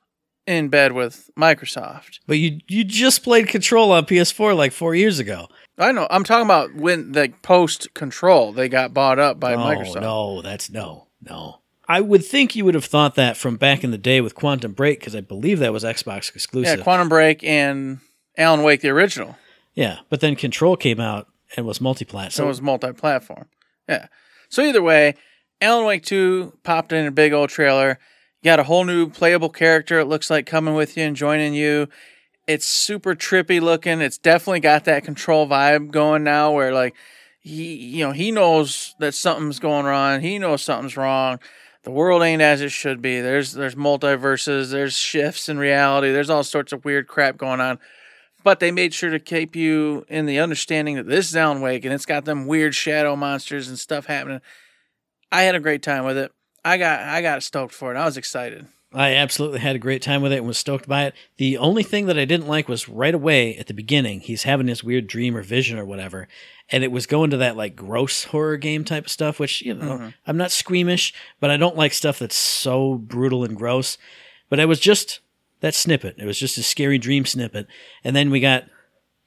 in 0.48 0.70
bed 0.70 0.94
with 0.94 1.30
Microsoft. 1.38 2.20
But 2.26 2.38
you 2.38 2.62
you 2.70 2.86
just 2.86 3.22
played 3.22 3.50
Control 3.50 3.92
on 3.92 4.06
PS4 4.06 4.56
like 4.56 4.72
four 4.72 4.96
years 4.96 5.20
ago. 5.20 5.50
I 5.78 5.92
know. 5.92 6.08
I'm 6.10 6.24
talking 6.24 6.48
about 6.48 6.74
when 6.74 7.12
the 7.12 7.34
post 7.42 7.94
Control 7.94 8.54
they 8.54 8.70
got 8.70 8.94
bought 8.94 9.20
up 9.20 9.42
by 9.42 9.56
oh, 9.56 9.58
Microsoft. 9.58 10.00
no, 10.00 10.42
that's 10.42 10.70
no, 10.70 11.08
no. 11.22 11.59
I 11.90 12.02
would 12.02 12.24
think 12.24 12.56
you 12.56 12.64
would 12.66 12.76
have 12.76 12.86
thought 12.86 13.16
that 13.16 13.36
from 13.36 13.58
back 13.58 13.84
in 13.84 13.90
the 13.90 13.98
day 13.98 14.22
with 14.22 14.36
Quantum 14.36 14.74
Break 14.74 15.00
because 15.00 15.16
I 15.16 15.22
believe 15.22 15.58
that 15.60 15.74
was 15.74 15.84
Xbox 15.84 16.34
exclusive. 16.34 16.78
Yeah. 16.78 16.84
Quantum 16.84 17.10
Break 17.10 17.44
and 17.44 18.00
Alan 18.38 18.62
Wake 18.64 18.82
the 18.82 18.90
original. 18.90 19.36
yeah, 19.74 20.00
but 20.08 20.20
then 20.22 20.36
Control 20.36 20.78
came 20.78 21.00
out 21.00 21.28
and 21.58 21.66
was 21.66 21.82
multi-plat. 21.82 22.32
So 22.32 22.38
So 22.38 22.44
it 22.46 22.48
was 22.50 22.62
multi-platform. 22.62 23.48
Yeah. 23.88 24.06
So 24.50 24.62
either 24.62 24.84
way, 24.84 25.16
Alan 25.62 25.86
Wake 25.86 26.04
2 26.06 26.60
popped 26.64 26.94
in 26.94 27.08
a 27.08 27.12
big 27.12 27.34
old 27.34 27.50
trailer. 27.50 27.98
You 28.42 28.46
got 28.46 28.60
a 28.60 28.64
whole 28.64 28.84
new 28.86 29.10
playable 29.10 29.50
character, 29.50 30.00
it 30.00 30.06
looks 30.06 30.30
like, 30.30 30.46
coming 30.46 30.76
with 30.76 30.96
you 30.96 31.04
and 31.04 31.16
joining 31.16 31.54
you. 31.56 31.88
It's 32.48 32.68
super 32.68 33.16
trippy 33.16 33.60
looking. 33.60 34.00
It's 34.00 34.18
definitely 34.18 34.60
got 34.60 34.86
that 34.86 35.04
control 35.04 35.48
vibe 35.48 35.92
going 35.92 36.24
now 36.24 36.52
where 36.52 36.74
like 36.74 36.96
he 37.42 37.76
you 37.76 38.06
know, 38.06 38.12
he 38.12 38.32
knows 38.32 38.96
that 39.00 39.14
something's 39.14 39.60
going 39.60 39.86
wrong. 39.86 40.22
He 40.22 40.40
knows 40.40 40.62
something's 40.62 40.98
wrong. 40.98 41.40
The 41.84 41.92
world 41.92 42.22
ain't 42.24 42.42
as 42.42 42.62
it 42.62 42.72
should 42.72 43.02
be. 43.02 43.22
There's 43.22 43.54
there's 43.54 43.76
multiverses, 43.76 44.72
there's 44.72 44.98
shifts 44.98 45.48
in 45.50 45.58
reality, 45.58 46.12
there's 46.12 46.30
all 46.30 46.44
sorts 46.44 46.74
of 46.74 46.84
weird 46.86 47.08
crap 47.08 47.38
going 47.38 47.62
on. 47.62 47.80
but 48.44 48.60
they 48.60 48.72
made 48.72 48.94
sure 48.94 49.10
to 49.10 49.20
keep 49.20 49.56
you 49.56 50.06
in 50.10 50.26
the 50.26 50.40
understanding 50.40 50.96
that 50.96 51.08
this 51.08 51.30
is 51.30 51.36
Alan 51.36 51.62
Wake 51.62 51.86
and 51.86 51.94
it's 51.94 52.06
got 52.06 52.26
them 52.26 52.48
weird 52.48 52.76
shadow 52.76 53.16
monsters 53.16 53.68
and 53.70 53.78
stuff 53.80 54.06
happening. 54.06 54.42
I 55.32 55.44
had 55.44 55.56
a 55.56 55.60
great 55.60 55.84
time 55.84 56.06
with 56.06 56.18
it. 56.18 56.32
I 56.66 56.78
got 56.78 57.02
I 57.02 57.22
got 57.22 57.44
stoked 57.44 57.74
for 57.74 57.94
it. 57.94 57.98
I 57.98 58.06
was 58.06 58.18
excited. 58.18 58.68
I 58.92 59.14
absolutely 59.14 59.60
had 59.60 59.76
a 59.76 59.80
great 59.80 60.02
time 60.02 60.24
with 60.24 60.32
it 60.32 60.38
and 60.38 60.48
was 60.48 60.58
stoked 60.58 60.88
by 60.88 61.04
it. 61.04 61.14
The 61.38 61.58
only 61.58 61.84
thing 61.84 62.08
that 62.08 62.18
I 62.18 62.26
didn't 62.26 62.48
like 62.48 62.68
was 62.68 62.90
right 62.90 63.14
away 63.14 63.56
at 63.58 63.68
the 63.68 63.74
beginning, 63.74 64.22
he's 64.22 64.44
having 64.44 64.66
this 64.66 64.84
weird 64.84 65.06
dream 65.06 65.38
or 65.38 65.44
vision 65.44 65.78
or 65.78 65.86
whatever, 65.86 66.28
and 66.72 66.84
it 66.84 66.92
was 66.92 67.06
going 67.06 67.30
to 67.30 67.38
that 67.38 67.56
like 67.56 67.76
gross 67.76 68.26
horror 68.26 68.58
game 68.58 68.84
type 68.84 69.06
of 69.06 69.12
stuff, 69.12 69.40
which, 69.40 69.62
you 69.62 69.76
know, 69.76 69.98
mm-hmm. 69.98 70.10
I'm 70.26 70.38
not 70.38 70.52
squeamish, 70.52 71.14
but 71.40 71.52
I 71.52 71.58
don't 71.58 71.78
like 71.78 71.94
stuff 71.94 72.20
that's 72.20 72.36
so 72.36 72.96
brutal 72.96 73.44
and 73.44 73.56
gross. 73.56 73.98
But 74.50 74.60
it 74.60 74.66
was 74.66 74.80
just 74.80 75.20
that 75.62 75.76
snippet. 75.76 76.16
It 76.18 76.26
was 76.26 76.40
just 76.40 76.58
a 76.58 76.64
scary 76.64 76.98
dream 76.98 77.26
snippet. 77.26 77.68
And 78.04 78.16
then 78.16 78.32
we 78.32 78.40
got 78.40 78.66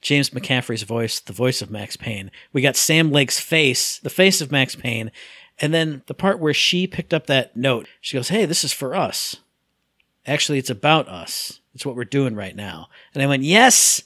James 0.01 0.31
McCaffrey's 0.31 0.83
voice, 0.83 1.19
the 1.19 1.33
voice 1.33 1.61
of 1.61 1.71
Max 1.71 1.95
Payne. 1.95 2.31
We 2.51 2.61
got 2.61 2.75
Sam 2.75 3.11
Lake's 3.11 3.39
face, 3.39 3.99
the 3.99 4.09
face 4.09 4.41
of 4.41 4.51
Max 4.51 4.75
Payne. 4.75 5.11
And 5.59 5.73
then 5.73 6.03
the 6.07 6.13
part 6.13 6.39
where 6.39 6.53
she 6.53 6.87
picked 6.87 7.13
up 7.13 7.27
that 7.27 7.55
note, 7.55 7.87
she 8.01 8.17
goes, 8.17 8.29
Hey, 8.29 8.45
this 8.45 8.63
is 8.63 8.73
for 8.73 8.95
us. 8.95 9.37
Actually, 10.25 10.57
it's 10.57 10.69
about 10.69 11.07
us. 11.07 11.59
It's 11.73 11.85
what 11.85 11.95
we're 11.95 12.05
doing 12.05 12.35
right 12.35 12.55
now. 12.55 12.89
And 13.13 13.21
I 13.21 13.27
went, 13.27 13.43
Yes, 13.43 14.03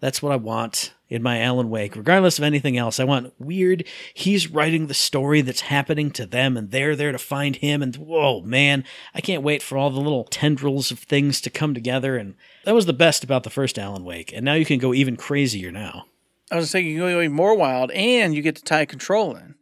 that's 0.00 0.22
what 0.22 0.32
I 0.32 0.36
want 0.36 0.94
in 1.08 1.22
my 1.22 1.40
Alan 1.40 1.68
Wake. 1.68 1.96
Regardless 1.96 2.38
of 2.38 2.44
anything 2.44 2.78
else, 2.78 2.98
I 2.98 3.04
want 3.04 3.34
weird. 3.38 3.84
He's 4.14 4.50
writing 4.50 4.86
the 4.86 4.94
story 4.94 5.42
that's 5.42 5.62
happening 5.62 6.10
to 6.12 6.24
them, 6.24 6.56
and 6.56 6.70
they're 6.70 6.96
there 6.96 7.12
to 7.12 7.18
find 7.18 7.56
him. 7.56 7.82
And 7.82 7.94
whoa, 7.96 8.40
man, 8.40 8.84
I 9.14 9.20
can't 9.20 9.42
wait 9.42 9.62
for 9.62 9.76
all 9.76 9.90
the 9.90 10.00
little 10.00 10.24
tendrils 10.24 10.90
of 10.90 11.00
things 11.00 11.40
to 11.42 11.50
come 11.50 11.74
together. 11.74 12.16
And 12.16 12.34
that 12.64 12.74
was 12.74 12.86
the 12.86 12.92
best 12.92 13.22
about 13.24 13.42
the 13.42 13.50
first 13.50 13.78
Alan 13.78 14.04
Wake. 14.04 14.32
And 14.32 14.44
now 14.44 14.54
you 14.54 14.64
can 14.64 14.78
go 14.78 14.94
even 14.94 15.16
crazier 15.16 15.70
now. 15.70 16.06
I 16.50 16.56
was 16.56 16.72
thinking 16.72 16.92
you 16.92 17.00
can 17.00 17.10
go 17.10 17.20
even 17.20 17.32
more 17.32 17.56
wild, 17.56 17.90
and 17.90 18.34
you 18.34 18.42
get 18.42 18.56
to 18.56 18.64
tie 18.64 18.86
control 18.86 19.36
in 19.36 19.56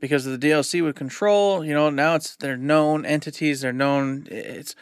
because 0.00 0.26
of 0.26 0.38
the 0.38 0.46
DLC 0.50 0.84
with 0.84 0.96
control. 0.96 1.64
You 1.64 1.72
know, 1.72 1.88
now 1.88 2.16
it's 2.16 2.36
they're 2.36 2.56
known 2.56 3.06
entities. 3.06 3.62
They're 3.62 3.72
known. 3.72 4.26
It's 4.30 4.76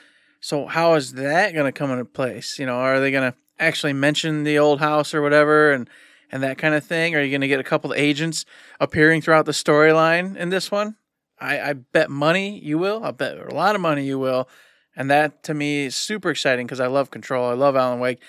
so 0.45 0.67
how 0.67 0.93
is 0.93 1.15
that 1.15 1.55
going 1.55 1.65
to 1.65 1.73
come 1.73 1.91
into 1.91 2.05
place? 2.05 2.59
You 2.59 2.67
know, 2.67 2.75
are 2.75 3.01
they 3.01 3.11
going 3.11 3.33
to 3.33 3.39
actually 3.59 3.95
mention 3.95 4.45
the 4.45 4.59
old 4.59 4.79
house 4.79 5.15
or 5.15 5.23
whatever, 5.23 5.73
and 5.73 5.89
and 6.31 6.43
that 6.43 6.59
kind 6.59 6.75
of 6.75 6.85
thing? 6.85 7.15
Are 7.15 7.23
you 7.23 7.31
going 7.31 7.41
to 7.41 7.49
get 7.49 7.61
a 7.61 7.65
couple 7.65 7.93
of 7.93 7.99
agents 7.99 8.45
appearing 8.79 9.23
throughout 9.23 9.47
the 9.47 9.53
storyline 9.53 10.37
in 10.37 10.51
this 10.51 10.71
one? 10.71 10.97
I, 11.41 11.61
I 11.61 11.73
bet 11.73 12.11
money 12.11 12.61
you 12.61 12.77
will. 12.77 13.03
I 13.03 13.13
bet 13.13 13.39
a 13.39 13.55
lot 13.55 13.75
of 13.75 13.81
money 13.81 14.05
you 14.05 14.19
will. 14.19 14.47
And 14.95 15.11
that 15.11 15.43
to 15.45 15.55
me 15.55 15.87
is 15.87 15.97
super 15.97 16.29
exciting 16.29 16.67
because 16.67 16.79
I 16.81 16.89
love 16.89 17.11
Control. 17.11 17.49
I 17.49 17.55
love 17.55 17.75
Alan 17.75 17.99
Wake. 17.99 18.21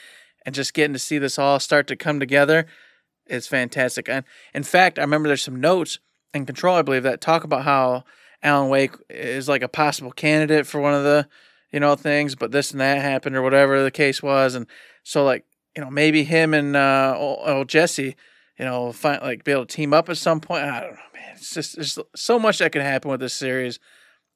And 0.46 0.56
just 0.56 0.74
getting 0.74 0.94
to 0.94 1.00
see 1.00 1.18
this 1.18 1.38
all 1.38 1.60
start 1.60 1.86
to 1.88 1.98
come 1.98 2.22
together 2.22 2.66
is 3.28 3.46
fantastic. 3.46 4.08
And 4.08 4.24
in 4.54 4.64
fact, 4.64 5.00
I 5.00 5.02
remember 5.02 5.28
there's 5.28 5.44
some 5.44 5.60
notes 5.60 6.00
in 6.34 6.46
Control, 6.46 6.78
I 6.78 6.82
believe, 6.82 7.04
that 7.04 7.20
talk 7.20 7.44
about 7.44 7.66
how 7.66 8.06
Alan 8.42 8.70
Wake 8.70 8.94
is 9.10 9.50
like 9.50 9.64
a 9.64 9.68
possible 9.68 10.12
candidate 10.12 10.66
for 10.66 10.80
one 10.80 10.94
of 10.94 11.04
the, 11.04 11.28
you 11.72 11.80
know, 11.80 11.96
things, 11.96 12.36
but 12.36 12.52
this 12.52 12.72
and 12.72 12.82
that 12.82 13.02
happened 13.02 13.36
or 13.36 13.42
whatever 13.42 13.84
the 13.84 13.92
case 13.92 14.22
was. 14.24 14.56
And 14.56 14.68
so, 15.04 15.24
like, 15.24 15.46
you 15.76 15.84
know, 15.84 15.90
maybe 15.90 16.24
him 16.24 16.54
and 16.54 16.76
uh, 16.76 17.16
old, 17.18 17.40
old 17.48 17.70
Jesse, 17.70 18.16
you 18.58 18.66
know, 18.66 18.92
find 18.92 19.22
like 19.22 19.44
be 19.44 19.52
able 19.52 19.66
to 19.66 19.76
team 19.76 19.94
up 19.94 20.10
at 20.10 20.18
some 20.18 20.40
point. 20.40 20.64
I 20.64 20.82
don't 20.82 20.94
know, 20.94 21.00
man. 21.14 21.34
It's 21.36 21.54
just 21.54 21.76
there's 21.76 22.00
so 22.16 22.40
much 22.40 22.60
that 22.60 22.72
can 22.72 22.82
happen 22.82 23.12
with 23.12 23.20
this 23.20 23.34
series, 23.34 23.80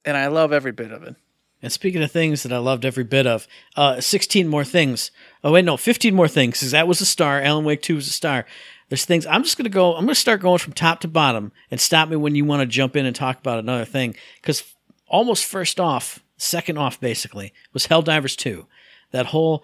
and 0.03 0.17
I 0.17 0.27
love 0.27 0.51
every 0.51 0.71
bit 0.71 0.91
of 0.91 1.03
it. 1.03 1.15
And 1.61 1.71
speaking 1.71 2.01
of 2.01 2.11
things 2.11 2.43
that 2.43 2.53
I 2.53 2.57
loved 2.57 2.85
every 2.85 3.03
bit 3.03 3.27
of, 3.27 3.47
uh, 3.75 3.99
16 3.99 4.47
more 4.47 4.63
things. 4.63 5.11
Oh, 5.43 5.51
wait, 5.51 5.65
no, 5.65 5.75
15 5.75 6.15
more 6.15 6.27
things, 6.27 6.59
because 6.59 6.71
that 6.71 6.87
was 6.87 7.01
a 7.01 7.05
star. 7.05 7.41
Alan 7.41 7.65
Wake 7.65 7.81
2 7.81 7.95
was 7.95 8.07
a 8.07 8.11
star. 8.11 8.45
There's 8.87 9.05
things, 9.05 9.25
I'm 9.25 9.43
just 9.43 9.57
going 9.57 9.65
to 9.65 9.69
go, 9.69 9.93
I'm 9.93 10.05
going 10.05 10.15
to 10.15 10.15
start 10.15 10.41
going 10.41 10.57
from 10.57 10.73
top 10.73 11.01
to 11.01 11.07
bottom 11.07 11.51
and 11.69 11.79
stop 11.79 12.07
me 12.09 12.15
when 12.15 12.33
you 12.33 12.45
want 12.45 12.61
to 12.61 12.65
jump 12.65 12.95
in 12.95 13.05
and 13.05 13.15
talk 13.15 13.39
about 13.39 13.59
another 13.59 13.85
thing. 13.85 14.15
Because 14.41 14.63
almost 15.07 15.45
first 15.45 15.79
off, 15.79 16.23
second 16.41 16.77
off 16.77 16.99
basically, 16.99 17.53
was 17.73 17.87
Helldivers 17.87 18.35
2. 18.35 18.65
That 19.11 19.27
whole 19.27 19.63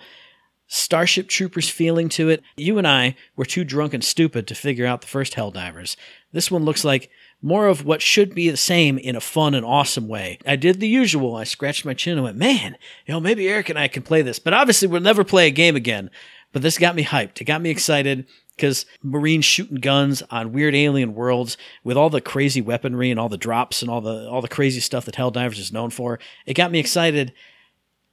Starship 0.67 1.27
Troopers 1.27 1.69
feeling 1.69 2.09
to 2.09 2.29
it. 2.29 2.41
You 2.57 2.77
and 2.77 2.87
I 2.87 3.15
were 3.35 3.45
too 3.45 3.63
drunk 3.63 3.93
and 3.93 4.03
stupid 4.03 4.47
to 4.47 4.55
figure 4.55 4.85
out 4.85 5.01
the 5.01 5.07
first 5.07 5.33
Helldivers. 5.33 5.95
This 6.31 6.49
one 6.49 6.65
looks 6.65 6.83
like 6.83 7.09
more 7.41 7.67
of 7.67 7.85
what 7.85 8.01
should 8.01 8.33
be 8.33 8.49
the 8.49 8.57
same 8.57 8.97
in 8.97 9.15
a 9.15 9.21
fun 9.21 9.53
and 9.53 9.65
awesome 9.65 10.07
way. 10.07 10.39
I 10.45 10.55
did 10.55 10.79
the 10.79 10.87
usual. 10.87 11.35
I 11.35 11.43
scratched 11.43 11.85
my 11.85 11.93
chin 11.93 12.13
and 12.13 12.23
went, 12.23 12.37
man, 12.37 12.77
you 13.05 13.13
know, 13.13 13.19
maybe 13.19 13.47
Eric 13.47 13.69
and 13.69 13.77
I 13.77 13.87
can 13.87 14.01
play 14.01 14.23
this. 14.23 14.39
But 14.39 14.53
obviously, 14.53 14.87
we'll 14.87 15.01
never 15.01 15.23
play 15.23 15.47
a 15.47 15.51
game 15.51 15.75
again. 15.75 16.09
But 16.55 16.61
this 16.61 16.77
got 16.77 16.95
me 16.95 17.03
hyped. 17.03 17.41
It 17.41 17.43
got 17.43 17.61
me 17.61 17.69
excited 17.69 18.27
because 18.55 18.85
Marines 19.03 19.43
shooting 19.43 19.81
guns 19.81 20.23
on 20.31 20.53
weird 20.53 20.73
alien 20.73 21.13
worlds 21.13 21.57
with 21.83 21.97
all 21.97 22.09
the 22.09 22.21
crazy 22.21 22.61
weaponry 22.61 23.11
and 23.11 23.19
all 23.19 23.27
the 23.27 23.37
drops 23.37 23.81
and 23.81 23.91
all 23.91 23.99
the 23.99 24.29
all 24.29 24.41
the 24.41 24.47
crazy 24.47 24.79
stuff 24.79 25.03
that 25.03 25.15
Helldivers 25.15 25.59
is 25.59 25.73
known 25.73 25.89
for. 25.89 26.17
It 26.45 26.53
got 26.53 26.71
me 26.71 26.79
excited. 26.79 27.33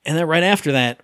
And 0.04 0.18
then 0.18 0.26
right 0.26 0.42
after 0.42 0.72
that 0.72 1.02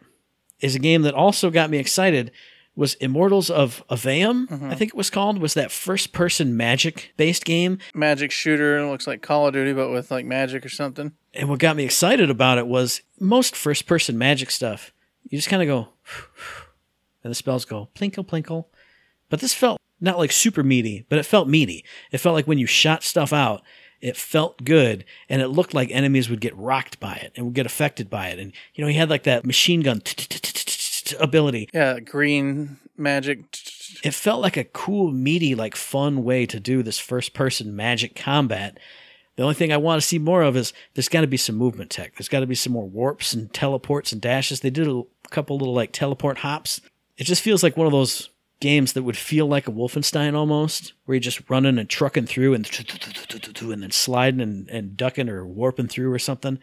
is 0.59 0.75
a 0.75 0.81
game 0.81 1.03
that 1.03 1.15
also 1.15 1.49
got 1.49 1.71
me 1.71 1.79
excited 1.79 2.33
was 2.75 2.95
Immortals 2.95 3.51
of 3.51 3.85
Aveum, 3.89 4.49
mm-hmm. 4.49 4.71
I 4.71 4.75
think 4.75 4.89
it 4.89 4.97
was 4.97 5.09
called, 5.09 5.39
was 5.39 5.55
that 5.55 5.71
first 5.71 6.13
person 6.13 6.57
magic 6.57 7.13
based 7.17 7.45
game. 7.45 7.79
Magic 7.95 8.33
shooter 8.33 8.85
looks 8.85 9.07
like 9.07 9.23
Call 9.23 9.47
of 9.47 9.53
Duty, 9.53 9.75
but 9.75 9.91
with 9.91 10.11
like 10.11 10.27
magic 10.27 10.67
or 10.67 10.71
something. 10.71 11.13
And 11.35 11.49
what 11.49 11.61
got 11.61 11.77
me 11.77 11.85
excited 11.85 12.31
about 12.31 12.59
it 12.59 12.67
was 12.67 13.01
most 13.21 13.55
first 13.55 13.87
person 13.87 14.19
magic 14.19 14.51
stuff. 14.51 14.93
You 15.29 15.39
just 15.39 15.49
kind 15.49 15.63
of 15.63 15.69
go, 15.69 15.89
and 17.23 17.31
the 17.31 17.35
spells 17.35 17.65
go 17.65 17.89
plinkle 17.95 18.27
plinkle. 18.27 18.67
But 19.29 19.41
this 19.41 19.55
felt 19.55 19.81
not 20.01 20.19
like 20.19 20.33
super 20.33 20.63
meaty, 20.63 21.05
but 21.09 21.19
it 21.19 21.27
felt 21.27 21.49
meaty. 21.49 21.85
It 22.13 22.19
felt 22.19 22.35
like 22.35 22.47
when 22.47 22.59
you 22.59 22.67
shot 22.67 23.03
stuff 23.03 23.33
out, 23.33 23.63
it 24.01 24.17
felt 24.17 24.65
good, 24.65 25.05
and 25.29 25.43
it 25.43 25.49
looked 25.49 25.75
like 25.75 25.91
enemies 25.91 26.31
would 26.31 26.41
get 26.41 26.57
rocked 26.57 27.01
by 27.01 27.15
it 27.15 27.33
and 27.35 27.47
would 27.47 27.55
get 27.55 27.67
affected 27.67 28.09
by 28.09 28.29
it. 28.29 28.39
And 28.39 28.53
you 28.75 28.85
know, 28.85 28.89
he 28.89 28.97
had 28.97 29.11
like 29.11 29.25
that 29.25 29.45
machine 29.45 29.81
gun 29.81 30.03
ability. 31.21 31.69
Yeah, 31.75 31.99
green 32.01 32.79
magic. 32.97 33.41
It 34.05 34.15
felt 34.15 34.41
like 34.41 34.57
a 34.57 34.65
cool, 34.65 35.11
meaty, 35.11 35.55
like 35.55 35.75
fun 35.75 36.23
way 36.23 36.47
to 36.47 36.61
do 36.61 36.83
this 36.83 36.99
first 36.99 37.35
person 37.35 37.75
magic 37.75 38.15
combat. 38.15 38.79
The 39.35 39.43
only 39.43 39.55
thing 39.55 39.73
I 39.73 39.77
want 39.77 40.01
to 40.01 40.07
see 40.07 40.19
more 40.19 40.43
of 40.43 40.57
is 40.57 40.73
there's 40.95 41.09
got 41.09 41.21
to 41.21 41.27
be 41.27 41.37
some 41.37 41.57
movement 41.57 41.91
tech. 41.91 42.15
There's 42.17 42.29
got 42.29 42.41
to 42.41 42.47
be 42.47 42.57
some 42.57 42.73
more 42.73 42.89
warps 42.89 43.33
and 43.33 43.53
teleports 43.53 44.13
and 44.13 44.21
dashes. 44.21 44.61
They 44.61 44.71
did 44.71 44.89
a 44.89 45.03
couple 45.31 45.57
little 45.57 45.75
like 45.75 45.93
teleport 45.93 46.39
hops. 46.39 46.81
It 47.19 47.25
just 47.25 47.43
feels 47.43 47.63
like 47.63 47.77
one 47.77 47.87
of 47.87 47.93
those 47.93 48.31
games 48.61 48.95
that 48.95 49.03
would 49.03 49.17
feel 49.17 49.47
like 49.47 49.69
a 49.69 49.73
Wolfenstein 49.73 50.35
almost, 50.35 50.95
where 51.05 51.17
you're 51.17 51.21
just 51.21 51.49
running 51.51 51.79
and 51.79 51.89
trucking 51.89 52.27
through 52.27 52.55
and 52.55 52.67
and 53.61 53.83
then 53.83 53.91
sliding 53.91 54.41
and, 54.41 54.71
and 54.71 54.97
ducking 54.97 55.29
or 55.29 55.47
warping 55.47 55.89
through 55.89 56.13
or 56.13 56.19
something. 56.19 56.59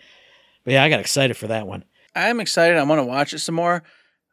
But 0.64 0.74
yeah, 0.74 0.84
I 0.84 0.90
got 0.90 1.00
excited 1.00 1.38
for 1.38 1.48
that 1.48 1.68
one. 1.68 1.84
I'm 2.16 2.40
excited. 2.40 2.78
I 2.78 2.84
want 2.84 3.00
to 3.00 3.06
watch 3.06 3.34
it 3.34 3.40
some 3.40 3.56
more. 3.56 3.84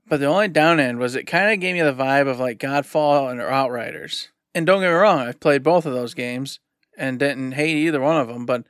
But 0.08 0.20
the 0.20 0.26
only 0.26 0.48
down 0.48 0.80
end 0.80 0.98
was 0.98 1.14
it 1.14 1.26
kind 1.26 1.52
of 1.52 1.60
gave 1.60 1.74
me 1.74 1.82
the 1.82 1.92
vibe 1.92 2.28
of 2.28 2.40
like 2.40 2.58
Godfall 2.58 3.30
and 3.30 3.40
Outriders. 3.40 4.28
And 4.54 4.66
don't 4.66 4.80
get 4.80 4.88
me 4.88 4.94
wrong, 4.94 5.20
I've 5.20 5.40
played 5.40 5.62
both 5.62 5.86
of 5.86 5.94
those 5.94 6.14
games 6.14 6.60
and 6.98 7.18
didn't 7.18 7.52
hate 7.52 7.76
either 7.76 8.00
one 8.00 8.20
of 8.20 8.28
them. 8.28 8.44
But 8.44 8.64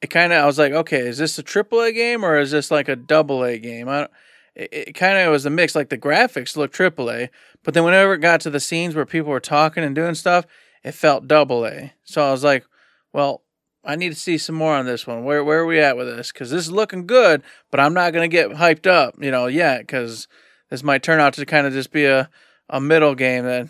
it 0.00 0.08
kind 0.08 0.32
of 0.32 0.42
I 0.42 0.46
was 0.46 0.58
like, 0.58 0.72
okay, 0.72 1.00
is 1.00 1.18
this 1.18 1.38
a 1.38 1.42
triple 1.42 1.80
A 1.80 1.92
game 1.92 2.24
or 2.24 2.38
is 2.38 2.50
this 2.50 2.70
like 2.70 2.88
a 2.88 2.96
double 2.96 3.44
A 3.44 3.58
game? 3.58 3.88
I 3.88 4.00
don't, 4.00 4.10
it, 4.54 4.68
it 4.72 4.92
kind 4.94 5.18
of 5.18 5.30
was 5.30 5.46
a 5.46 5.50
mix. 5.50 5.74
Like 5.74 5.88
the 5.88 5.98
graphics 5.98 6.56
looked 6.56 6.74
triple 6.74 7.10
A, 7.10 7.30
but 7.62 7.74
then 7.74 7.84
whenever 7.84 8.14
it 8.14 8.18
got 8.18 8.40
to 8.42 8.50
the 8.50 8.60
scenes 8.60 8.94
where 8.94 9.06
people 9.06 9.30
were 9.30 9.40
talking 9.40 9.84
and 9.84 9.94
doing 9.94 10.14
stuff, 10.14 10.46
it 10.82 10.92
felt 10.92 11.28
double 11.28 11.66
A. 11.66 11.92
So 12.04 12.26
I 12.26 12.30
was 12.30 12.44
like, 12.44 12.64
well, 13.12 13.42
I 13.84 13.96
need 13.96 14.10
to 14.10 14.18
see 14.18 14.38
some 14.38 14.54
more 14.54 14.74
on 14.74 14.86
this 14.86 15.06
one. 15.06 15.24
Where 15.24 15.42
where 15.42 15.60
are 15.60 15.66
we 15.66 15.80
at 15.80 15.96
with 15.96 16.06
this? 16.06 16.32
Because 16.32 16.50
this 16.50 16.64
is 16.64 16.72
looking 16.72 17.06
good, 17.06 17.42
but 17.70 17.80
I'm 17.80 17.94
not 17.94 18.12
gonna 18.12 18.28
get 18.28 18.50
hyped 18.50 18.86
up, 18.86 19.14
you 19.20 19.30
know, 19.30 19.46
yet 19.46 19.80
because 19.80 20.28
this 20.70 20.82
might 20.82 21.02
turn 21.02 21.20
out 21.20 21.34
to 21.34 21.46
kind 21.46 21.66
of 21.66 21.72
just 21.72 21.90
be 21.90 22.04
a 22.04 22.30
a 22.68 22.80
middle 22.80 23.14
game 23.14 23.44
that 23.44 23.68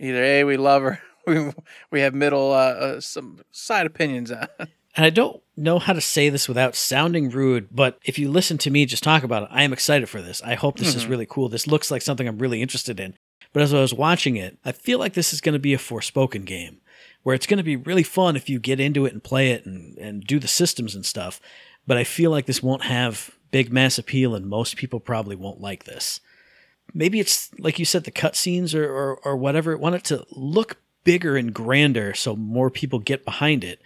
either 0.00 0.22
a 0.22 0.44
we 0.44 0.56
love 0.56 0.82
or 0.82 1.00
we 1.26 1.52
we 1.90 2.00
have 2.00 2.14
middle 2.14 2.50
uh, 2.52 2.74
uh, 2.74 3.00
some 3.00 3.40
side 3.50 3.86
opinions 3.86 4.30
on. 4.30 4.48
And 4.94 5.06
I 5.06 5.10
don't 5.10 5.41
know 5.56 5.78
how 5.78 5.92
to 5.92 6.00
say 6.00 6.28
this 6.28 6.48
without 6.48 6.74
sounding 6.74 7.30
rude, 7.30 7.68
but 7.70 7.98
if 8.04 8.18
you 8.18 8.30
listen 8.30 8.58
to 8.58 8.70
me 8.70 8.86
just 8.86 9.02
talk 9.02 9.22
about 9.22 9.44
it, 9.44 9.48
I 9.52 9.62
am 9.62 9.72
excited 9.72 10.08
for 10.08 10.22
this. 10.22 10.42
I 10.42 10.54
hope 10.54 10.78
this 10.78 10.94
is 10.94 11.02
mm-hmm. 11.02 11.10
really 11.10 11.26
cool. 11.26 11.48
This 11.48 11.66
looks 11.66 11.90
like 11.90 12.02
something 12.02 12.26
I'm 12.26 12.38
really 12.38 12.62
interested 12.62 12.98
in. 12.98 13.14
But 13.52 13.62
as 13.62 13.74
I 13.74 13.80
was 13.80 13.92
watching 13.92 14.36
it, 14.36 14.58
I 14.64 14.72
feel 14.72 14.98
like 14.98 15.12
this 15.12 15.32
is 15.32 15.42
going 15.42 15.52
to 15.52 15.58
be 15.58 15.74
a 15.74 15.78
Forspoken 15.78 16.44
game 16.44 16.80
where 17.22 17.34
it's 17.34 17.46
going 17.46 17.58
to 17.58 17.64
be 17.64 17.76
really 17.76 18.02
fun 18.02 18.34
if 18.34 18.48
you 18.48 18.58
get 18.58 18.80
into 18.80 19.04
it 19.04 19.12
and 19.12 19.22
play 19.22 19.50
it 19.50 19.66
and, 19.66 19.96
and 19.98 20.24
do 20.24 20.38
the 20.38 20.48
systems 20.48 20.94
and 20.94 21.04
stuff. 21.04 21.40
But 21.86 21.98
I 21.98 22.04
feel 22.04 22.30
like 22.30 22.46
this 22.46 22.62
won't 22.62 22.84
have 22.84 23.36
big 23.50 23.70
mass 23.70 23.98
appeal 23.98 24.34
and 24.34 24.46
most 24.46 24.76
people 24.76 25.00
probably 25.00 25.36
won't 25.36 25.60
like 25.60 25.84
this. 25.84 26.20
Maybe 26.94 27.20
it's 27.20 27.50
like 27.58 27.78
you 27.78 27.84
said, 27.84 28.04
the 28.04 28.10
cutscenes 28.10 28.74
or, 28.74 28.84
or, 28.84 29.16
or 29.24 29.36
whatever. 29.36 29.76
Want 29.76 29.94
it 29.96 30.04
to 30.04 30.24
look 30.30 30.78
bigger 31.04 31.36
and 31.36 31.52
grander 31.52 32.14
so 32.14 32.34
more 32.34 32.70
people 32.70 32.98
get 32.98 33.24
behind 33.24 33.64
it 33.64 33.82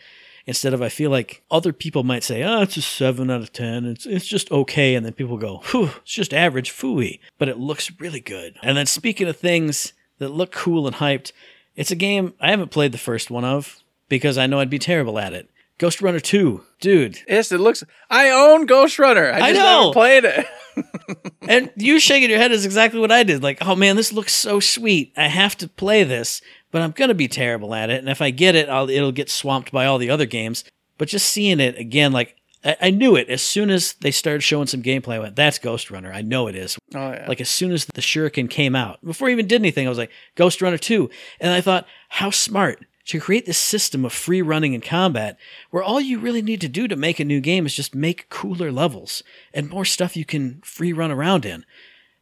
instead 0.46 0.72
of 0.72 0.80
I 0.82 0.88
feel 0.88 1.10
like 1.10 1.42
other 1.50 1.72
people 1.72 2.04
might 2.04 2.24
say, 2.24 2.42
oh, 2.42 2.62
it's 2.62 2.76
a 2.76 2.82
7 2.82 3.30
out 3.30 3.40
of 3.40 3.52
10. 3.52 3.84
It's, 3.84 4.06
it's 4.06 4.26
just 4.26 4.50
okay. 4.50 4.94
And 4.94 5.04
then 5.04 5.12
people 5.12 5.36
go, 5.36 5.58
whew, 5.70 5.90
it's 6.02 6.12
just 6.12 6.32
average, 6.32 6.70
fooey. 6.72 7.18
But 7.38 7.48
it 7.48 7.58
looks 7.58 7.90
really 8.00 8.20
good. 8.20 8.56
And 8.62 8.76
then 8.76 8.86
speaking 8.86 9.28
of 9.28 9.36
things 9.36 9.92
that 10.18 10.28
look 10.30 10.52
cool 10.52 10.86
and 10.86 10.96
hyped, 10.96 11.32
it's 11.74 11.90
a 11.90 11.96
game 11.96 12.34
I 12.40 12.50
haven't 12.50 12.70
played 12.70 12.92
the 12.92 12.98
first 12.98 13.30
one 13.30 13.44
of 13.44 13.80
because 14.08 14.38
I 14.38 14.46
know 14.46 14.60
I'd 14.60 14.70
be 14.70 14.78
terrible 14.78 15.18
at 15.18 15.32
it. 15.32 15.50
Ghostrunner 15.78 16.22
2. 16.22 16.62
Dude, 16.80 17.18
Yes, 17.28 17.52
it 17.52 17.58
looks. 17.58 17.84
I 18.08 18.30
own 18.30 18.66
Ghostrunner. 18.66 19.32
I 19.32 19.40
I 19.40 19.52
just 19.52 19.60
know. 19.60 19.92
played 19.92 20.24
it. 20.24 20.46
and 21.48 21.70
you 21.76 21.98
shaking 21.98 22.30
your 22.30 22.38
head 22.38 22.52
is 22.52 22.64
exactly 22.64 23.00
what 23.00 23.12
I 23.12 23.22
did. 23.22 23.42
Like, 23.42 23.58
oh 23.66 23.76
man, 23.76 23.96
this 23.96 24.12
looks 24.12 24.32
so 24.32 24.60
sweet. 24.60 25.12
I 25.16 25.28
have 25.28 25.56
to 25.58 25.68
play 25.68 26.04
this, 26.04 26.42
but 26.76 26.82
I'm 26.82 26.90
gonna 26.90 27.14
be 27.14 27.26
terrible 27.26 27.74
at 27.74 27.88
it. 27.88 28.00
And 28.00 28.08
if 28.10 28.20
I 28.20 28.28
get 28.28 28.54
it, 28.54 28.68
I'll, 28.68 28.90
it'll 28.90 29.10
get 29.10 29.30
swamped 29.30 29.72
by 29.72 29.86
all 29.86 29.96
the 29.96 30.10
other 30.10 30.26
games. 30.26 30.62
But 30.98 31.08
just 31.08 31.30
seeing 31.30 31.58
it 31.58 31.78
again, 31.78 32.12
like 32.12 32.36
I, 32.62 32.76
I 32.82 32.90
knew 32.90 33.16
it 33.16 33.30
as 33.30 33.40
soon 33.40 33.70
as 33.70 33.94
they 33.94 34.10
started 34.10 34.42
showing 34.42 34.66
some 34.66 34.82
gameplay. 34.82 35.14
I 35.14 35.20
went, 35.20 35.36
"That's 35.36 35.58
Ghostrunner. 35.58 36.14
I 36.14 36.20
know 36.20 36.48
it 36.48 36.54
is." 36.54 36.76
Oh 36.94 37.12
yeah. 37.12 37.24
Like 37.26 37.40
as 37.40 37.48
soon 37.48 37.72
as 37.72 37.86
the 37.86 38.02
Shuriken 38.02 38.50
came 38.50 38.76
out, 38.76 39.02
before 39.02 39.28
I 39.28 39.32
even 39.32 39.46
did 39.46 39.62
anything, 39.62 39.86
I 39.86 39.88
was 39.88 39.96
like, 39.96 40.10
Ghostrunner 40.36 40.78
2. 40.78 41.08
And 41.40 41.54
I 41.54 41.62
thought, 41.62 41.86
how 42.10 42.28
smart 42.28 42.84
to 43.06 43.20
create 43.20 43.46
this 43.46 43.56
system 43.56 44.04
of 44.04 44.12
free 44.12 44.42
running 44.42 44.74
and 44.74 44.82
combat 44.82 45.38
where 45.70 45.82
all 45.82 45.98
you 45.98 46.18
really 46.18 46.42
need 46.42 46.60
to 46.60 46.68
do 46.68 46.86
to 46.88 46.94
make 46.94 47.18
a 47.18 47.24
new 47.24 47.40
game 47.40 47.64
is 47.64 47.72
just 47.72 47.94
make 47.94 48.28
cooler 48.28 48.70
levels 48.70 49.22
and 49.54 49.70
more 49.70 49.86
stuff 49.86 50.14
you 50.14 50.26
can 50.26 50.60
free 50.62 50.92
run 50.92 51.10
around 51.10 51.46
in. 51.46 51.64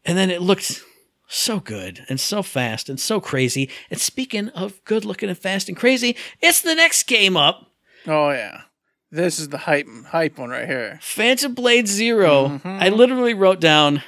And 0.04 0.16
then 0.16 0.30
it 0.30 0.42
looked 0.42 0.84
so 1.26 1.60
good 1.60 2.04
and 2.08 2.20
so 2.20 2.42
fast 2.42 2.88
and 2.88 3.00
so 3.00 3.20
crazy. 3.20 3.70
And 3.90 4.00
speaking 4.00 4.48
of 4.50 4.82
good 4.84 5.04
looking 5.04 5.28
and 5.28 5.38
fast 5.38 5.68
and 5.68 5.76
crazy, 5.76 6.16
it's 6.40 6.60
the 6.60 6.74
next 6.74 7.04
game 7.04 7.36
up. 7.36 7.70
oh 8.06 8.30
yeah. 8.30 8.62
This 9.10 9.38
is 9.38 9.50
the 9.50 9.58
hype 9.58 9.86
hype 10.08 10.38
one 10.38 10.50
right 10.50 10.66
here. 10.66 10.98
Phantom 11.00 11.54
Blade 11.54 11.86
0 11.86 12.48
mm-hmm. 12.48 12.68
I 12.68 12.88
literally 12.88 13.32
wrote 13.32 13.60
down 13.60 14.02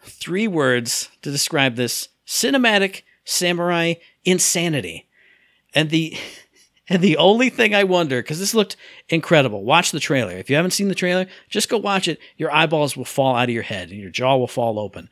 three 0.00 0.48
words 0.48 1.10
to 1.22 1.30
describe 1.30 1.76
this 1.76 2.08
cinematic 2.26 3.02
samurai 3.24 3.94
insanity. 4.24 5.06
And 5.74 5.90
the 5.90 6.16
and 6.88 7.02
the 7.02 7.16
only 7.16 7.50
thing 7.50 7.74
I 7.74 7.84
wonder, 7.84 8.22
because 8.22 8.38
this 8.38 8.54
looked 8.54 8.76
incredible. 9.08 9.62
Watch 9.62 9.90
the 9.90 10.00
trailer. 10.00 10.32
If 10.32 10.48
you 10.48 10.56
haven't 10.56 10.70
seen 10.70 10.88
the 10.88 10.94
trailer, 10.94 11.26
just 11.48 11.68
go 11.68 11.76
watch 11.76 12.08
it. 12.08 12.18
Your 12.36 12.54
eyeballs 12.54 12.96
will 12.96 13.04
fall 13.04 13.36
out 13.36 13.48
of 13.48 13.54
your 13.54 13.62
head 13.62 13.90
and 13.90 14.00
your 14.00 14.10
jaw 14.10 14.36
will 14.36 14.46
fall 14.46 14.78
open. 14.78 15.10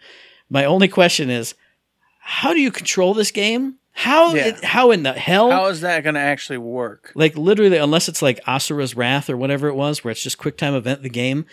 My 0.51 0.65
only 0.65 0.89
question 0.89 1.31
is, 1.31 1.55
how 2.21 2.53
do 2.53 2.61
you 2.61 2.71
control 2.71 3.15
this 3.15 3.31
game? 3.31 3.77
How 3.93 4.35
Yeah. 4.35 4.47
it- 4.47 4.65
how 4.65 4.91
in 4.91 5.03
the 5.05 5.13
hell 5.13 5.51
How 5.51 5.67
is 5.67 5.81
that 5.83 6.03
going 6.03 6.15
to 6.15 6.21
actually 6.21 6.59
work? 6.59 7.13
like 7.15 7.37
literally, 7.37 7.77
unless 7.77 8.09
it's 8.09 8.23
like 8.23 8.41
Asura's 8.45 8.97
Wrath 8.97 9.31
or 9.31 9.37
whatever 9.37 9.69
it 9.69 9.75
was, 9.75 10.03
where 10.03 10.11
it's 10.11 10.23
just 10.23 10.39
quick 10.39 10.57
time 10.57 10.75
event 10.75 11.03
the 11.03 11.09
game. 11.09 11.47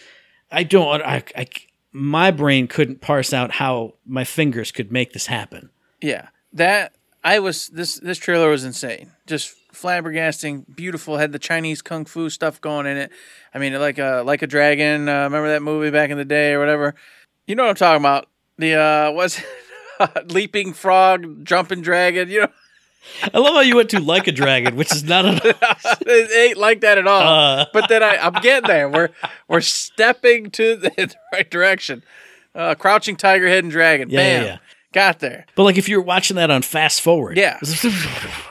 I 0.51 0.63
don't. 0.63 1.01
I, 1.03 1.23
I 1.35 1.47
my 1.93 2.31
brain 2.31 2.67
couldn't 2.67 3.01
parse 3.01 3.31
out 3.33 3.51
how 3.51 3.93
my 4.05 4.23
fingers 4.23 4.71
could 4.71 4.91
make 4.91 5.13
this 5.13 5.27
happen. 5.27 5.69
Yeah, 6.01 6.29
that 6.53 6.93
I 7.23 7.39
was 7.39 7.67
this 7.67 7.95
this 7.99 8.17
trailer 8.17 8.49
was 8.49 8.63
insane. 8.65 9.11
Just 9.27 9.53
flabbergasting, 9.73 10.65
beautiful. 10.75 11.17
Had 11.17 11.31
the 11.33 11.39
Chinese 11.39 11.81
kung 11.81 12.05
fu 12.05 12.29
stuff 12.29 12.59
going 12.59 12.85
in 12.87 12.97
it. 12.97 13.11
I 13.53 13.59
mean, 13.59 13.73
like 13.79 13.99
a 13.99 14.23
like 14.25 14.41
a 14.41 14.47
dragon. 14.47 15.07
Uh, 15.07 15.23
remember 15.23 15.49
that 15.49 15.61
movie 15.61 15.91
back 15.91 16.09
in 16.09 16.17
the 16.17 16.25
day 16.25 16.53
or 16.53 16.59
whatever? 16.59 16.95
You 17.45 17.55
know 17.55 17.63
what 17.63 17.69
I'm 17.69 17.75
talking 17.75 18.01
about? 18.01 18.27
The 18.61 18.75
uh, 18.75 19.11
what's 19.11 19.41
leaping 20.33 20.73
frog, 20.73 21.43
jumping 21.45 21.81
dragon. 21.81 22.29
You 22.29 22.41
know, 22.41 22.47
I 23.33 23.37
love 23.39 23.53
how 23.55 23.61
you 23.61 23.75
went 23.75 23.89
to 23.91 23.99
like 23.99 24.27
a 24.27 24.31
dragon, 24.31 24.75
which 24.75 24.91
is 24.91 25.03
not 25.03 25.25
a. 25.45 25.55
it 26.05 26.31
ain't 26.49 26.57
like 26.57 26.81
that 26.81 26.97
at 26.97 27.07
all. 27.07 27.21
Uh. 27.21 27.65
but 27.73 27.89
then 27.89 28.01
I, 28.03 28.17
I'm 28.17 28.41
getting 28.41 28.67
there. 28.67 28.87
We're 28.89 29.09
we're 29.47 29.61
stepping 29.61 30.51
to 30.51 30.75
the, 30.75 30.89
the 30.97 31.15
right 31.33 31.49
direction. 31.49 32.03
Uh, 32.53 32.75
crouching 32.75 33.15
tiger, 33.15 33.47
hidden 33.47 33.69
dragon. 33.69 34.09
Yeah, 34.09 34.19
yeah, 34.19 34.39
Bam. 34.39 34.45
yeah. 34.45 34.57
Got 34.93 35.19
there. 35.19 35.45
But 35.55 35.63
like 35.63 35.77
if 35.77 35.87
you 35.87 35.97
were 35.97 36.03
watching 36.05 36.35
that 36.35 36.51
on 36.51 36.61
fast 36.63 37.01
forward, 37.01 37.37
Yeah. 37.37 37.59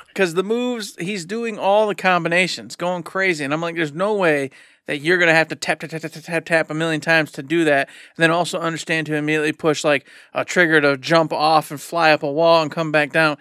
because 0.09 0.35
the 0.35 0.43
moves 0.43 0.97
he's 0.99 1.25
doing 1.27 1.59
all 1.59 1.87
the 1.87 1.95
combinations 1.95 2.77
going 2.77 3.03
crazy 3.05 3.45
and 3.45 3.55
i'm 3.55 3.61
like 3.61 3.77
there's 3.77 3.93
no 3.93 4.15
way 4.15 4.51
that 4.91 5.03
you're 5.03 5.19
gonna 5.19 5.33
have 5.33 5.47
to 5.47 5.55
tap 5.55 5.79
tap 5.79 5.91
tap 5.91 6.03
tap 6.03 6.13
tap 6.13 6.45
tap, 6.45 6.69
a 6.69 6.75
million 6.75 7.01
times 7.01 7.31
to 7.31 7.45
do 7.45 7.63
that 7.63 7.89
and 8.17 8.23
then 8.25 8.33
also 8.33 8.59
understand 8.59 9.07
to 9.07 9.15
immediately 9.15 9.53
push 9.53 9.85
like 9.85 10.05
a 10.35 10.45
trigger 10.45 10.81
to 10.81 10.97
jump 10.97 11.33
off 11.33 11.71
and 11.71 11.81
fly 11.81 12.11
up 12.11 12.25
a 12.25 12.31
wall 12.31 12.61
and 12.61 12.73
come 12.73 12.91
back 12.91 13.13
down 13.13 13.39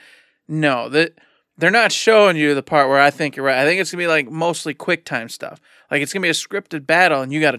no 0.47 0.87
that 0.89 1.13
they're 1.57 1.71
not 1.71 1.91
showing 1.91 2.37
you 2.37 2.53
the 2.53 2.61
part 2.61 2.87
where 2.87 3.01
i 3.01 3.09
think 3.09 3.35
you're 3.35 3.45
right 3.45 3.57
i 3.57 3.65
think 3.65 3.81
it's 3.81 3.89
gonna 3.89 4.03
be 4.03 4.07
like 4.07 4.29
mostly 4.29 4.75
quick 4.75 5.03
time 5.05 5.27
stuff 5.27 5.59
like 5.89 6.03
it's 6.03 6.13
gonna 6.13 6.21
be 6.21 6.29
a 6.29 6.33
scripted 6.33 6.85
battle 6.85 7.23
and 7.23 7.33
you 7.33 7.41
gotta 7.41 7.57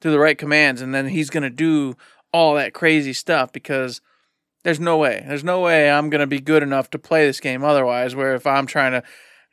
do 0.00 0.10
the 0.10 0.18
right 0.18 0.36
commands 0.36 0.80
and 0.80 0.92
then 0.92 1.06
he's 1.06 1.30
gonna 1.30 1.48
do 1.48 1.94
all 2.32 2.56
that 2.56 2.74
crazy 2.74 3.12
stuff 3.12 3.52
because 3.52 4.00
there's 4.64 4.80
no 4.80 4.96
way. 4.96 5.22
There's 5.28 5.44
no 5.44 5.60
way 5.60 5.90
I'm 5.90 6.08
gonna 6.08 6.26
be 6.26 6.40
good 6.40 6.62
enough 6.62 6.88
to 6.90 6.98
play 6.98 7.26
this 7.26 7.38
game 7.38 7.62
otherwise. 7.62 8.16
Where 8.16 8.34
if 8.34 8.46
I'm 8.46 8.66
trying 8.66 8.92
to 8.92 9.02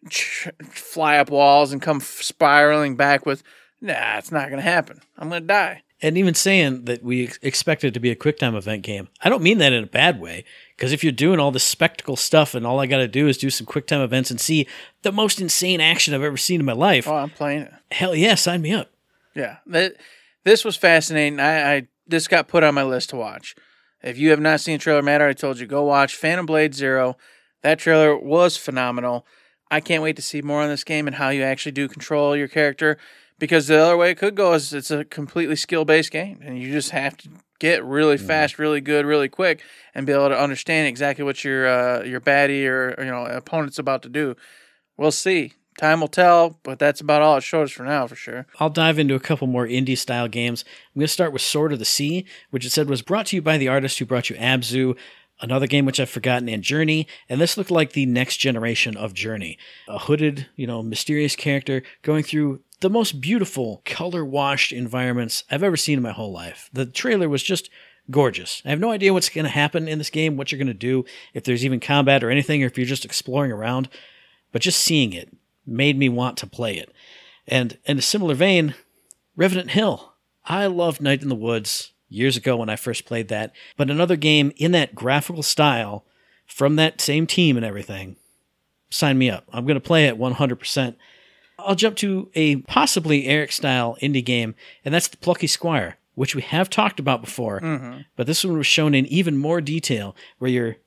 fly 0.10 1.18
up 1.18 1.30
walls 1.30 1.72
and 1.72 1.82
come 1.82 2.00
spiraling 2.00 2.96
back 2.96 3.26
with, 3.26 3.44
nah, 3.80 4.18
it's 4.18 4.32
not 4.32 4.50
gonna 4.50 4.62
happen. 4.62 5.02
I'm 5.18 5.30
gonna 5.30 5.42
die. 5.42 5.84
and 6.02 6.18
even 6.18 6.34
saying 6.34 6.86
that 6.86 7.04
we 7.04 7.26
ex- 7.26 7.38
expect 7.44 7.84
it 7.84 7.94
to 7.94 8.00
be 8.00 8.10
a 8.10 8.16
quick 8.16 8.38
time 8.40 8.56
event 8.56 8.82
game, 8.84 9.08
I 9.22 9.30
don't 9.30 9.44
mean 9.44 9.60
that 9.60 9.74
in 9.74 9.84
a 9.84 9.88
bad 9.88 10.20
way. 10.20 10.44
Because 10.76 10.92
if 10.94 11.04
you're 11.04 11.12
doing 11.12 11.40
all 11.40 11.52
this 11.52 11.64
spectacle 11.64 12.16
stuff 12.16 12.56
and 12.56 12.66
all 12.66 12.80
I 12.80 12.88
got 12.88 12.98
to 12.98 13.08
do 13.08 13.28
is 13.28 13.38
do 13.38 13.52
some 13.52 13.68
quick 13.68 13.86
time 13.86 14.02
events 14.02 14.32
and 14.32 14.42
see 14.42 14.68
the 15.04 15.12
most 15.12 15.40
insane 15.40 15.80
action 15.80 16.14
I've 16.16 16.24
ever 16.24 16.38
seen 16.38 16.60
in 16.60 16.66
my 16.66 16.74
life, 16.74 17.08
Oh, 17.08 17.16
I'm 17.16 17.30
playing 17.30 17.62
it. 17.64 17.74
hell 17.92 18.16
yeah, 18.16 18.34
sign 18.36 18.62
me 18.64 18.74
up. 18.74 18.90
Yeah, 19.36 19.58
that 19.68 19.94
this 20.44 20.66
was 20.66 20.76
fascinating. 20.76 21.40
I, 21.40 21.76
I 21.76 21.88
this 22.08 22.28
got 22.28 22.48
put 22.48 22.64
on 22.64 22.74
my 22.74 22.84
list 22.84 23.12
to 23.12 23.16
watch. 23.16 23.56
If 24.02 24.18
you 24.18 24.32
have 24.32 24.40
not 24.40 24.60
seen 24.60 24.80
trailer, 24.80 25.04
Matt 25.04 25.22
already 25.22 25.36
told 25.36 25.60
you 25.60 25.68
go 25.68 25.84
watch 25.84 26.16
Phantom 26.16 26.48
Blade 26.48 26.74
Zero. 26.74 27.16
That 27.62 27.78
trailer 27.78 28.18
was 28.18 28.58
phenomenal. 28.58 29.28
I 29.72 29.80
can't 29.80 30.04
wait 30.04 30.18
to 30.18 30.22
see 30.22 30.42
more 30.42 30.62
on 30.62 30.70
this 30.70 30.84
game 30.84 31.08
and 31.08 31.16
how 31.16 31.30
you 31.30 31.42
actually 31.42 31.72
do 31.72 31.88
control 31.88 32.36
your 32.36 32.50
character. 32.50 32.98
Because 33.40 33.66
the 33.66 33.80
other 33.80 33.98
way 33.98 34.12
it 34.12 34.20
could 34.20 34.36
go 34.36 34.54
is 34.54 34.72
it's 34.72 34.92
a 34.92 35.04
completely 35.04 35.56
skill 35.56 35.84
based 35.84 36.12
game, 36.12 36.40
and 36.44 36.60
you 36.60 36.72
just 36.72 36.92
have 36.92 37.18
to 37.18 37.30
get 37.58 37.84
really 37.84 38.18
fast, 38.18 38.60
really 38.60 38.82
good, 38.82 39.04
really 39.04 39.30
quick, 39.30 39.64
and 39.96 40.06
be 40.06 40.14
able 40.14 40.30
to 40.30 40.40
understand 40.40 40.88
exactly 40.88 41.24
what 41.26 41.44
your 41.44 41.68
uh, 41.68 42.04
your 42.04 42.20
baddie 42.22 42.68
or, 42.68 42.94
or 43.00 43.04
you 43.04 43.10
know 43.10 43.26
opponent's 43.26 43.80
about 43.80 44.04
to 44.04 44.10
do. 44.10 44.36
We'll 44.96 45.12
see. 45.12 45.54
Time 45.78 46.02
will 46.02 46.10
tell, 46.10 46.60
but 46.64 46.78
that's 46.78 47.02
about 47.02 47.22
all 47.22 47.38
it 47.38 47.44
shows 47.44 47.72
for 47.72 47.84
now, 47.84 48.06
for 48.06 48.16
sure. 48.16 48.46
I'll 48.60 48.70
dive 48.70 49.00
into 49.00 49.16
a 49.16 49.20
couple 49.20 49.48
more 49.48 49.66
indie 49.66 49.98
style 49.98 50.28
games. 50.28 50.66
I'm 50.94 51.00
going 51.00 51.06
to 51.06 51.14
start 51.14 51.32
with 51.32 51.42
Sword 51.42 51.72
of 51.72 51.80
the 51.80 51.86
Sea, 51.86 52.26
which 52.52 52.66
it 52.66 52.72
said 52.72 52.90
was 52.90 53.02
brought 53.02 53.28
to 53.28 53.38
you 53.38 53.42
by 53.42 53.58
the 53.58 53.70
artist 53.70 53.98
who 53.98 54.06
brought 54.06 54.30
you 54.30 54.36
Abzu, 54.36 54.98
another 55.42 55.68
game 55.68 55.86
which 55.86 56.00
I've 56.00 56.10
forgotten, 56.10 56.48
and 56.48 56.64
Journey. 56.64 57.08
And 57.28 57.42
this 57.42 57.58
looked 57.58 57.72
like 57.72 57.94
the 57.94 58.06
next 58.06 58.38
generation 58.38 58.96
of 58.96 59.14
Journey. 59.14 59.58
A 59.88 60.00
hooded, 60.00 60.48
you 60.56 60.68
know, 60.68 60.82
mysterious 60.82 61.36
character 61.36 61.84
going 62.04 62.24
through 62.24 62.62
the 62.82 62.90
most 62.90 63.22
beautiful, 63.22 63.82
color 63.86 64.26
washed 64.26 64.72
environments 64.72 65.44
I've 65.52 65.64
ever 65.64 65.78
seen 65.78 65.98
in 66.00 66.04
my 66.04 66.12
whole 66.12 66.32
life. 66.32 66.70
The 66.74 66.86
trailer 66.86 67.30
was 67.30 67.44
just 67.44 67.70
gorgeous. 68.10 68.62
I 68.66 68.70
have 68.70 68.80
no 68.80 68.92
idea 68.92 69.14
what's 69.14 69.30
going 69.30 69.46
to 69.46 69.52
happen 69.52 69.88
in 69.88 69.98
this 69.98 70.10
game, 70.10 70.36
what 70.36 70.52
you're 70.52 70.58
going 70.58 70.68
to 70.68 70.74
do, 70.74 71.06
if 71.34 71.44
there's 71.44 71.64
even 71.64 71.80
combat 71.80 72.24
or 72.24 72.32
anything, 72.32 72.64
or 72.64 72.68
if 72.68 72.78
you're 72.78 72.88
just 72.88 73.06
exploring 73.06 73.52
around. 73.52 73.90
But 74.52 74.64
just 74.64 74.84
seeing 74.84 75.14
it 75.14 75.36
made 75.66 75.98
me 75.98 76.10
want 76.10 76.38
to 76.38 76.48
play 76.48 76.76
it. 76.76 76.92
And 77.48 77.78
in 77.86 77.98
a 77.98 78.02
similar 78.02 78.34
vein, 78.34 78.76
Revenant 79.36 79.72
Hill. 79.72 80.14
I 80.46 80.66
love 80.66 81.00
Night 81.00 81.22
in 81.22 81.30
the 81.30 81.36
Woods 81.36 81.91
years 82.12 82.38
ago 82.38 82.58
when 82.58 82.70
I 82.70 82.76
first 82.76 83.06
played 83.06 83.30
that, 83.30 83.54
but 83.78 83.90
another 83.90 84.16
game 84.16 84.52
in 84.58 84.72
that 84.74 84.94
graphical 84.94 85.44
style 85.44 86.06
from 86.46 86.76
that 86.76 87.02
same 87.02 87.26
team 87.26 87.56
and 87.56 87.66
everything. 87.66 88.18
Sign 88.90 89.18
me 89.18 89.30
up. 89.30 89.46
I'm 89.54 89.66
going 89.66 89.76
to 89.76 89.80
play 89.80 90.08
it 90.08 90.20
100%. 90.20 90.96
I'll 91.58 91.76
jump 91.76 91.96
to 91.98 92.30
a 92.36 92.58
possibly 92.58 93.28
Eric 93.28 93.52
style 93.52 93.98
indie 94.02 94.26
game, 94.26 94.56
and 94.84 94.94
that's 94.94 95.08
The 95.08 95.18
Plucky 95.18 95.48
Squire, 95.48 95.98
which 96.16 96.36
we 96.36 96.42
have 96.42 96.70
talked 96.70 97.00
about 97.00 97.22
before. 97.22 97.62
Mm-hmm. 97.62 98.02
But 98.18 98.28
this 98.28 98.44
one 98.44 98.58
was 98.58 98.68
shown 98.68 98.94
in 98.94 99.06
even 99.06 99.38
more 99.38 99.62
detail, 99.62 100.16
where 100.40 100.52
you're 100.52 100.78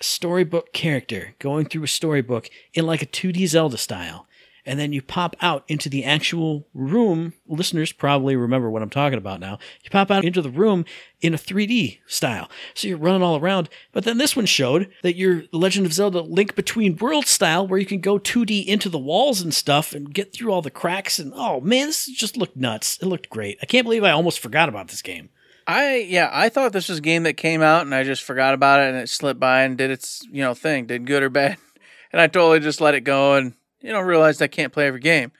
a 0.00 0.04
storybook 0.04 0.72
character 0.72 1.34
going 1.40 1.66
through 1.66 1.82
a 1.82 1.88
storybook 1.88 2.48
in 2.74 2.86
like 2.86 3.02
a 3.02 3.06
2D 3.06 3.48
Zelda 3.48 3.78
style. 3.78 4.27
And 4.66 4.78
then 4.78 4.92
you 4.92 5.02
pop 5.02 5.36
out 5.40 5.64
into 5.68 5.88
the 5.88 6.04
actual 6.04 6.66
room. 6.74 7.32
Listeners 7.46 7.92
probably 7.92 8.36
remember 8.36 8.70
what 8.70 8.82
I'm 8.82 8.90
talking 8.90 9.18
about 9.18 9.40
now. 9.40 9.58
You 9.82 9.90
pop 9.90 10.10
out 10.10 10.24
into 10.24 10.42
the 10.42 10.50
room 10.50 10.84
in 11.20 11.34
a 11.34 11.38
3D 11.38 12.00
style. 12.06 12.50
So 12.74 12.88
you're 12.88 12.98
running 12.98 13.22
all 13.22 13.36
around. 13.36 13.68
But 13.92 14.04
then 14.04 14.18
this 14.18 14.36
one 14.36 14.46
showed 14.46 14.90
that 15.02 15.16
you're 15.16 15.44
Legend 15.52 15.86
of 15.86 15.92
Zelda 15.92 16.20
Link 16.20 16.54
Between 16.54 16.96
Worlds 16.96 17.30
style, 17.30 17.66
where 17.66 17.78
you 17.78 17.86
can 17.86 18.00
go 18.00 18.18
2D 18.18 18.66
into 18.66 18.88
the 18.88 18.98
walls 18.98 19.40
and 19.40 19.54
stuff 19.54 19.94
and 19.94 20.12
get 20.12 20.32
through 20.32 20.52
all 20.52 20.62
the 20.62 20.70
cracks. 20.70 21.18
And 21.18 21.32
oh 21.34 21.60
man, 21.60 21.86
this 21.88 22.06
just 22.06 22.36
looked 22.36 22.56
nuts. 22.56 22.98
It 23.00 23.06
looked 23.06 23.30
great. 23.30 23.58
I 23.62 23.66
can't 23.66 23.84
believe 23.84 24.04
I 24.04 24.10
almost 24.10 24.40
forgot 24.40 24.68
about 24.68 24.88
this 24.88 25.02
game. 25.02 25.30
I 25.68 25.96
yeah, 25.96 26.30
I 26.32 26.48
thought 26.48 26.72
this 26.72 26.88
was 26.88 26.98
a 26.98 27.02
game 27.02 27.24
that 27.24 27.34
came 27.34 27.60
out 27.60 27.82
and 27.82 27.94
I 27.94 28.02
just 28.02 28.22
forgot 28.22 28.54
about 28.54 28.80
it 28.80 28.88
and 28.88 28.96
it 28.96 29.10
slipped 29.10 29.38
by 29.38 29.62
and 29.62 29.76
did 29.76 29.90
its 29.90 30.26
you 30.32 30.42
know 30.42 30.54
thing, 30.54 30.86
did 30.86 31.06
good 31.06 31.22
or 31.22 31.28
bad, 31.28 31.58
and 32.12 32.22
I 32.22 32.26
totally 32.26 32.60
just 32.60 32.80
let 32.80 32.94
it 32.94 33.02
go 33.02 33.34
and 33.34 33.52
you 33.80 33.92
know, 33.92 34.00
realized 34.00 34.42
I 34.42 34.48
can't 34.48 34.72
play 34.72 34.86
every 34.86 35.00
game. 35.00 35.32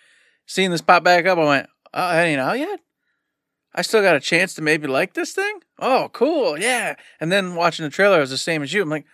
Seeing 0.46 0.70
this 0.70 0.80
pop 0.80 1.04
back 1.04 1.26
up, 1.26 1.38
I 1.38 1.44
went, 1.44 1.66
uh, 1.92 2.10
oh, 2.12 2.18
it 2.18 2.22
ain't 2.22 2.40
out 2.40 2.58
yet? 2.58 2.80
I 3.74 3.82
still 3.82 4.02
got 4.02 4.16
a 4.16 4.20
chance 4.20 4.54
to 4.54 4.62
maybe 4.62 4.86
like 4.86 5.14
this 5.14 5.32
thing? 5.32 5.60
Oh, 5.78 6.10
cool, 6.12 6.58
yeah. 6.58 6.96
And 7.20 7.30
then 7.30 7.54
watching 7.54 7.84
the 7.84 7.90
trailer, 7.90 8.16
I 8.16 8.20
was 8.20 8.30
the 8.30 8.38
same 8.38 8.62
as 8.62 8.72
you. 8.72 8.82
I'm 8.82 8.88
like, 8.88 9.06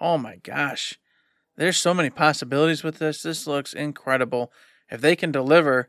oh 0.00 0.16
my 0.16 0.36
gosh, 0.36 0.98
there's 1.56 1.76
so 1.76 1.92
many 1.92 2.10
possibilities 2.10 2.82
with 2.82 2.98
this. 2.98 3.22
This 3.22 3.46
looks 3.46 3.72
incredible. 3.72 4.52
If 4.90 5.00
they 5.00 5.16
can 5.16 5.32
deliver, 5.32 5.88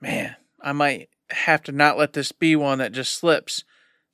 man, 0.00 0.36
I 0.60 0.72
might 0.72 1.08
have 1.30 1.62
to 1.64 1.72
not 1.72 1.98
let 1.98 2.12
this 2.12 2.32
be 2.32 2.54
one 2.54 2.78
that 2.78 2.92
just 2.92 3.14
slips. 3.14 3.64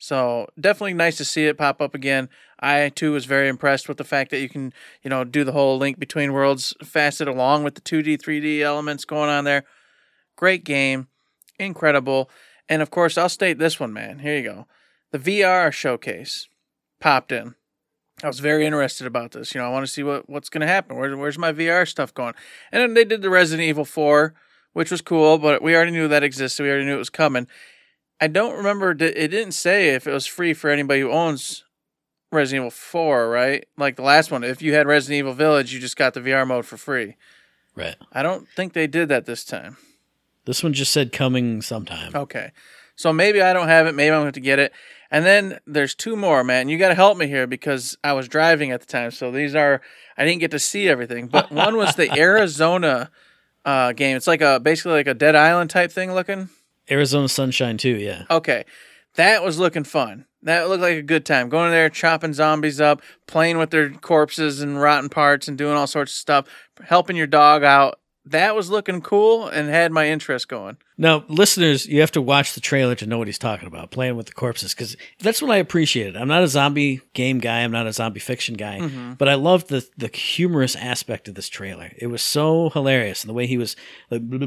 So 0.03 0.49
definitely 0.59 0.95
nice 0.95 1.19
to 1.19 1.27
see 1.27 1.45
it 1.45 1.59
pop 1.59 1.83
up 1.83 1.95
again. 1.95 2.31
I 2.59 2.89
too 2.89 3.13
was 3.13 3.27
very 3.27 3.49
impressed 3.49 3.87
with 3.87 3.99
the 3.99 4.05
fact 4.05 4.31
that 4.31 4.41
you 4.41 4.49
can, 4.49 4.73
you 5.03 5.11
know, 5.11 5.25
do 5.25 5.45
the 5.45 5.53
whole 5.53 5.77
link 5.77 5.99
between 5.99 6.33
worlds 6.33 6.75
facet 6.83 7.29
along 7.29 7.65
with 7.65 7.75
the 7.75 7.83
2D, 7.83 8.17
3D 8.17 8.61
elements 8.61 9.05
going 9.05 9.29
on 9.29 9.45
there. 9.45 9.65
Great 10.37 10.65
game, 10.65 11.09
incredible. 11.59 12.31
And 12.67 12.81
of 12.81 12.91
course, 12.91 13.19
I'll 13.19 13.29
state 13.29 13.59
this 13.59 13.79
one, 13.79 13.93
man. 13.93 14.21
Here 14.21 14.39
you 14.39 14.43
go. 14.43 14.67
The 15.11 15.19
VR 15.19 15.71
showcase 15.71 16.49
popped 16.99 17.31
in. 17.31 17.55
I 18.23 18.27
was 18.27 18.41
very 18.41 18.65
interested 18.65 19.07
about 19.07 19.33
this. 19.33 19.55
You 19.55 19.61
know, 19.61 19.67
I 19.67 19.71
want 19.71 19.85
to 19.85 19.93
see 19.93 20.03
what, 20.03 20.31
what's 20.31 20.49
going 20.49 20.63
to 20.63 20.67
happen. 20.67 20.97
Where, 20.97 21.15
where's 21.15 21.39
my 21.39 21.53
VR 21.53 21.87
stuff 21.87 22.15
going? 22.15 22.35
And 22.73 22.81
then 22.81 22.95
they 22.95 23.05
did 23.05 23.21
the 23.21 23.31
Resident 23.31 23.69
Evil 23.69 23.85
4, 23.85 24.33
which 24.73 24.91
was 24.91 25.03
cool, 25.03 25.37
but 25.37 25.63
we 25.63 25.77
already 25.77 25.91
knew 25.91 26.09
that 26.09 26.23
existed. 26.23 26.63
We 26.63 26.71
already 26.71 26.87
knew 26.87 26.95
it 26.95 26.99
was 26.99 27.11
coming. 27.11 27.47
I 28.21 28.27
don't 28.27 28.57
remember. 28.57 28.91
It 28.91 28.99
didn't 28.99 29.53
say 29.53 29.91
if 29.91 30.07
it 30.07 30.13
was 30.13 30.27
free 30.27 30.53
for 30.53 30.69
anybody 30.71 31.01
who 31.01 31.11
owns 31.11 31.65
Resident 32.33 32.63
Evil 32.63 32.71
4, 32.71 33.29
right? 33.29 33.67
Like 33.77 33.97
the 33.97 34.03
last 34.03 34.31
one. 34.31 34.45
If 34.45 34.63
you 34.63 34.75
had 34.75 34.87
Resident 34.87 35.19
Evil 35.19 35.33
Village, 35.33 35.73
you 35.73 35.81
just 35.81 35.97
got 35.97 36.15
the 36.15 36.21
VR 36.21 36.47
mode 36.47 36.67
for 36.67 36.77
free. 36.77 37.17
Right. 37.75 37.97
I 38.13 38.23
don't 38.23 38.49
think 38.49 38.73
they 38.73 38.87
did 38.87 39.09
that 39.09 39.27
this 39.27 39.45
time. 39.45 39.77
This 40.45 40.63
one 40.63 40.73
just 40.73 40.93
said 40.93 41.13
coming 41.13 41.63
sometime. 41.63 42.13
Okay. 42.15 42.53
So 42.95 43.13
maybe 43.13 43.41
I 43.41 43.53
don't 43.53 43.69
have 43.69 43.87
it. 43.87 43.95
Maybe 43.95 44.15
I'm 44.15 44.23
going 44.23 44.33
to 44.33 44.41
get 44.41 44.59
it. 44.59 44.73
And 45.11 45.25
then 45.25 45.59
there's 45.67 45.95
two 45.95 46.17
more, 46.17 46.45
man. 46.45 46.69
You 46.69 46.79
got 46.79 46.89
to 46.89 46.95
help 46.95 47.17
me 47.17 47.27
here 47.27 47.47
because 47.47 47.97
I 48.05 48.13
was 48.13 48.29
driving 48.29 48.71
at 48.71 48.81
the 48.81 48.87
time. 48.87 49.11
So 49.11 49.31
these 49.31 49.55
are, 49.55 49.81
I 50.17 50.25
didn't 50.25 50.41
get 50.41 50.51
to 50.53 50.59
see 50.59 50.89
everything. 50.89 51.27
But 51.27 51.51
one 51.51 51.77
was 51.77 51.95
the 51.97 52.13
Arizona 52.19 53.11
uh, 53.65 53.93
game. 53.93 54.17
It's 54.17 54.27
like 54.27 54.41
a, 54.41 54.61
basically 54.61 54.93
like 54.93 55.07
a 55.09 55.15
Dead 55.15 55.35
Island 55.35 55.71
type 55.71 55.91
thing 55.91 56.13
looking. 56.13 56.51
Arizona 56.91 57.29
Sunshine 57.29 57.77
2, 57.77 57.97
yeah. 57.97 58.25
Okay. 58.31 58.65
That 59.15 59.43
was 59.43 59.59
looking 59.59 59.85
fun. 59.85 60.27
That 60.43 60.69
looked 60.69 60.83
like 60.83 60.97
a 60.97 61.03
good 61.03 61.27
time. 61.27 61.49
Going 61.49 61.71
there, 61.71 61.91
chopping 61.91 62.33
zombies 62.33 62.81
up, 62.81 63.03
playing 63.27 63.59
with 63.59 63.71
their 63.71 63.91
corpses 63.91 64.61
and 64.61 64.81
rotten 64.81 65.09
parts 65.09 65.49
and 65.49 65.59
doing 65.59 65.77
all 65.77 65.87
sorts 65.87 66.13
of 66.13 66.17
stuff, 66.17 66.47
helping 66.85 67.17
your 67.17 67.27
dog 67.27 67.63
out. 67.63 68.01
That 68.25 68.55
was 68.55 68.71
looking 68.71 69.01
cool 69.01 69.49
and 69.49 69.69
had 69.69 69.93
my 69.93 70.09
interest 70.09 70.49
going. 70.49 70.77
Now, 71.01 71.25
listeners, 71.29 71.87
you 71.87 72.01
have 72.01 72.13
to 72.13 72.21
watch 72.21 72.53
the 72.53 72.61
trailer 72.61 72.95
to 72.97 73.07
know 73.07 73.17
what 73.17 73.27
he's 73.27 73.39
talking 73.39 73.67
about, 73.67 73.91
playing 73.91 74.17
with 74.17 74.27
the 74.27 74.33
corpses, 74.33 74.75
because 74.75 74.97
that's 75.19 75.41
what 75.41 75.51
I 75.51 75.57
appreciated. 75.57 76.15
I'm 76.15 76.29
not 76.29 76.43
a 76.43 76.47
zombie 76.47 77.01
game 77.15 77.39
guy, 77.39 77.61
I'm 77.61 77.73
not 77.73 77.87
a 77.87 77.93
zombie 77.95 78.21
fiction 78.21 78.55
guy, 78.55 78.79
Mm-hmm. 78.81 79.15
but 79.15 79.27
I 79.29 79.35
loved 79.35 79.69
the 79.69 79.89
the 79.97 80.09
humorous 80.09 80.77
aspect 80.77 81.27
of 81.27 81.35
this 81.37 81.49
trailer. 81.49 81.91
It 81.97 82.09
was 82.09 82.23
so 82.23 82.69
hilarious, 82.71 83.23
and 83.25 83.31
the 83.31 83.35
way 83.35 83.47
he 83.47 83.57
was 83.57 83.77
like 84.11 84.21
with 84.31 84.43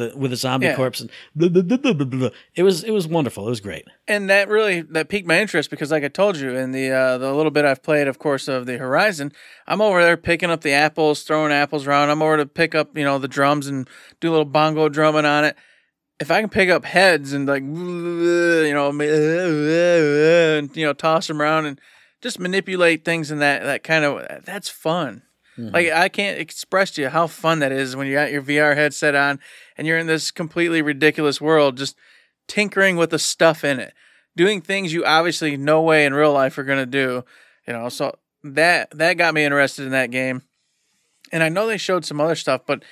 a 0.00 0.12
with 0.16 0.32
a 0.32 0.36
zombie 0.36 0.66
Yeah. 0.66 0.74
corpse, 0.74 1.00
and 1.00 1.10
it 1.38 2.62
was 2.64 2.82
it 2.82 2.90
was 2.90 3.06
wonderful. 3.06 3.46
It 3.46 3.50
was 3.50 3.60
great. 3.60 3.84
and 4.08 4.28
that 4.30 4.48
really 4.48 4.82
that 4.82 5.08
piqued 5.08 5.28
my 5.28 5.38
interest 5.40 5.70
because 5.70 5.90
like 5.92 6.02
i 6.02 6.08
told 6.08 6.36
you 6.38 6.50
in 6.56 6.72
the 6.72 6.90
uh, 6.90 7.18
the 7.18 7.32
little 7.32 7.50
bit 7.52 7.64
i've 7.64 7.82
played 7.82 8.08
of 8.08 8.18
course 8.18 8.48
of 8.48 8.66
the 8.66 8.78
horizon 8.78 9.30
i'm 9.66 9.80
over 9.80 10.02
there 10.02 10.16
picking 10.16 10.50
up 10.50 10.62
the 10.62 10.72
apples 10.72 11.22
throwing 11.22 11.52
apples 11.52 11.86
around 11.86 12.08
i'm 12.10 12.22
over 12.22 12.36
to 12.38 12.46
pick 12.46 12.74
up 12.74 12.96
you 12.96 13.04
know 13.04 13.18
the 13.18 13.28
drums 13.28 13.66
and 13.66 13.88
do 14.20 14.30
a 14.30 14.32
little 14.32 14.44
bongo 14.46 14.88
drumming 14.88 15.24
on 15.26 15.44
it 15.44 15.56
if 16.20 16.30
i 16.30 16.40
can 16.40 16.50
pick 16.50 16.68
up 16.68 16.84
heads 16.84 17.32
and 17.32 17.46
like 17.46 17.62
you 17.62 18.74
know 18.74 18.88
and 20.58 20.76
you 20.76 20.86
know 20.86 20.92
toss 20.92 21.26
them 21.26 21.40
around 21.40 21.66
and 21.66 21.80
just 22.20 22.38
manipulate 22.38 23.04
things 23.04 23.30
in 23.30 23.38
that 23.38 23.62
that 23.62 23.82
kind 23.82 24.04
of 24.04 24.44
that's 24.44 24.68
fun 24.68 25.22
mm-hmm. 25.58 25.74
like 25.74 25.90
I 25.90 26.08
can't 26.08 26.38
express 26.38 26.92
to 26.92 27.02
you 27.02 27.08
how 27.08 27.26
fun 27.26 27.60
that 27.60 27.72
is 27.72 27.96
when 27.96 28.06
you 28.06 28.14
got 28.14 28.32
your 28.32 28.42
VR 28.42 28.74
headset 28.74 29.14
on 29.14 29.40
and 29.76 29.86
you're 29.86 29.98
in 29.98 30.06
this 30.06 30.30
completely 30.30 30.82
ridiculous 30.82 31.40
world, 31.40 31.76
just 31.76 31.96
tinkering 32.46 32.96
with 32.96 33.10
the 33.10 33.18
stuff 33.18 33.64
in 33.64 33.78
it, 33.80 33.94
doing 34.36 34.60
things 34.60 34.92
you 34.92 35.04
obviously 35.04 35.56
no 35.56 35.82
way 35.82 36.06
in 36.06 36.14
real 36.14 36.32
life 36.32 36.58
are 36.58 36.64
gonna 36.64 36.86
do. 36.86 37.24
You 37.66 37.72
know, 37.72 37.88
so 37.88 38.16
that 38.42 38.90
that 38.96 39.14
got 39.14 39.34
me 39.34 39.44
interested 39.44 39.84
in 39.84 39.92
that 39.92 40.10
game. 40.10 40.42
And 41.30 41.42
I 41.42 41.50
know 41.50 41.66
they 41.66 41.76
showed 41.76 42.06
some 42.06 42.20
other 42.20 42.36
stuff, 42.36 42.62
but 42.66 42.82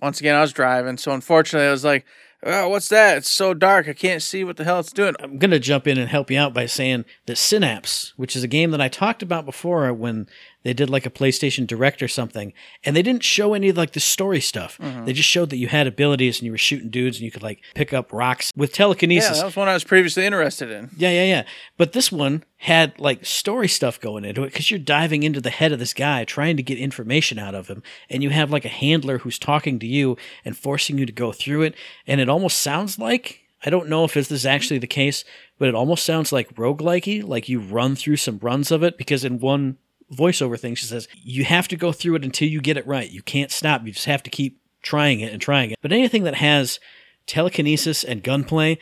once 0.00 0.20
again 0.20 0.36
I 0.36 0.40
was 0.40 0.52
driving, 0.52 0.96
so 0.96 1.12
unfortunately 1.12 1.66
I 1.66 1.72
was 1.72 1.84
like, 1.84 2.06
oh, 2.44 2.68
what's 2.68 2.88
that? 2.88 3.18
It's 3.18 3.30
so 3.30 3.54
dark, 3.54 3.88
I 3.88 3.92
can't 3.92 4.22
see 4.22 4.44
what 4.44 4.56
the 4.56 4.64
hell 4.64 4.80
it's 4.80 4.92
doing. 4.92 5.14
I'm 5.20 5.38
going 5.38 5.50
to 5.50 5.58
jump 5.58 5.86
in 5.86 5.98
and 5.98 6.08
help 6.08 6.30
you 6.30 6.38
out 6.38 6.54
by 6.54 6.66
saying 6.66 7.04
that 7.26 7.38
Synapse, 7.38 8.12
which 8.16 8.34
is 8.34 8.42
a 8.42 8.48
game 8.48 8.70
that 8.72 8.80
I 8.80 8.88
talked 8.88 9.22
about 9.22 9.44
before 9.44 9.92
when 9.92 10.28
they 10.62 10.72
did 10.72 10.90
like 10.90 11.06
a 11.06 11.10
PlayStation 11.10 11.66
Direct 11.66 12.02
or 12.02 12.08
something, 12.08 12.52
and 12.84 12.94
they 12.94 13.02
didn't 13.02 13.24
show 13.24 13.54
any 13.54 13.68
of 13.68 13.76
like 13.76 13.92
the 13.92 14.00
story 14.00 14.40
stuff. 14.40 14.78
Mm-hmm. 14.78 15.04
They 15.04 15.12
just 15.12 15.28
showed 15.28 15.50
that 15.50 15.56
you 15.56 15.68
had 15.68 15.86
abilities 15.86 16.38
and 16.38 16.46
you 16.46 16.52
were 16.52 16.58
shooting 16.58 16.90
dudes 16.90 17.18
and 17.18 17.24
you 17.24 17.30
could 17.30 17.42
like 17.42 17.62
pick 17.74 17.92
up 17.92 18.12
rocks 18.12 18.52
with 18.56 18.72
telekinesis. 18.72 19.30
Yeah, 19.30 19.36
that 19.36 19.46
was 19.46 19.56
one 19.56 19.68
I 19.68 19.74
was 19.74 19.84
previously 19.84 20.24
interested 20.24 20.70
in. 20.70 20.90
Yeah, 20.96 21.10
yeah, 21.10 21.24
yeah. 21.24 21.42
But 21.76 21.92
this 21.92 22.12
one 22.12 22.44
had 22.58 22.98
like 22.98 23.24
story 23.24 23.68
stuff 23.68 24.00
going 24.00 24.24
into 24.24 24.44
it 24.44 24.52
because 24.52 24.70
you're 24.70 24.78
diving 24.78 25.22
into 25.24 25.40
the 25.40 25.50
head 25.50 25.72
of 25.72 25.78
this 25.78 25.94
guy 25.94 26.24
trying 26.24 26.56
to 26.56 26.62
get 26.62 26.78
information 26.78 27.38
out 27.38 27.54
of 27.54 27.68
him. 27.68 27.82
And 28.08 28.22
you 28.22 28.30
have 28.30 28.50
like 28.50 28.64
a 28.64 28.68
handler 28.68 29.18
who's 29.18 29.38
talking 29.38 29.78
to 29.80 29.86
you 29.86 30.16
and 30.44 30.56
forcing 30.56 30.98
you 30.98 31.06
to 31.06 31.12
go 31.12 31.32
through 31.32 31.62
it. 31.62 31.74
And 32.06 32.20
it 32.20 32.28
almost 32.28 32.60
sounds 32.60 32.98
like 32.98 33.40
I 33.64 33.70
don't 33.70 33.88
know 33.88 34.04
if 34.04 34.14
this 34.14 34.30
is 34.30 34.44
actually 34.44 34.78
the 34.78 34.86
case, 34.86 35.24
but 35.58 35.68
it 35.68 35.74
almost 35.74 36.04
sounds 36.04 36.32
like 36.32 36.54
roguelikey, 36.56 37.22
like 37.22 37.48
you 37.48 37.60
run 37.60 37.94
through 37.94 38.16
some 38.16 38.40
runs 38.42 38.70
of 38.70 38.82
it 38.82 38.98
because 38.98 39.24
in 39.24 39.38
one 39.38 39.78
voiceover 40.14 40.58
thing 40.60 40.74
she 40.74 40.86
says 40.86 41.08
you 41.14 41.44
have 41.44 41.66
to 41.68 41.76
go 41.76 41.90
through 41.92 42.14
it 42.16 42.24
until 42.24 42.48
you 42.48 42.60
get 42.60 42.76
it 42.76 42.86
right. 42.86 43.10
You 43.10 43.22
can't 43.22 43.50
stop. 43.50 43.84
You 43.86 43.92
just 43.92 44.06
have 44.06 44.22
to 44.24 44.30
keep 44.30 44.60
trying 44.82 45.20
it 45.20 45.32
and 45.32 45.40
trying 45.40 45.70
it. 45.70 45.78
But 45.80 45.92
anything 45.92 46.24
that 46.24 46.34
has 46.36 46.78
telekinesis 47.26 48.04
and 48.04 48.22
gunplay 48.22 48.78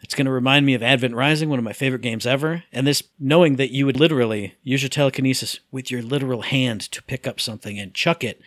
it's 0.00 0.14
going 0.14 0.26
to 0.26 0.30
remind 0.30 0.64
me 0.64 0.74
of 0.74 0.82
Advent 0.82 1.16
Rising, 1.16 1.48
one 1.48 1.58
of 1.58 1.64
my 1.64 1.72
favorite 1.72 2.02
games 2.02 2.24
ever. 2.24 2.62
And 2.72 2.86
this 2.86 3.02
knowing 3.18 3.56
that 3.56 3.72
you 3.72 3.84
would 3.84 3.98
literally 3.98 4.54
use 4.62 4.80
your 4.80 4.88
telekinesis 4.88 5.58
with 5.72 5.90
your 5.90 6.02
literal 6.02 6.42
hand 6.42 6.82
to 6.92 7.02
pick 7.02 7.26
up 7.26 7.40
something 7.40 7.80
and 7.80 7.92
chuck 7.92 8.22
it, 8.22 8.40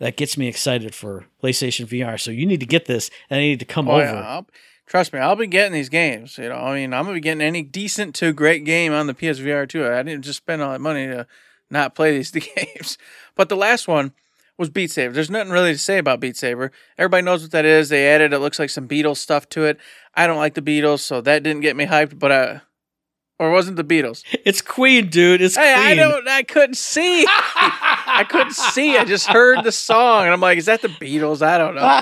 that 0.00 0.18
gets 0.18 0.36
me 0.36 0.48
excited 0.48 0.94
for 0.94 1.24
PlayStation 1.42 1.86
VR. 1.86 2.20
So 2.20 2.30
you 2.30 2.44
need 2.44 2.60
to 2.60 2.66
get 2.66 2.84
this, 2.84 3.08
and 3.30 3.38
I 3.38 3.40
need 3.42 3.60
to 3.60 3.64
come 3.64 3.88
Oh, 3.88 3.92
over. 3.92 4.02
yeah. 4.04 4.40
Trust 4.86 5.12
me, 5.12 5.20
I'll 5.20 5.36
be 5.36 5.46
getting 5.46 5.72
these 5.72 5.88
games. 5.88 6.36
You 6.38 6.48
know, 6.50 6.56
I 6.56 6.74
mean, 6.74 6.92
I'm 6.92 7.04
gonna 7.04 7.14
be 7.14 7.20
getting 7.20 7.40
any 7.40 7.62
decent 7.62 8.14
to 8.16 8.32
great 8.32 8.64
game 8.64 8.92
on 8.92 9.06
the 9.06 9.14
PSVR 9.14 9.68
too. 9.68 9.86
I 9.86 10.02
didn't 10.02 10.24
just 10.24 10.38
spend 10.38 10.60
all 10.60 10.72
that 10.72 10.80
money 10.80 11.06
to 11.06 11.26
not 11.70 11.94
play 11.94 12.16
these 12.16 12.30
games. 12.56 12.98
But 13.34 13.48
the 13.48 13.56
last 13.56 13.88
one 13.88 14.12
was 14.58 14.68
Beat 14.68 14.90
Saber. 14.90 15.14
There's 15.14 15.30
nothing 15.30 15.50
really 15.52 15.72
to 15.72 15.78
say 15.78 15.96
about 15.98 16.20
Beat 16.20 16.36
Saber. 16.36 16.70
Everybody 16.98 17.24
knows 17.24 17.42
what 17.42 17.52
that 17.52 17.64
is. 17.64 17.88
They 17.88 18.06
added 18.08 18.32
it 18.34 18.38
looks 18.40 18.58
like 18.58 18.68
some 18.70 18.86
Beatles 18.86 19.16
stuff 19.16 19.48
to 19.50 19.64
it. 19.64 19.78
I 20.14 20.26
don't 20.26 20.36
like 20.36 20.54
the 20.54 20.60
Beatles, 20.62 21.00
so 21.00 21.22
that 21.22 21.42
didn't 21.42 21.62
get 21.62 21.74
me 21.74 21.86
hyped. 21.86 22.18
But 22.18 22.32
I, 22.32 22.60
or 23.38 23.48
it 23.48 23.52
wasn't 23.52 23.76
the 23.76 23.84
Beatles. 23.84 24.22
It's 24.44 24.60
Queen, 24.60 25.08
dude. 25.08 25.40
It's 25.40 25.56
Hey, 25.56 25.72
Queen. 25.74 25.86
I 25.86 25.94
don't. 25.94 26.28
I 26.28 26.42
couldn't 26.42 26.76
see. 26.76 27.24
I 27.28 28.26
couldn't 28.28 28.52
see. 28.54 28.98
I 28.98 29.04
just 29.04 29.28
heard 29.28 29.64
the 29.64 29.72
song, 29.72 30.24
and 30.24 30.32
I'm 30.32 30.40
like, 30.40 30.58
"Is 30.58 30.66
that 30.66 30.82
the 30.82 30.88
Beatles?" 30.88 31.40
I 31.40 31.58
don't 31.58 31.74
know. 31.76 32.00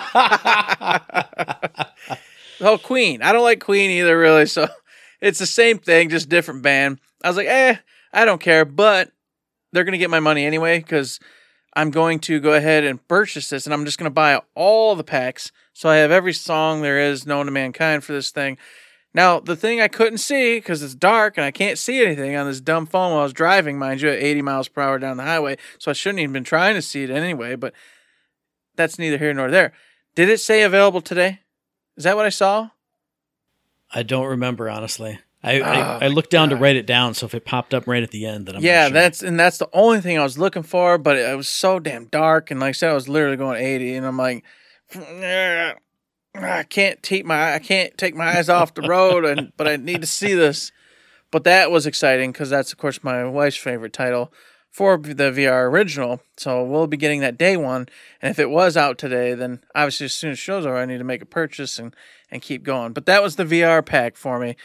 Oh, 2.60 2.78
Queen. 2.78 3.22
I 3.22 3.32
don't 3.32 3.42
like 3.42 3.60
Queen 3.60 3.90
either, 3.90 4.18
really. 4.18 4.46
So 4.46 4.68
it's 5.20 5.38
the 5.38 5.46
same 5.46 5.78
thing, 5.78 6.08
just 6.08 6.28
different 6.28 6.62
band. 6.62 7.00
I 7.22 7.28
was 7.28 7.36
like, 7.36 7.48
"Eh, 7.48 7.76
I 8.12 8.24
don't 8.24 8.40
care," 8.40 8.64
but 8.64 9.10
they're 9.72 9.84
gonna 9.84 9.98
get 9.98 10.10
my 10.10 10.20
money 10.20 10.44
anyway 10.44 10.78
because 10.78 11.20
I'm 11.74 11.90
going 11.90 12.18
to 12.20 12.40
go 12.40 12.52
ahead 12.52 12.84
and 12.84 13.06
purchase 13.06 13.48
this, 13.48 13.66
and 13.66 13.74
I'm 13.74 13.84
just 13.84 13.98
gonna 13.98 14.10
buy 14.10 14.40
all 14.54 14.94
the 14.94 15.04
packs, 15.04 15.52
so 15.72 15.88
I 15.88 15.96
have 15.96 16.10
every 16.10 16.32
song 16.32 16.82
there 16.82 17.00
is 17.00 17.26
known 17.26 17.46
to 17.46 17.52
mankind 17.52 18.04
for 18.04 18.12
this 18.12 18.30
thing. 18.30 18.58
Now, 19.12 19.40
the 19.40 19.56
thing 19.56 19.80
I 19.80 19.88
couldn't 19.88 20.18
see 20.18 20.58
because 20.58 20.82
it's 20.82 20.94
dark 20.94 21.36
and 21.36 21.44
I 21.44 21.50
can't 21.50 21.78
see 21.78 22.04
anything 22.04 22.36
on 22.36 22.46
this 22.46 22.60
dumb 22.60 22.86
phone 22.86 23.10
while 23.10 23.20
I 23.20 23.24
was 23.24 23.32
driving, 23.32 23.76
mind 23.78 24.02
you, 24.02 24.08
at 24.08 24.22
80 24.22 24.42
miles 24.42 24.68
per 24.68 24.82
hour 24.82 24.98
down 25.00 25.16
the 25.16 25.24
highway. 25.24 25.56
So 25.78 25.90
I 25.90 25.94
shouldn't 25.94 26.20
even 26.20 26.32
been 26.32 26.44
trying 26.44 26.76
to 26.76 26.82
see 26.82 27.02
it 27.02 27.10
anyway, 27.10 27.56
but 27.56 27.74
that's 28.76 28.98
neither 28.98 29.18
here 29.18 29.34
nor 29.34 29.50
there. 29.50 29.72
Did 30.14 30.28
it 30.28 30.38
say 30.38 30.62
available 30.62 31.00
today? 31.00 31.40
Is 31.96 32.04
that 32.04 32.16
what 32.16 32.26
I 32.26 32.30
saw? 32.30 32.70
I 33.92 34.02
don't 34.02 34.26
remember 34.26 34.70
honestly. 34.70 35.18
I, 35.42 35.60
Oh, 35.60 35.64
I, 35.64 36.04
I 36.04 36.08
looked 36.08 36.30
down 36.30 36.50
to 36.50 36.56
write 36.56 36.76
it 36.76 36.86
down, 36.86 37.14
so 37.14 37.24
if 37.24 37.34
it 37.34 37.46
popped 37.46 37.72
up 37.72 37.86
right 37.86 38.02
at 38.02 38.10
the 38.10 38.26
end, 38.26 38.46
then 38.46 38.56
I'm 38.56 38.62
yeah, 38.62 38.88
sure. 38.88 38.92
that's 38.92 39.22
and 39.22 39.40
that's 39.40 39.56
the 39.56 39.70
only 39.72 40.00
thing 40.02 40.18
I 40.18 40.22
was 40.22 40.36
looking 40.38 40.62
for, 40.62 40.98
but 40.98 41.16
it 41.16 41.36
was 41.36 41.48
so 41.48 41.78
damn 41.78 42.06
dark 42.06 42.50
and 42.50 42.60
like 42.60 42.68
I 42.70 42.72
said, 42.72 42.90
I 42.90 42.94
was 42.94 43.08
literally 43.08 43.36
going 43.36 43.62
80 43.62 43.94
and 43.94 44.06
I'm 44.06 44.18
like 44.18 44.44
I 46.34 46.62
can't 46.68 47.02
take 47.02 47.24
my 47.24 47.54
I 47.54 47.58
can't 47.58 47.96
take 47.96 48.14
my 48.14 48.36
eyes 48.36 48.48
off 48.48 48.74
the 48.74 48.82
road 48.82 49.24
and 49.24 49.52
but 49.56 49.66
I 49.66 49.76
need 49.76 50.00
to 50.02 50.06
see 50.06 50.34
this. 50.34 50.72
But 51.30 51.44
that 51.44 51.70
was 51.70 51.86
exciting 51.86 52.32
because 52.32 52.50
that's 52.50 52.72
of 52.72 52.78
course 52.78 53.02
my 53.02 53.24
wife's 53.24 53.56
favorite 53.56 53.92
title, 53.92 54.32
for 54.70 54.96
the 54.96 55.30
VR 55.30 55.68
original. 55.68 56.20
So 56.36 56.62
we'll 56.62 56.86
be 56.86 56.96
getting 56.96 57.20
that 57.20 57.38
day 57.38 57.56
one. 57.56 57.88
And 58.22 58.30
if 58.30 58.38
it 58.38 58.50
was 58.50 58.76
out 58.76 58.98
today, 58.98 59.34
then 59.34 59.60
obviously 59.74 60.06
as 60.06 60.14
soon 60.14 60.30
as 60.30 60.38
shows 60.38 60.64
over, 60.64 60.76
I 60.76 60.86
need 60.86 60.98
to 60.98 61.04
make 61.04 61.22
a 61.22 61.26
purchase 61.26 61.78
and, 61.78 61.94
and 62.30 62.40
keep 62.40 62.62
going. 62.62 62.92
But 62.92 63.06
that 63.06 63.22
was 63.22 63.36
the 63.36 63.44
VR 63.44 63.84
pack 63.84 64.16
for 64.16 64.38
me. 64.38 64.56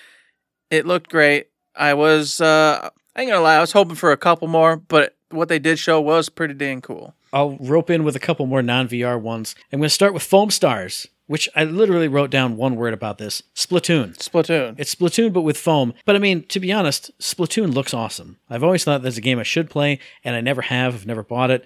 It 0.69 0.85
looked 0.85 1.09
great. 1.09 1.47
I 1.75 1.93
was, 1.93 2.39
uh, 2.39 2.89
I 3.15 3.21
ain't 3.21 3.29
gonna 3.29 3.41
lie, 3.41 3.57
I 3.57 3.61
was 3.61 3.73
hoping 3.73 3.95
for 3.95 4.11
a 4.11 4.17
couple 4.17 4.47
more, 4.47 4.77
but 4.77 5.15
what 5.29 5.49
they 5.49 5.59
did 5.59 5.79
show 5.79 5.99
was 5.99 6.29
pretty 6.29 6.53
dang 6.53 6.81
cool. 6.81 7.15
I'll 7.33 7.57
rope 7.57 7.89
in 7.89 8.03
with 8.03 8.15
a 8.15 8.19
couple 8.19 8.45
more 8.45 8.61
non 8.61 8.87
VR 8.87 9.19
ones. 9.19 9.55
I'm 9.71 9.81
to 9.81 9.89
start 9.89 10.13
with 10.13 10.23
Foamstars, 10.23 11.07
which 11.27 11.49
I 11.55 11.63
literally 11.63 12.07
wrote 12.07 12.29
down 12.29 12.57
one 12.57 12.75
word 12.75 12.93
about 12.93 13.17
this 13.17 13.41
Splatoon. 13.55 14.17
Splatoon. 14.17 14.75
It's 14.77 14.93
Splatoon, 14.93 15.33
but 15.33 15.41
with 15.41 15.57
foam. 15.57 15.93
But 16.05 16.15
I 16.15 16.19
mean, 16.19 16.43
to 16.47 16.59
be 16.59 16.71
honest, 16.71 17.11
Splatoon 17.19 17.73
looks 17.73 17.93
awesome. 17.93 18.37
I've 18.49 18.63
always 18.63 18.83
thought 18.83 19.01
that's 19.01 19.17
a 19.17 19.21
game 19.21 19.39
I 19.39 19.43
should 19.43 19.69
play, 19.69 19.99
and 20.23 20.35
I 20.35 20.41
never 20.41 20.61
have. 20.63 20.93
I've 20.93 21.07
never 21.07 21.23
bought 21.23 21.51
it. 21.51 21.65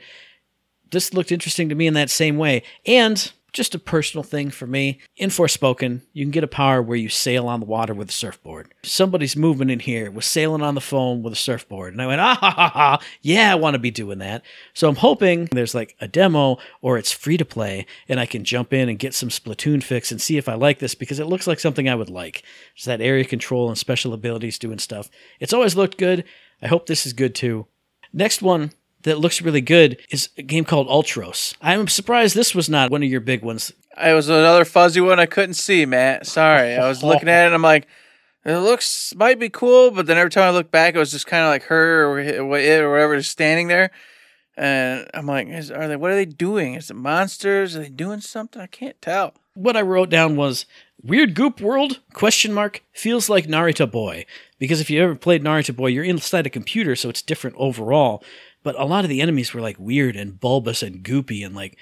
This 0.91 1.13
looked 1.13 1.31
interesting 1.31 1.69
to 1.69 1.75
me 1.75 1.87
in 1.87 1.93
that 1.93 2.09
same 2.09 2.37
way. 2.37 2.63
And 2.85 3.31
just 3.53 3.75
a 3.75 3.79
personal 3.79 4.23
thing 4.23 4.49
for 4.49 4.67
me. 4.67 4.99
In 5.17 5.29
Forspoken, 5.29 6.01
you 6.13 6.23
can 6.23 6.31
get 6.31 6.43
a 6.43 6.47
power 6.47 6.81
where 6.81 6.97
you 6.97 7.09
sail 7.09 7.47
on 7.47 7.59
the 7.59 7.65
water 7.65 7.93
with 7.93 8.09
a 8.09 8.13
surfboard. 8.13 8.73
Somebody's 8.83 9.35
movement 9.35 9.71
in 9.71 9.79
here 9.79 10.11
was 10.11 10.25
sailing 10.25 10.61
on 10.61 10.75
the 10.75 10.81
foam 10.81 11.23
with 11.23 11.33
a 11.33 11.37
surfboard. 11.37 11.93
And 11.93 12.01
I 12.01 12.07
went, 12.07 12.21
ah 12.21 12.35
ha 12.35 12.51
ha 12.51 12.69
ha, 12.69 12.99
yeah, 13.21 13.51
I 13.51 13.55
want 13.55 13.75
to 13.75 13.79
be 13.79 13.91
doing 13.91 14.19
that. 14.19 14.43
So 14.73 14.87
I'm 14.87 14.95
hoping 14.95 15.45
there's 15.45 15.75
like 15.75 15.95
a 15.99 16.07
demo 16.07 16.57
or 16.81 16.97
it's 16.97 17.11
free 17.11 17.37
to 17.37 17.45
play 17.45 17.85
and 18.07 18.19
I 18.19 18.25
can 18.25 18.43
jump 18.43 18.73
in 18.73 18.89
and 18.89 18.99
get 18.99 19.13
some 19.13 19.29
Splatoon 19.29 19.83
fix 19.83 20.11
and 20.11 20.21
see 20.21 20.37
if 20.37 20.47
I 20.47 20.55
like 20.55 20.79
this 20.79 20.95
because 20.95 21.19
it 21.19 21.27
looks 21.27 21.47
like 21.47 21.59
something 21.59 21.89
I 21.89 21.95
would 21.95 22.09
like. 22.09 22.43
It's 22.75 22.85
that 22.85 23.01
area 23.01 23.25
control 23.25 23.69
and 23.69 23.77
special 23.77 24.13
abilities 24.13 24.59
doing 24.59 24.79
stuff. 24.79 25.09
It's 25.39 25.53
always 25.53 25.75
looked 25.75 25.97
good. 25.97 26.23
I 26.61 26.67
hope 26.67 26.85
this 26.85 27.05
is 27.05 27.13
good 27.13 27.35
too. 27.35 27.67
Next 28.11 28.41
one 28.41 28.71
that 29.03 29.19
looks 29.19 29.41
really 29.41 29.61
good 29.61 29.99
is 30.09 30.29
a 30.37 30.43
game 30.43 30.65
called 30.65 30.87
Ultros. 30.87 31.55
I'm 31.61 31.87
surprised 31.87 32.35
this 32.35 32.53
was 32.53 32.69
not 32.69 32.91
one 32.91 33.03
of 33.03 33.09
your 33.09 33.21
big 33.21 33.43
ones. 33.43 33.71
It 34.01 34.13
was 34.13 34.29
another 34.29 34.65
fuzzy 34.65 35.01
one 35.01 35.19
I 35.19 35.25
couldn't 35.25 35.55
see, 35.55 35.85
Matt. 35.85 36.25
Sorry. 36.27 36.75
I 36.75 36.87
was 36.87 37.03
looking 37.03 37.29
at 37.29 37.43
it 37.43 37.47
and 37.47 37.55
I'm 37.55 37.61
like, 37.61 37.87
it 38.45 38.57
looks 38.57 39.13
might 39.15 39.39
be 39.39 39.49
cool, 39.49 39.91
but 39.91 40.05
then 40.05 40.17
every 40.17 40.29
time 40.29 40.43
I 40.43 40.51
look 40.51 40.71
back, 40.71 40.95
it 40.95 40.99
was 40.99 41.11
just 41.11 41.27
kind 41.27 41.43
of 41.43 41.49
like 41.49 41.63
her 41.63 42.07
or 42.07 42.19
it 42.19 42.37
or 42.39 42.47
whatever 42.47 43.15
is 43.15 43.27
standing 43.27 43.67
there, 43.67 43.91
and 44.55 45.09
I'm 45.13 45.25
like, 45.25 45.47
is, 45.49 45.71
are 45.71 45.87
they? 45.87 45.95
What 45.95 46.11
are 46.11 46.15
they 46.15 46.25
doing? 46.25 46.75
Is 46.75 46.89
it 46.89 46.95
monsters? 46.95 47.75
Are 47.75 47.79
they 47.79 47.89
doing 47.89 48.21
something? 48.21 48.61
I 48.61 48.67
can't 48.67 48.99
tell. 49.01 49.33
What 49.55 49.75
I 49.75 49.81
wrote 49.81 50.09
down 50.09 50.37
was 50.37 50.65
weird 51.03 51.35
goop 51.35 51.59
world 51.61 51.99
question 52.13 52.53
mark 52.53 52.81
feels 52.93 53.29
like 53.29 53.45
Narita 53.45 53.89
Boy 53.89 54.25
because 54.57 54.79
if 54.79 54.89
you 54.89 55.01
ever 55.01 55.15
played 55.15 55.43
Narita 55.43 55.75
Boy, 55.75 55.87
you're 55.87 56.03
inside 56.03 56.45
a 56.45 56.49
computer, 56.49 56.95
so 56.95 57.09
it's 57.09 57.21
different 57.21 57.57
overall. 57.59 58.23
But 58.63 58.79
a 58.79 58.85
lot 58.85 59.03
of 59.03 59.09
the 59.09 59.21
enemies 59.21 59.53
were 59.53 59.61
like 59.61 59.79
weird 59.79 60.15
and 60.15 60.39
bulbous 60.39 60.83
and 60.83 61.03
goopy 61.03 61.45
and 61.45 61.55
like 61.55 61.77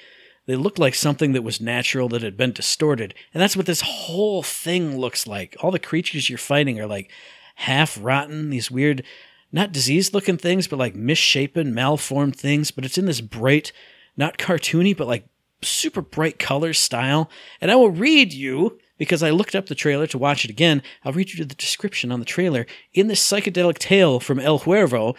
they 0.47 0.55
looked 0.55 0.79
like 0.79 0.95
something 0.95 1.33
that 1.33 1.43
was 1.43 1.59
natural 1.59 2.07
that 2.09 2.21
had 2.21 2.37
been 2.37 2.53
distorted. 2.53 3.13
And 3.33 3.43
that's 3.43 3.57
what 3.57 3.65
this 3.65 3.81
whole 3.81 4.41
thing 4.41 4.97
looks 4.97 5.27
like. 5.27 5.57
All 5.59 5.71
the 5.71 5.79
creatures 5.79 6.29
you're 6.29 6.37
fighting 6.37 6.79
are 6.79 6.87
like 6.87 7.11
half 7.55 7.99
rotten, 8.01 8.49
these 8.49 8.71
weird, 8.71 9.03
not 9.51 9.73
diseased 9.73 10.13
looking 10.13 10.37
things, 10.37 10.67
but 10.67 10.79
like 10.79 10.95
misshapen, 10.95 11.73
malformed 11.73 12.37
things. 12.37 12.71
But 12.71 12.85
it's 12.85 12.97
in 12.97 13.05
this 13.05 13.19
bright, 13.19 13.73
not 14.15 14.37
cartoony, 14.37 14.95
but 14.95 15.07
like 15.07 15.27
super 15.61 16.01
bright 16.01 16.39
color 16.39 16.71
style. 16.71 17.29
And 17.59 17.69
I 17.69 17.75
will 17.75 17.91
read 17.91 18.31
you 18.31 18.79
because 18.97 19.21
I 19.21 19.31
looked 19.31 19.55
up 19.55 19.65
the 19.65 19.75
trailer 19.75 20.07
to 20.07 20.17
watch 20.17 20.45
it 20.45 20.51
again. 20.51 20.81
I'll 21.03 21.13
read 21.13 21.31
you 21.33 21.43
the 21.43 21.55
description 21.55 22.09
on 22.09 22.19
the 22.19 22.25
trailer. 22.25 22.65
In 22.93 23.07
this 23.07 23.21
psychedelic 23.21 23.79
tale 23.79 24.21
from 24.21 24.39
El 24.39 24.59
Huervo, 24.59 25.15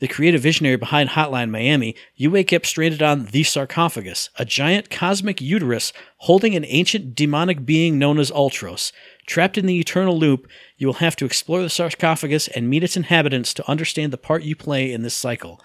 the 0.00 0.08
creative 0.08 0.42
visionary 0.42 0.76
behind 0.76 1.10
Hotline 1.10 1.50
Miami, 1.50 1.94
you 2.14 2.30
wake 2.30 2.52
up 2.52 2.64
stranded 2.64 3.02
on 3.02 3.26
the 3.26 3.42
sarcophagus, 3.42 4.30
a 4.38 4.44
giant 4.44 4.90
cosmic 4.90 5.40
uterus 5.40 5.92
holding 6.18 6.54
an 6.54 6.64
ancient 6.66 7.14
demonic 7.14 7.66
being 7.66 7.98
known 7.98 8.18
as 8.18 8.30
Ultros. 8.30 8.92
Trapped 9.26 9.58
in 9.58 9.66
the 9.66 9.78
eternal 9.78 10.18
loop, 10.18 10.48
you 10.76 10.86
will 10.86 10.94
have 10.94 11.16
to 11.16 11.24
explore 11.24 11.62
the 11.62 11.68
sarcophagus 11.68 12.48
and 12.48 12.70
meet 12.70 12.84
its 12.84 12.96
inhabitants 12.96 13.52
to 13.54 13.68
understand 13.68 14.12
the 14.12 14.18
part 14.18 14.42
you 14.42 14.54
play 14.54 14.92
in 14.92 15.02
this 15.02 15.14
cycle. 15.14 15.60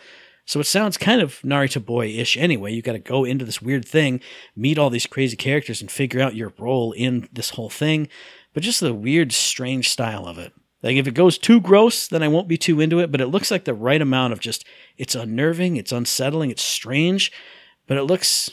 So 0.46 0.60
it 0.60 0.66
sounds 0.66 0.98
kind 0.98 1.22
of 1.22 1.40
Narita 1.42 1.84
Boy 1.84 2.08
ish 2.08 2.36
anyway. 2.36 2.74
You 2.74 2.82
got 2.82 2.94
to 2.94 3.00
go 3.00 3.24
into 3.24 3.46
this 3.46 3.62
weird 3.62 3.86
thing, 3.86 4.20
meet 4.56 4.78
all 4.78 4.90
these 4.90 5.06
crazy 5.06 5.38
characters, 5.38 5.80
and 5.80 5.90
figure 5.90 6.22
out 6.22 6.36
your 6.36 6.54
role 6.58 6.92
in 6.92 7.30
this 7.32 7.52
whole 7.52 7.70
thing. 7.70 8.10
But 8.54 8.64
just 8.64 8.82
the 8.82 8.94
weird, 8.94 9.32
strange 9.32 9.90
style 9.90 10.28
of 10.28 10.38
it. 10.38 10.54
Like 10.84 10.98
if 10.98 11.08
it 11.08 11.14
goes 11.14 11.38
too 11.38 11.62
gross, 11.62 12.08
then 12.08 12.22
I 12.22 12.28
won't 12.28 12.50
be 12.50 12.58
too 12.58 12.82
into 12.82 13.00
it. 13.00 13.12
But 13.12 13.22
it 13.22 13.28
looks 13.28 13.50
like 13.50 13.64
the 13.64 13.74
right 13.74 14.02
amount 14.02 14.34
of 14.34 14.40
just 14.40 14.66
it's 14.98 15.16
unnerving, 15.16 15.78
it's 15.78 15.94
unsettling, 15.94 16.52
it's 16.52 16.62
strange, 16.62 17.32
but 17.88 17.98
it 17.98 18.04
looks 18.04 18.52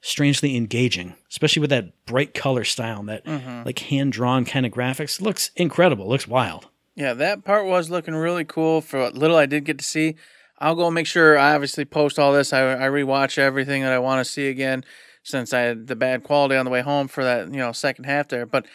strangely 0.00 0.56
engaging, 0.56 1.14
especially 1.30 1.60
with 1.60 1.70
that 1.70 2.04
bright 2.06 2.34
color 2.34 2.64
style 2.64 3.00
and 3.00 3.08
that 3.08 3.24
mm-hmm. 3.24 3.64
like 3.64 3.80
hand 3.80 4.12
drawn 4.12 4.44
kind 4.44 4.64
of 4.64 4.72
graphics. 4.72 5.20
It 5.20 5.24
looks 5.24 5.50
incredible. 5.56 6.06
It 6.06 6.08
looks 6.08 6.28
wild. 6.28 6.68
Yeah, 6.94 7.14
that 7.14 7.44
part 7.44 7.66
was 7.66 7.90
looking 7.90 8.14
really 8.14 8.44
cool. 8.44 8.80
For 8.80 9.00
what 9.00 9.14
little 9.14 9.36
I 9.36 9.46
did 9.46 9.64
get 9.64 9.78
to 9.78 9.84
see, 9.84 10.16
I'll 10.58 10.74
go 10.74 10.90
make 10.90 11.06
sure 11.06 11.38
I 11.38 11.54
obviously 11.54 11.84
post 11.84 12.18
all 12.18 12.32
this. 12.32 12.52
I, 12.52 12.74
I 12.74 12.88
rewatch 12.88 13.38
everything 13.38 13.82
that 13.82 13.92
I 13.92 13.98
want 13.98 14.24
to 14.24 14.30
see 14.30 14.48
again 14.48 14.84
since 15.22 15.52
I 15.52 15.60
had 15.60 15.86
the 15.86 15.96
bad 15.96 16.22
quality 16.22 16.56
on 16.56 16.64
the 16.64 16.70
way 16.70 16.82
home 16.82 17.08
for 17.08 17.24
that 17.24 17.46
you 17.50 17.58
know 17.58 17.72
second 17.72 18.04
half 18.04 18.28
there. 18.28 18.46
But 18.46 18.66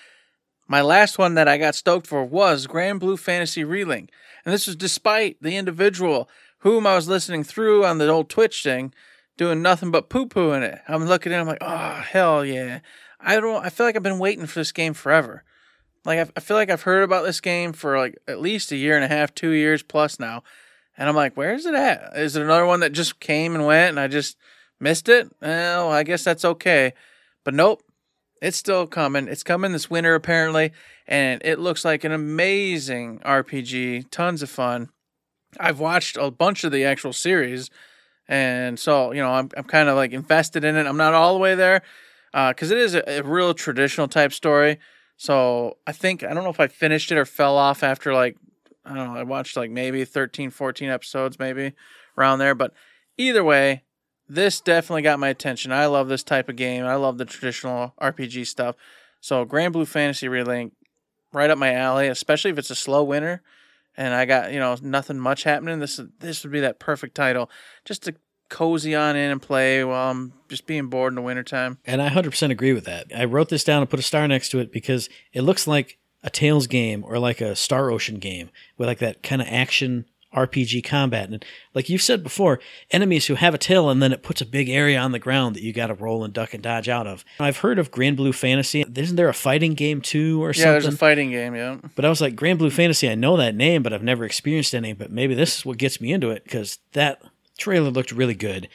my 0.68 0.82
last 0.82 1.18
one 1.18 1.36
that 1.36 1.48
I 1.48 1.58
got 1.58 1.76
stoked 1.76 2.08
for 2.08 2.24
was 2.24 2.68
Granblue 2.68 3.20
Fantasy 3.20 3.64
Relink, 3.64 4.10
and 4.46 4.54
this 4.54 4.68
was 4.68 4.76
despite 4.76 5.38
the 5.42 5.56
individual 5.56 6.30
whom 6.60 6.86
I 6.86 6.96
was 6.96 7.08
listening 7.08 7.44
through 7.44 7.86
on 7.86 7.98
the 7.98 8.10
old 8.10 8.30
Twitch 8.30 8.64
thing 8.64 8.94
doing 9.38 9.62
nothing 9.62 9.92
but 9.92 10.10
poo 10.10 10.26
poo 10.26 10.52
in 10.52 10.64
it. 10.64 10.80
I'm 10.88 11.06
looking 11.06 11.32
at 11.32 11.38
it, 11.38 11.42
I'm 11.42 11.48
like, 11.48 11.62
oh 11.62 12.02
hell 12.02 12.44
yeah! 12.44 12.80
I 13.20 13.40
don't. 13.40 13.66
I 13.66 13.70
feel 13.70 13.86
like 13.86 13.96
I've 13.96 14.04
been 14.04 14.20
waiting 14.20 14.46
for 14.46 14.60
this 14.60 14.72
game 14.72 14.94
forever. 14.94 15.44
Like 16.06 16.32
I 16.36 16.40
feel 16.40 16.58
like 16.58 16.70
I've 16.70 16.84
heard 16.84 17.04
about 17.04 17.26
this 17.26 17.42
game 17.42 17.74
for 17.74 17.98
like 17.98 18.18
at 18.28 18.42
least 18.42 18.72
a 18.72 18.78
year 18.78 18.96
and 18.96 19.06
a 19.06 19.10
half, 19.10 19.34
two 19.34 19.52
years 19.52 19.84
plus 19.84 20.20
now, 20.20 20.44
and 20.98 21.08
I'm 21.08 21.16
like, 21.16 21.38
where 21.38 21.54
is 21.54 21.66
it 21.66 21.76
at? 21.76 22.14
Is 22.16 22.36
it 22.36 22.44
another 22.44 22.66
one 22.66 22.80
that 22.82 22.92
just 22.92 23.20
came 23.20 23.56
and 23.56 23.66
went 23.66 23.90
and 23.90 24.00
I 24.00 24.08
just 24.08 24.38
missed 24.80 25.10
it? 25.10 25.30
Well, 25.42 25.92
I 25.92 26.04
guess 26.04 26.24
that's 26.24 26.46
okay. 26.46 26.94
But 27.44 27.54
nope, 27.54 27.82
it's 28.42 28.58
still 28.58 28.88
coming. 28.88 29.28
It's 29.28 29.44
coming 29.44 29.72
this 29.72 29.90
winter 29.90 30.16
apparently, 30.16 30.72
and 31.08 31.42
it 31.44 31.60
looks 31.60 31.84
like 31.84 32.04
an 32.04 32.12
amazing 32.12 33.20
RPG. 33.20 34.10
Tons 34.12 34.42
of 34.44 34.50
fun. 34.50 34.90
I've 35.60 35.80
watched 35.80 36.18
a 36.18 36.30
bunch 36.30 36.64
of 36.64 36.72
the 36.72 36.86
actual 36.86 37.14
series, 37.14 37.70
and 38.28 38.80
so 38.80 39.12
you 39.12 39.22
know 39.22 39.32
I'm 39.32 39.50
I'm 39.58 39.64
kind 39.64 39.90
of 39.90 39.96
like 39.96 40.12
invested 40.12 40.64
in 40.64 40.76
it. 40.76 40.86
I'm 40.86 40.98
not 40.98 41.14
all 41.14 41.34
the 41.34 41.40
way 41.40 41.56
there, 41.56 41.82
uh, 42.34 42.52
because 42.52 42.72
it 42.72 42.78
is 42.78 42.96
a, 42.96 43.20
a 43.20 43.24
real 43.24 43.54
traditional 43.54 44.08
type 44.08 44.34
story. 44.34 44.80
So 45.18 45.78
I 45.88 45.92
think 45.92 46.24
I 46.24 46.34
don't 46.34 46.44
know 46.44 46.50
if 46.50 46.60
I 46.60 46.68
finished 46.68 47.12
it 47.12 47.18
or 47.18 47.26
fell 47.26 47.58
off 47.58 47.84
after 47.84 48.14
like 48.14 48.38
I 48.86 48.94
don't 48.94 49.14
know. 49.14 49.20
I 49.20 49.24
watched 49.24 49.58
like 49.58 49.72
maybe 49.72 50.06
13, 50.06 50.50
14 50.50 50.90
episodes, 50.90 51.40
maybe 51.40 51.74
around 52.18 52.40
there. 52.40 52.56
But 52.56 52.74
either 53.18 53.44
way, 53.44 53.84
this 54.30 54.62
definitely 54.62 55.02
got 55.02 55.20
my 55.20 55.30
attention. 55.30 55.72
I 55.72 55.86
love 55.86 56.08
this 56.08 56.24
type 56.24 56.50
of 56.50 56.56
game. 56.56 56.86
I 56.86 56.96
love 56.96 57.18
the 57.18 57.26
traditional 57.26 57.94
RPG 58.02 58.48
stuff. 58.48 58.76
So 59.22 59.46
Granblue 59.46 59.88
Fantasy 59.88 60.28
Relink, 60.28 60.72
right 61.34 61.50
up 61.50 61.58
my 61.58 61.74
alley, 61.74 62.08
especially 62.08 62.52
if 62.52 62.58
it's 62.58 62.70
a 62.70 62.76
slow 62.76 63.04
winter 63.04 63.42
and 63.98 64.14
I 64.14 64.26
got, 64.26 64.54
you 64.54 64.60
know, 64.60 64.78
nothing 64.82 65.20
much 65.20 65.44
happening. 65.44 65.80
This 65.80 66.00
this 66.20 66.44
would 66.44 66.54
be 66.54 66.60
that 66.60 66.80
perfect 66.80 67.16
title. 67.16 67.50
Just 67.84 68.04
to 68.04 68.16
cozy 68.50 68.96
on 68.96 69.16
in 69.16 69.32
and 69.32 69.42
play 69.42 69.84
while 69.84 70.12
I'm 70.12 70.34
just 70.48 70.68
being 70.68 70.88
bored 70.88 71.12
in 71.12 71.16
the 71.16 71.22
wintertime. 71.22 71.80
And 71.86 72.02
I 72.02 72.10
100% 72.10 72.50
agree 72.50 72.72
with 72.72 72.86
that. 72.86 73.08
I 73.16 73.26
wrote 73.26 73.50
this 73.50 73.64
down 73.64 73.82
and 73.82 73.90
put 73.90 74.00
a 74.00 74.04
star 74.04 74.26
next 74.28 74.50
to 74.50 74.60
it 74.60 74.72
because 74.72 75.10
it 75.34 75.42
looks 75.42 75.68
like 75.68 75.98
a 76.24 76.30
Tales 76.30 76.68
game 76.68 77.04
or 77.06 77.20
like 77.20 77.42
a 77.42 77.56
Star 77.56 77.92
Ocean 77.92 78.20
game 78.20 78.50
with 78.78 78.88
like 78.88 79.00
that 79.00 79.22
kind 79.22 79.42
of 79.42 79.48
action 79.50 80.06
RPG 80.38 80.84
combat. 80.84 81.30
And 81.30 81.44
like 81.74 81.90
you've 81.90 82.02
said 82.02 82.22
before, 82.24 82.60
enemies 82.92 83.26
who 83.26 83.36
have 83.36 83.54
a 83.54 83.58
tail 83.58 83.90
and 83.90 84.02
then 84.02 84.12
it 84.12 84.24
puts 84.24 84.42
a 84.42 84.46
big 84.46 84.70
area 84.70 85.00
on 85.00 85.12
the 85.12 85.20
ground 85.20 85.56
that 85.56 85.64
you 85.64 85.74
got 85.74 85.88
to 85.88 85.94
roll 85.94 86.24
and 86.24 86.34
duck 86.34 86.54
and 86.54 86.62
dodge 86.62 86.88
out 86.88 87.08
of. 87.08 87.26
I've 87.40 87.58
heard 87.58 87.80
of 87.80 87.92
Granblue 87.92 88.34
Fantasy. 88.36 88.86
Isn't 88.96 89.16
there 89.16 89.30
a 89.30 89.34
fighting 89.34 89.74
game 89.74 90.02
too 90.02 90.44
or 90.44 90.50
Yeah, 90.50 90.54
something? 90.54 90.68
Yeah, 90.68 90.72
there's 90.80 90.94
a 90.94 90.98
fighting 90.98 91.32
game. 91.32 91.56
Yeah. 91.56 91.78
But 91.96 92.06
I 92.06 92.10
was 92.10 92.22
like, 92.22 92.36
Granblue 92.36 92.72
Fantasy, 92.72 93.10
I 93.10 93.16
know 93.16 93.36
that 93.38 93.56
name, 93.56 93.84
but 93.84 93.94
I've 93.94 94.04
never 94.04 94.26
experienced 94.26 94.76
any. 94.76 94.94
But 94.94 95.12
maybe 95.12 95.34
this 95.36 95.58
is 95.60 95.66
what 95.66 95.78
gets 95.78 96.00
me 96.00 96.12
into 96.14 96.30
it 96.30 96.44
because 96.44 96.80
that 96.94 97.22
trailer 97.58 97.90
looked 97.90 98.12
really 98.12 98.36
good. 98.36 98.70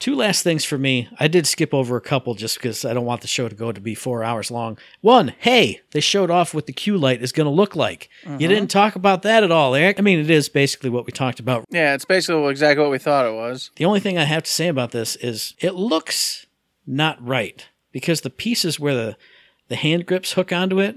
Two 0.00 0.16
last 0.16 0.42
things 0.42 0.64
for 0.64 0.78
me. 0.78 1.08
I 1.20 1.28
did 1.28 1.46
skip 1.46 1.74
over 1.74 1.96
a 1.96 2.00
couple 2.00 2.34
just 2.34 2.56
because 2.56 2.86
I 2.86 2.94
don't 2.94 3.04
want 3.04 3.20
the 3.20 3.28
show 3.28 3.48
to 3.50 3.54
go 3.54 3.70
to 3.70 3.80
be 3.82 3.94
four 3.94 4.24
hours 4.24 4.50
long. 4.50 4.78
One, 5.02 5.34
hey, 5.38 5.82
they 5.90 6.00
showed 6.00 6.30
off 6.30 6.54
what 6.54 6.66
the 6.66 6.72
Q 6.72 6.96
light 6.96 7.22
is 7.22 7.32
going 7.32 7.44
to 7.44 7.50
look 7.50 7.76
like. 7.76 8.08
You 8.24 8.30
mm-hmm. 8.30 8.38
didn't 8.38 8.70
talk 8.70 8.96
about 8.96 9.20
that 9.22 9.44
at 9.44 9.52
all, 9.52 9.74
Eric. 9.74 9.98
I 9.98 10.02
mean, 10.02 10.18
it 10.18 10.30
is 10.30 10.48
basically 10.48 10.88
what 10.88 11.04
we 11.04 11.12
talked 11.12 11.38
about. 11.38 11.66
Yeah, 11.70 11.94
it's 11.94 12.06
basically 12.06 12.44
exactly 12.48 12.80
what 12.82 12.90
we 12.90 12.98
thought 12.98 13.26
it 13.26 13.34
was. 13.34 13.70
The 13.76 13.84
only 13.84 14.00
thing 14.00 14.16
I 14.16 14.24
have 14.24 14.44
to 14.44 14.50
say 14.50 14.68
about 14.68 14.92
this 14.92 15.16
is 15.16 15.54
it 15.58 15.74
looks 15.74 16.46
not 16.86 17.22
right 17.24 17.68
because 17.92 18.22
the 18.22 18.30
pieces 18.30 18.80
where 18.80 18.94
the, 18.94 19.16
the 19.68 19.76
hand 19.76 20.06
grips 20.06 20.32
hook 20.32 20.50
onto 20.50 20.80
it 20.80 20.96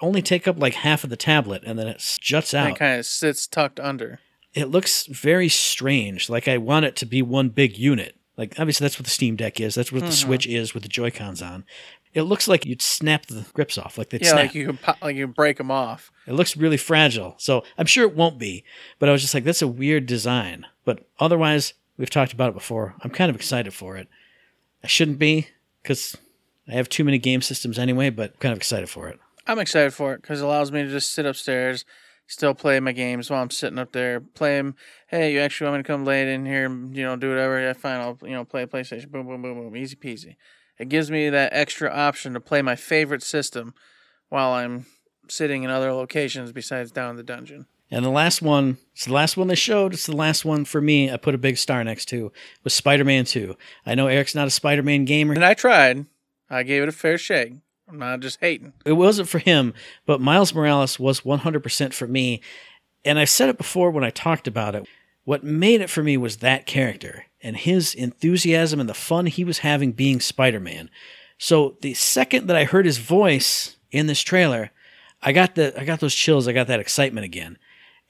only 0.00 0.22
take 0.22 0.46
up 0.46 0.60
like 0.60 0.74
half 0.74 1.02
of 1.02 1.10
the 1.10 1.16
tablet 1.16 1.64
and 1.66 1.76
then 1.76 1.88
it 1.88 2.18
juts 2.20 2.54
And 2.54 2.68
out. 2.68 2.76
it 2.76 2.78
kind 2.78 3.00
of 3.00 3.04
sits 3.04 3.48
tucked 3.48 3.80
under. 3.80 4.20
it 4.54 4.66
looks 4.68 5.06
very 5.06 5.48
strange. 5.48 6.30
Like 6.30 6.46
I 6.46 6.56
want 6.56 6.86
it 6.86 6.94
to 6.96 7.06
be 7.06 7.20
one 7.20 7.48
big 7.48 7.76
unit. 7.76 8.14
Like 8.38 8.58
obviously 8.58 8.84
that's 8.84 8.98
what 8.98 9.04
the 9.04 9.10
Steam 9.10 9.36
Deck 9.36 9.60
is. 9.60 9.74
That's 9.74 9.92
what 9.92 10.00
the 10.00 10.06
mm-hmm. 10.06 10.26
Switch 10.26 10.46
is 10.46 10.72
with 10.72 10.84
the 10.84 10.88
Joy 10.88 11.10
Cons 11.10 11.42
on. 11.42 11.64
It 12.14 12.22
looks 12.22 12.48
like 12.48 12.64
you'd 12.64 12.80
snap 12.80 13.26
the 13.26 13.44
grips 13.52 13.76
off, 13.76 13.98
like 13.98 14.08
they 14.08 14.18
Yeah, 14.18 14.30
snap. 14.30 14.38
like 14.46 14.54
you 14.54 14.66
can 14.66 14.76
pop, 14.78 14.96
like 15.02 15.16
you 15.16 15.26
can 15.26 15.32
break 15.32 15.58
them 15.58 15.70
off. 15.70 16.10
It 16.26 16.32
looks 16.32 16.56
really 16.56 16.78
fragile. 16.78 17.34
So 17.36 17.64
I'm 17.76 17.84
sure 17.84 18.04
it 18.04 18.16
won't 18.16 18.38
be. 18.38 18.64
But 18.98 19.08
I 19.08 19.12
was 19.12 19.20
just 19.20 19.34
like, 19.34 19.44
that's 19.44 19.60
a 19.60 19.68
weird 19.68 20.06
design. 20.06 20.64
But 20.84 21.06
otherwise, 21.18 21.74
we've 21.98 22.08
talked 22.08 22.32
about 22.32 22.50
it 22.50 22.54
before. 22.54 22.94
I'm 23.02 23.10
kind 23.10 23.28
of 23.28 23.36
excited 23.36 23.74
for 23.74 23.96
it. 23.96 24.08
I 24.82 24.86
shouldn't 24.86 25.18
be 25.18 25.48
because 25.82 26.16
I 26.68 26.72
have 26.72 26.88
too 26.88 27.04
many 27.04 27.18
game 27.18 27.42
systems 27.42 27.78
anyway, 27.78 28.08
but 28.10 28.30
I'm 28.30 28.38
kind 28.38 28.52
of 28.52 28.58
excited 28.58 28.88
for 28.88 29.08
it. 29.08 29.18
I'm 29.46 29.58
excited 29.58 29.92
for 29.92 30.14
it 30.14 30.22
because 30.22 30.40
it 30.40 30.44
allows 30.44 30.70
me 30.70 30.82
to 30.82 30.88
just 30.88 31.12
sit 31.12 31.26
upstairs, 31.26 31.84
still 32.28 32.54
play 32.54 32.78
my 32.78 32.92
games 32.92 33.28
while 33.28 33.42
I'm 33.42 33.50
sitting 33.50 33.78
up 33.78 33.90
there, 33.92 34.20
play 34.20 34.56
them. 34.58 34.76
Hey, 35.08 35.32
you 35.32 35.40
actually 35.40 35.70
want 35.70 35.78
me 35.78 35.82
to 35.82 35.86
come 35.86 36.04
lay 36.04 36.22
it 36.22 36.28
in 36.28 36.46
here, 36.46 36.66
and, 36.66 36.96
you 36.96 37.02
know, 37.02 37.16
do 37.16 37.30
whatever? 37.30 37.60
Yeah, 37.60 37.72
fine. 37.72 38.00
I'll, 38.00 38.18
you 38.22 38.34
know, 38.34 38.44
play 38.44 38.66
PlayStation. 38.66 39.10
Boom, 39.10 39.26
boom, 39.26 39.42
boom, 39.42 39.54
boom. 39.54 39.76
Easy 39.76 39.96
peasy. 39.96 40.36
It 40.78 40.88
gives 40.88 41.10
me 41.10 41.28
that 41.30 41.52
extra 41.52 41.90
option 41.90 42.34
to 42.34 42.40
play 42.40 42.62
my 42.62 42.76
favorite 42.76 43.22
system 43.22 43.74
while 44.28 44.52
I'm 44.52 44.86
sitting 45.28 45.64
in 45.64 45.70
other 45.70 45.92
locations 45.92 46.52
besides 46.52 46.92
down 46.92 47.10
in 47.10 47.16
the 47.16 47.22
dungeon. 47.22 47.66
And 47.90 48.04
the 48.04 48.10
last 48.10 48.42
one, 48.42 48.76
it's 48.92 49.06
the 49.06 49.14
last 49.14 49.36
one 49.38 49.48
they 49.48 49.54
showed. 49.54 49.94
It's 49.94 50.06
the 50.06 50.14
last 50.14 50.44
one 50.44 50.66
for 50.66 50.80
me. 50.80 51.10
I 51.10 51.16
put 51.16 51.34
a 51.34 51.38
big 51.38 51.56
star 51.56 51.82
next 51.82 52.04
to 52.10 52.30
was 52.62 52.74
Spider 52.74 53.04
Man 53.04 53.24
2. 53.24 53.56
I 53.86 53.94
know 53.94 54.08
Eric's 54.08 54.34
not 54.34 54.46
a 54.46 54.50
Spider 54.50 54.82
Man 54.82 55.06
gamer. 55.06 55.32
And 55.32 55.44
I 55.44 55.54
tried. 55.54 56.04
I 56.50 56.62
gave 56.62 56.82
it 56.82 56.88
a 56.90 56.92
fair 56.92 57.16
shake. 57.16 57.54
I'm 57.88 57.98
not 57.98 58.20
just 58.20 58.40
hating. 58.40 58.72
It 58.84 58.92
wasn't 58.92 59.28
for 59.28 59.38
him, 59.38 59.74
but 60.06 60.20
Miles 60.20 60.54
Morales 60.54 60.98
was 60.98 61.22
100% 61.22 61.94
for 61.94 62.06
me. 62.06 62.42
And 63.04 63.18
I've 63.18 63.30
said 63.30 63.48
it 63.48 63.58
before 63.58 63.90
when 63.90 64.04
I 64.04 64.10
talked 64.10 64.46
about 64.46 64.74
it. 64.74 64.86
What 65.24 65.44
made 65.44 65.80
it 65.80 65.90
for 65.90 66.02
me 66.02 66.16
was 66.16 66.38
that 66.38 66.66
character 66.66 67.26
and 67.42 67.56
his 67.56 67.94
enthusiasm 67.94 68.80
and 68.80 68.88
the 68.88 68.94
fun 68.94 69.26
he 69.26 69.44
was 69.44 69.58
having 69.58 69.92
being 69.92 70.20
Spider 70.20 70.60
Man. 70.60 70.90
So 71.38 71.76
the 71.80 71.94
second 71.94 72.46
that 72.46 72.56
I 72.56 72.64
heard 72.64 72.86
his 72.86 72.98
voice 72.98 73.76
in 73.90 74.06
this 74.06 74.20
trailer, 74.22 74.70
I 75.22 75.32
got 75.32 75.54
the 75.54 75.78
I 75.78 75.84
got 75.84 76.00
those 76.00 76.14
chills, 76.14 76.48
I 76.48 76.52
got 76.52 76.66
that 76.66 76.80
excitement 76.80 77.24
again. 77.24 77.58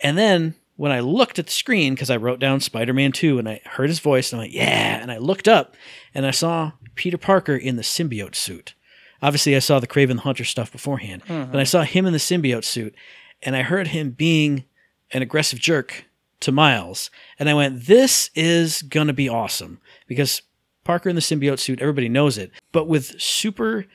And 0.01 0.17
then 0.17 0.55
when 0.77 0.93
I 0.93 1.01
looked 1.01 1.39
at 1.39 1.47
the 1.47 1.53
screen, 1.53 1.95
because 1.95 2.11
I 2.11 2.17
wrote 2.17 2.39
down 2.39 2.61
Spider 2.61 2.95
Man 2.95 3.13
2 3.13 3.39
and 3.39 3.49
I 3.49 3.61
heard 3.65 3.89
his 3.89 3.99
voice, 3.99 4.33
and 4.33 4.41
I'm 4.41 4.47
like, 4.47 4.55
yeah. 4.55 5.01
And 5.03 5.11
I 5.11 5.19
looked 5.19 5.49
up 5.49 5.75
and 6.15 6.25
I 6.25 6.31
saw 6.31 6.73
Peter 6.95 7.19
Parker 7.19 7.57
in 7.57 7.77
the 7.77 7.83
symbiote 7.83 8.37
suit. 8.37 8.75
Obviously, 9.21 9.57
I 9.57 9.61
saw 9.61 9.81
the 9.81 9.87
Kraven 9.87 10.17
the 10.17 10.23
Hunter 10.23 10.45
stuff 10.45 10.71
beforehand, 10.71 11.23
but 11.27 11.35
I 11.35 11.43
mm-hmm. 11.43 11.65
saw 11.65 11.83
him 11.83 12.07
in 12.07 12.13
the 12.13 12.19
symbiote 12.19 12.65
suit 12.65 12.95
and 13.43 13.57
I 13.57 13.63
heard 13.63 13.89
him 13.89 14.11
being 14.11 14.65
an 15.13 15.23
aggressive 15.23 15.59
jerk 15.59 16.05
to 16.41 16.53
Miles. 16.53 17.11
And 17.39 17.49
I 17.49 17.55
went, 17.55 17.87
this 17.87 18.31
is 18.35 18.83
going 18.83 19.09
to 19.09 19.13
be 19.13 19.29
awesome 19.29 19.81
because 20.07 20.43
Parker 20.85 21.09
in 21.09 21.17
the 21.17 21.23
symbiote 21.23 21.59
suit, 21.59 21.81
everybody 21.81 22.09
knows 22.09 22.39
it. 22.39 22.53
But 22.73 22.89
with 22.89 23.21
super 23.21 23.87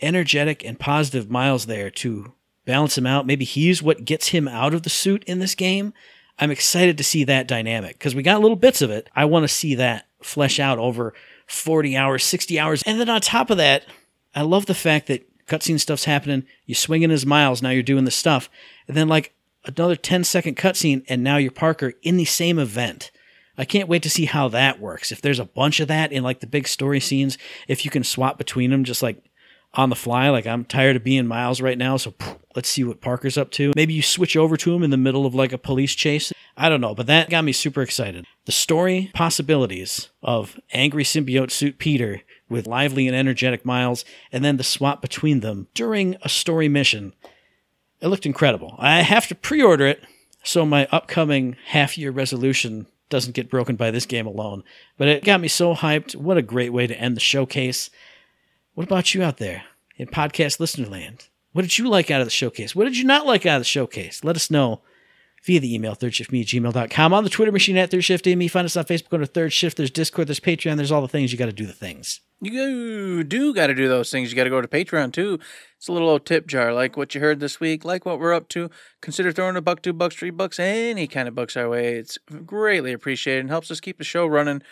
energetic 0.00 0.64
and 0.64 0.78
positive 0.78 1.30
Miles 1.30 1.66
there 1.66 1.90
to 1.90 2.32
balance 2.64 2.98
him 2.98 3.06
out, 3.06 3.26
maybe 3.26 3.44
he's 3.44 3.82
what 3.82 4.04
gets 4.04 4.28
him 4.28 4.48
out 4.48 4.74
of 4.74 4.82
the 4.82 4.90
suit 4.90 5.24
in 5.24 5.38
this 5.38 5.54
game. 5.54 5.92
I'm 6.38 6.50
excited 6.50 6.98
to 6.98 7.04
see 7.04 7.24
that 7.24 7.46
dynamic 7.46 7.98
because 7.98 8.14
we 8.14 8.22
got 8.22 8.40
little 8.40 8.56
bits 8.56 8.82
of 8.82 8.90
it. 8.90 9.08
I 9.14 9.26
want 9.26 9.44
to 9.44 9.48
see 9.48 9.76
that 9.76 10.08
flesh 10.22 10.58
out 10.58 10.78
over 10.78 11.14
40 11.46 11.96
hours, 11.96 12.24
60 12.24 12.58
hours. 12.58 12.82
And 12.84 12.98
then 12.98 13.08
on 13.08 13.20
top 13.20 13.50
of 13.50 13.58
that, 13.58 13.84
I 14.34 14.42
love 14.42 14.66
the 14.66 14.74
fact 14.74 15.06
that 15.08 15.26
cutscene 15.46 15.80
stuff's 15.80 16.04
happening. 16.04 16.44
You 16.66 16.74
swing 16.74 17.02
in 17.02 17.10
as 17.10 17.26
Miles, 17.26 17.62
now 17.62 17.70
you're 17.70 17.82
doing 17.82 18.04
the 18.04 18.10
stuff. 18.10 18.48
And 18.88 18.96
then, 18.96 19.08
like, 19.08 19.34
another 19.64 19.96
10 19.96 20.24
second 20.24 20.56
cutscene, 20.56 21.04
and 21.08 21.22
now 21.22 21.36
you're 21.36 21.50
Parker 21.50 21.94
in 22.02 22.16
the 22.16 22.24
same 22.24 22.58
event. 22.58 23.10
I 23.56 23.64
can't 23.64 23.88
wait 23.88 24.02
to 24.02 24.10
see 24.10 24.24
how 24.24 24.48
that 24.48 24.80
works. 24.80 25.12
If 25.12 25.20
there's 25.20 25.38
a 25.38 25.44
bunch 25.44 25.80
of 25.80 25.88
that 25.88 26.10
in 26.10 26.22
like 26.22 26.40
the 26.40 26.46
big 26.46 26.66
story 26.66 27.00
scenes, 27.00 27.36
if 27.68 27.84
you 27.84 27.90
can 27.90 28.04
swap 28.04 28.38
between 28.38 28.70
them 28.70 28.84
just 28.84 29.02
like 29.02 29.22
on 29.74 29.90
the 29.90 29.96
fly, 29.96 30.30
like 30.30 30.46
I'm 30.46 30.64
tired 30.64 30.96
of 30.96 31.04
being 31.04 31.26
Miles 31.26 31.60
right 31.60 31.78
now, 31.78 31.96
so 31.96 32.14
let's 32.56 32.68
see 32.68 32.84
what 32.84 33.00
Parker's 33.00 33.38
up 33.38 33.50
to. 33.52 33.72
Maybe 33.76 33.94
you 33.94 34.02
switch 34.02 34.36
over 34.36 34.56
to 34.56 34.74
him 34.74 34.82
in 34.82 34.90
the 34.90 34.96
middle 34.96 35.26
of 35.26 35.34
like 35.34 35.52
a 35.52 35.58
police 35.58 35.94
chase. 35.94 36.32
I 36.56 36.68
don't 36.68 36.80
know, 36.80 36.94
but 36.94 37.06
that 37.06 37.30
got 37.30 37.44
me 37.44 37.52
super 37.52 37.82
excited. 37.82 38.26
The 38.46 38.52
story 38.52 39.10
possibilities 39.14 40.10
of 40.22 40.58
angry 40.72 41.04
symbiote 41.04 41.50
suit 41.50 41.78
Peter 41.78 42.22
with 42.52 42.66
lively 42.66 43.08
and 43.08 43.16
energetic 43.16 43.64
Miles, 43.64 44.04
and 44.30 44.44
then 44.44 44.58
the 44.58 44.64
swap 44.64 45.02
between 45.02 45.40
them 45.40 45.66
during 45.74 46.16
a 46.22 46.28
story 46.28 46.68
mission. 46.68 47.14
It 48.00 48.08
looked 48.08 48.26
incredible. 48.26 48.76
I 48.78 49.02
have 49.02 49.26
to 49.28 49.34
pre 49.34 49.62
order 49.62 49.86
it 49.86 50.04
so 50.44 50.66
my 50.66 50.86
upcoming 50.90 51.56
half 51.66 51.96
year 51.96 52.10
resolution 52.10 52.86
doesn't 53.08 53.34
get 53.34 53.50
broken 53.50 53.76
by 53.76 53.90
this 53.90 54.06
game 54.06 54.26
alone. 54.26 54.64
But 54.96 55.08
it 55.08 55.24
got 55.24 55.40
me 55.40 55.48
so 55.48 55.74
hyped. 55.74 56.16
What 56.16 56.38
a 56.38 56.42
great 56.42 56.72
way 56.72 56.86
to 56.86 56.98
end 56.98 57.16
the 57.16 57.20
showcase. 57.20 57.90
What 58.74 58.84
about 58.84 59.14
you 59.14 59.22
out 59.22 59.36
there 59.36 59.64
in 59.96 60.08
podcast 60.08 60.58
listener 60.58 60.88
land? 60.88 61.28
What 61.52 61.62
did 61.62 61.78
you 61.78 61.88
like 61.88 62.10
out 62.10 62.22
of 62.22 62.26
the 62.26 62.30
showcase? 62.30 62.74
What 62.74 62.84
did 62.84 62.96
you 62.96 63.04
not 63.04 63.26
like 63.26 63.44
out 63.44 63.56
of 63.56 63.60
the 63.60 63.64
showcase? 63.64 64.24
Let 64.24 64.36
us 64.36 64.50
know 64.50 64.80
via 65.44 65.60
the 65.60 65.74
email, 65.74 65.94
thirdshiftme 65.94 66.40
at 66.40 66.46
gmail.com, 66.46 67.12
on 67.12 67.24
the 67.24 67.30
Twitter 67.30 67.52
machine 67.52 67.76
at 67.76 67.90
thirdshifme. 67.90 68.50
Find 68.50 68.64
us 68.64 68.76
on 68.76 68.84
Facebook 68.84 69.12
under 69.12 69.26
Third 69.26 69.52
Shift. 69.52 69.76
There's 69.76 69.90
Discord, 69.90 70.28
there's 70.28 70.40
Patreon, 70.40 70.76
there's 70.76 70.92
all 70.92 71.02
the 71.02 71.08
things. 71.08 71.32
You 71.32 71.38
got 71.38 71.46
to 71.46 71.52
do 71.52 71.66
the 71.66 71.72
things. 71.72 72.20
You 72.44 73.22
do 73.22 73.54
got 73.54 73.68
to 73.68 73.74
do 73.74 73.86
those 73.88 74.10
things. 74.10 74.30
You 74.30 74.36
got 74.36 74.44
to 74.44 74.50
go 74.50 74.60
to 74.60 74.66
Patreon 74.66 75.12
too. 75.12 75.38
It's 75.76 75.86
a 75.86 75.92
little 75.92 76.08
old 76.08 76.26
tip 76.26 76.48
jar, 76.48 76.72
like 76.72 76.96
what 76.96 77.14
you 77.14 77.20
heard 77.20 77.38
this 77.38 77.60
week, 77.60 77.84
like 77.84 78.04
what 78.04 78.18
we're 78.18 78.34
up 78.34 78.48
to. 78.48 78.68
Consider 79.00 79.30
throwing 79.30 79.54
a 79.54 79.60
buck, 79.60 79.80
two 79.80 79.92
bucks, 79.92 80.16
three 80.16 80.30
bucks, 80.30 80.58
any 80.58 81.06
kind 81.06 81.28
of 81.28 81.36
bucks 81.36 81.56
our 81.56 81.68
way. 81.68 81.94
It's 81.94 82.18
greatly 82.44 82.92
appreciated 82.92 83.42
and 83.42 83.50
helps 83.50 83.70
us 83.70 83.78
keep 83.78 83.96
the 83.96 84.02
show 84.02 84.26
running. 84.26 84.62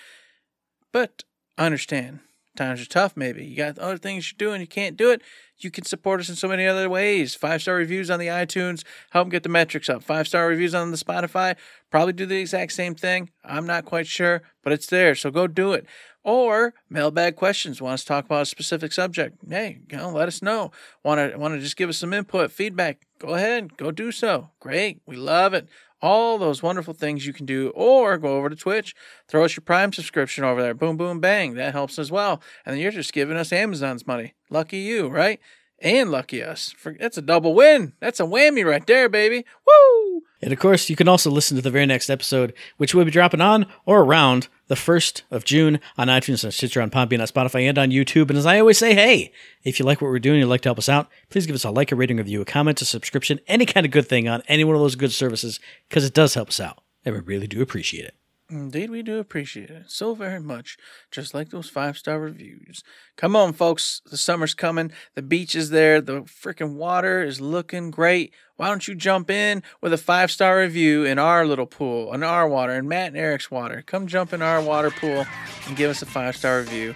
But 0.93 1.23
I 1.57 1.67
understand 1.67 2.19
times 2.57 2.81
are 2.81 2.87
tough. 2.87 3.17
Maybe 3.17 3.45
you 3.45 3.57
got 3.57 3.79
other 3.79 3.99
things 3.99 4.31
you're 4.31 4.49
doing, 4.49 4.61
you 4.61 4.67
can't 4.67 4.97
do 4.97 5.11
it. 5.11 5.23
You 5.59 5.71
can 5.71 5.85
support 5.85 6.21
us 6.21 6.29
in 6.29 6.37
so 6.37 6.49
many 6.49 6.67
other 6.67 6.89
ways. 6.89 7.35
Five 7.35 7.63
star 7.63 7.75
reviews 7.77 8.11
on 8.11 8.19
the 8.19 8.29
iTunes 8.29 8.83
help 9.11 9.29
get 9.29 9.43
the 9.43 9.49
metrics 9.49 9.89
up. 9.89 10.03
Five 10.03 10.27
star 10.27 10.47
reviews 10.49 10.75
on 10.75 10.91
the 10.91 10.97
Spotify 10.97 11.57
probably 11.91 12.13
do 12.13 12.27
the 12.27 12.41
exact 12.41 12.73
same 12.73 12.95
thing. 12.95 13.31
I'm 13.45 13.67
not 13.67 13.85
quite 13.85 14.07
sure, 14.07 14.43
but 14.63 14.73
it's 14.73 14.87
there, 14.87 15.15
so 15.15 15.31
go 15.31 15.47
do 15.47 15.73
it. 15.73 15.87
Or 16.23 16.75
mailbag 16.89 17.37
questions. 17.37 17.81
Want 17.81 17.95
us 17.95 18.03
to 18.03 18.09
talk 18.09 18.27
about 18.27 18.43
a 18.43 18.47
specific 18.47 18.93
subject? 18.93 19.39
Hey, 19.49 19.81
you 19.91 19.97
know, 19.97 20.11
let 20.11 20.29
us 20.29 20.43
know. 20.43 20.71
Want 21.03 21.33
to 21.33 21.39
want 21.39 21.55
to 21.55 21.61
just 21.61 21.77
give 21.77 21.89
us 21.89 21.99
some 21.99 22.13
input, 22.13 22.53
feedback? 22.53 23.07
Go 23.21 23.35
ahead, 23.35 23.77
go 23.77 23.91
do 23.91 24.11
so. 24.11 24.49
Great, 24.61 25.03
we 25.07 25.15
love 25.15 25.53
it. 25.53 25.69
All 26.01 26.39
those 26.39 26.63
wonderful 26.63 26.95
things 26.95 27.27
you 27.27 27.35
can 27.35 27.45
do, 27.45 27.71
or 27.75 28.17
go 28.17 28.37
over 28.39 28.49
to 28.49 28.57
Twitch, 28.57 28.95
throw 29.29 29.45
us 29.45 29.55
your 29.55 29.63
Prime 29.63 29.93
subscription 29.93 30.43
over 30.43 30.63
there. 30.63 30.73
Boom, 30.73 30.97
boom, 30.97 31.21
bang. 31.21 31.53
That 31.55 31.75
helps 31.75 31.99
as 31.99 32.11
well. 32.11 32.41
And 32.65 32.73
then 32.73 32.81
you're 32.81 32.91
just 32.91 33.13
giving 33.13 33.37
us 33.37 33.53
Amazon's 33.53 34.07
money. 34.07 34.33
Lucky 34.49 34.79
you, 34.79 35.09
right? 35.09 35.39
And 35.79 36.11
lucky 36.11 36.43
us. 36.43 36.75
That's 36.99 37.19
a 37.19 37.23
double 37.23 37.55
win. 37.55 37.93
That's 38.01 38.21
a 38.21 38.25
whammy 38.25 38.65
right 38.65 38.87
there, 38.87 39.11
baby. 39.11 39.45
Woo! 39.67 40.00
And 40.43 40.53
of 40.53 40.59
course, 40.59 40.89
you 40.89 40.97
can 40.97 41.09
also 41.09 41.31
listen 41.31 41.57
to 41.57 41.63
the 41.63 41.71
very 41.71 41.87
next 41.87 42.09
episode, 42.09 42.55
which 42.79 42.95
will 42.95 43.05
be 43.05 43.11
dropping 43.11 43.41
on 43.41 43.67
or 43.85 44.01
around 44.01 44.49
the 44.69 44.75
1st 44.75 45.23
of 45.31 45.45
June 45.45 45.81
on 45.99 46.09
iTunes, 46.09 46.45
on 46.45 46.51
Stitcher, 46.51 46.81
on 46.81 46.91
Podbean, 46.91 47.21
on 47.21 47.27
Spotify, 47.27 47.69
and 47.69 47.77
on 47.77 47.91
YouTube. 47.91 48.31
And 48.31 48.39
as 48.39 48.47
I 48.47 48.59
always 48.59 48.79
say, 48.79 48.95
hey, 48.95 49.33
if 49.65 49.79
you 49.79 49.85
like 49.85 50.01
what 50.01 50.11
we're 50.11 50.19
doing, 50.19 50.41
you'd 50.41 50.47
like 50.47 50.63
to 50.63 50.69
help 50.69 50.79
us 50.79 50.89
out, 50.89 51.09
please 51.29 51.47
give 51.47 51.57
us 51.57 51.65
a 51.65 51.71
like, 51.71 51.93
a 51.93 51.97
rating, 51.97 52.19
a 52.19 52.23
review, 52.23 52.41
a 52.41 52.47
comment, 52.47 52.81
a 52.81 52.85
subscription, 52.85 53.41
any 53.49 53.67
kind 53.67 53.85
of 53.85 53.93
good 53.93 54.09
thing 54.09 54.29
on 54.29 54.43
any 54.49 54.65
one 54.65 54.75
of 54.75 54.81
those 54.81 54.97
good 54.97 55.13
services, 55.13 55.61
because 55.89 56.05
it 56.05 56.15
does 56.15 56.35
help 56.35 56.49
us 56.49 56.61
out. 56.61 56.83
And 57.05 57.15
we 57.15 57.21
really 57.21 57.47
do 57.47 57.61
appreciate 57.61 58.07
it. 58.07 58.15
Mm, 58.51 58.61
Indeed, 58.71 58.91
we 58.91 59.03
do 59.03 59.19
appreciate 59.19 59.71
it 59.71 59.85
so 59.89 60.15
very 60.15 60.41
much. 60.41 60.77
Just 61.11 61.35
like 61.35 61.51
those 61.51 61.69
five 61.69 61.97
star 61.97 62.21
reviews. 62.21 62.83
Come 63.17 63.37
on, 63.37 63.53
folks. 63.53 64.01
The 64.11 64.17
summer's 64.17 64.55
coming. 64.55 64.93
The 65.15 65.23
beach 65.23 65.55
is 65.55 65.71
there. 65.71 66.01
The 66.01 66.23
freaking 66.23 66.75
water 66.75 67.23
is 67.23 67.41
looking 67.41 67.91
great. 67.91 68.33
Why 68.57 68.69
don't 68.69 68.87
you 68.87 68.95
jump 68.95 69.31
in 69.31 69.63
with 69.81 69.93
a 69.93 69.99
five 69.99 70.31
star 70.31 70.59
review 70.59 71.05
in 71.05 71.19
our 71.19 71.47
little 71.47 71.67
pool, 71.67 72.13
in 72.13 72.23
our 72.23 72.49
water, 72.49 72.73
in 72.75 72.89
Matt 72.89 73.09
and 73.09 73.17
Eric's 73.17 73.51
water? 73.51 73.83
Come 73.87 74.07
jump 74.07 74.33
in 74.33 74.43
our 74.43 74.61
water 74.61 74.91
pool 74.91 75.25
and 75.67 75.77
give 75.77 75.91
us 75.91 76.03
a 76.03 76.07
five 76.07 76.37
star 76.37 76.61
review. 76.61 76.95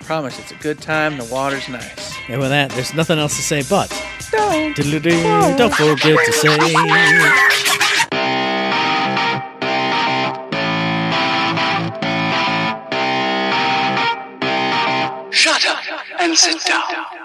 Promise 0.00 0.38
it's 0.38 0.52
a 0.52 0.56
good 0.56 0.80
time. 0.80 1.16
The 1.18 1.24
water's 1.24 1.68
nice. 1.68 2.14
And 2.28 2.40
with 2.40 2.50
that, 2.50 2.70
there's 2.72 2.94
nothing 2.94 3.18
else 3.18 3.36
to 3.36 3.42
say 3.42 3.62
but 3.68 3.90
don't, 4.30 4.74
don't 5.56 5.74
forget 5.74 6.18
to 6.26 6.32
say. 6.32 7.83
Sit 16.44 16.64
down. 16.64 17.23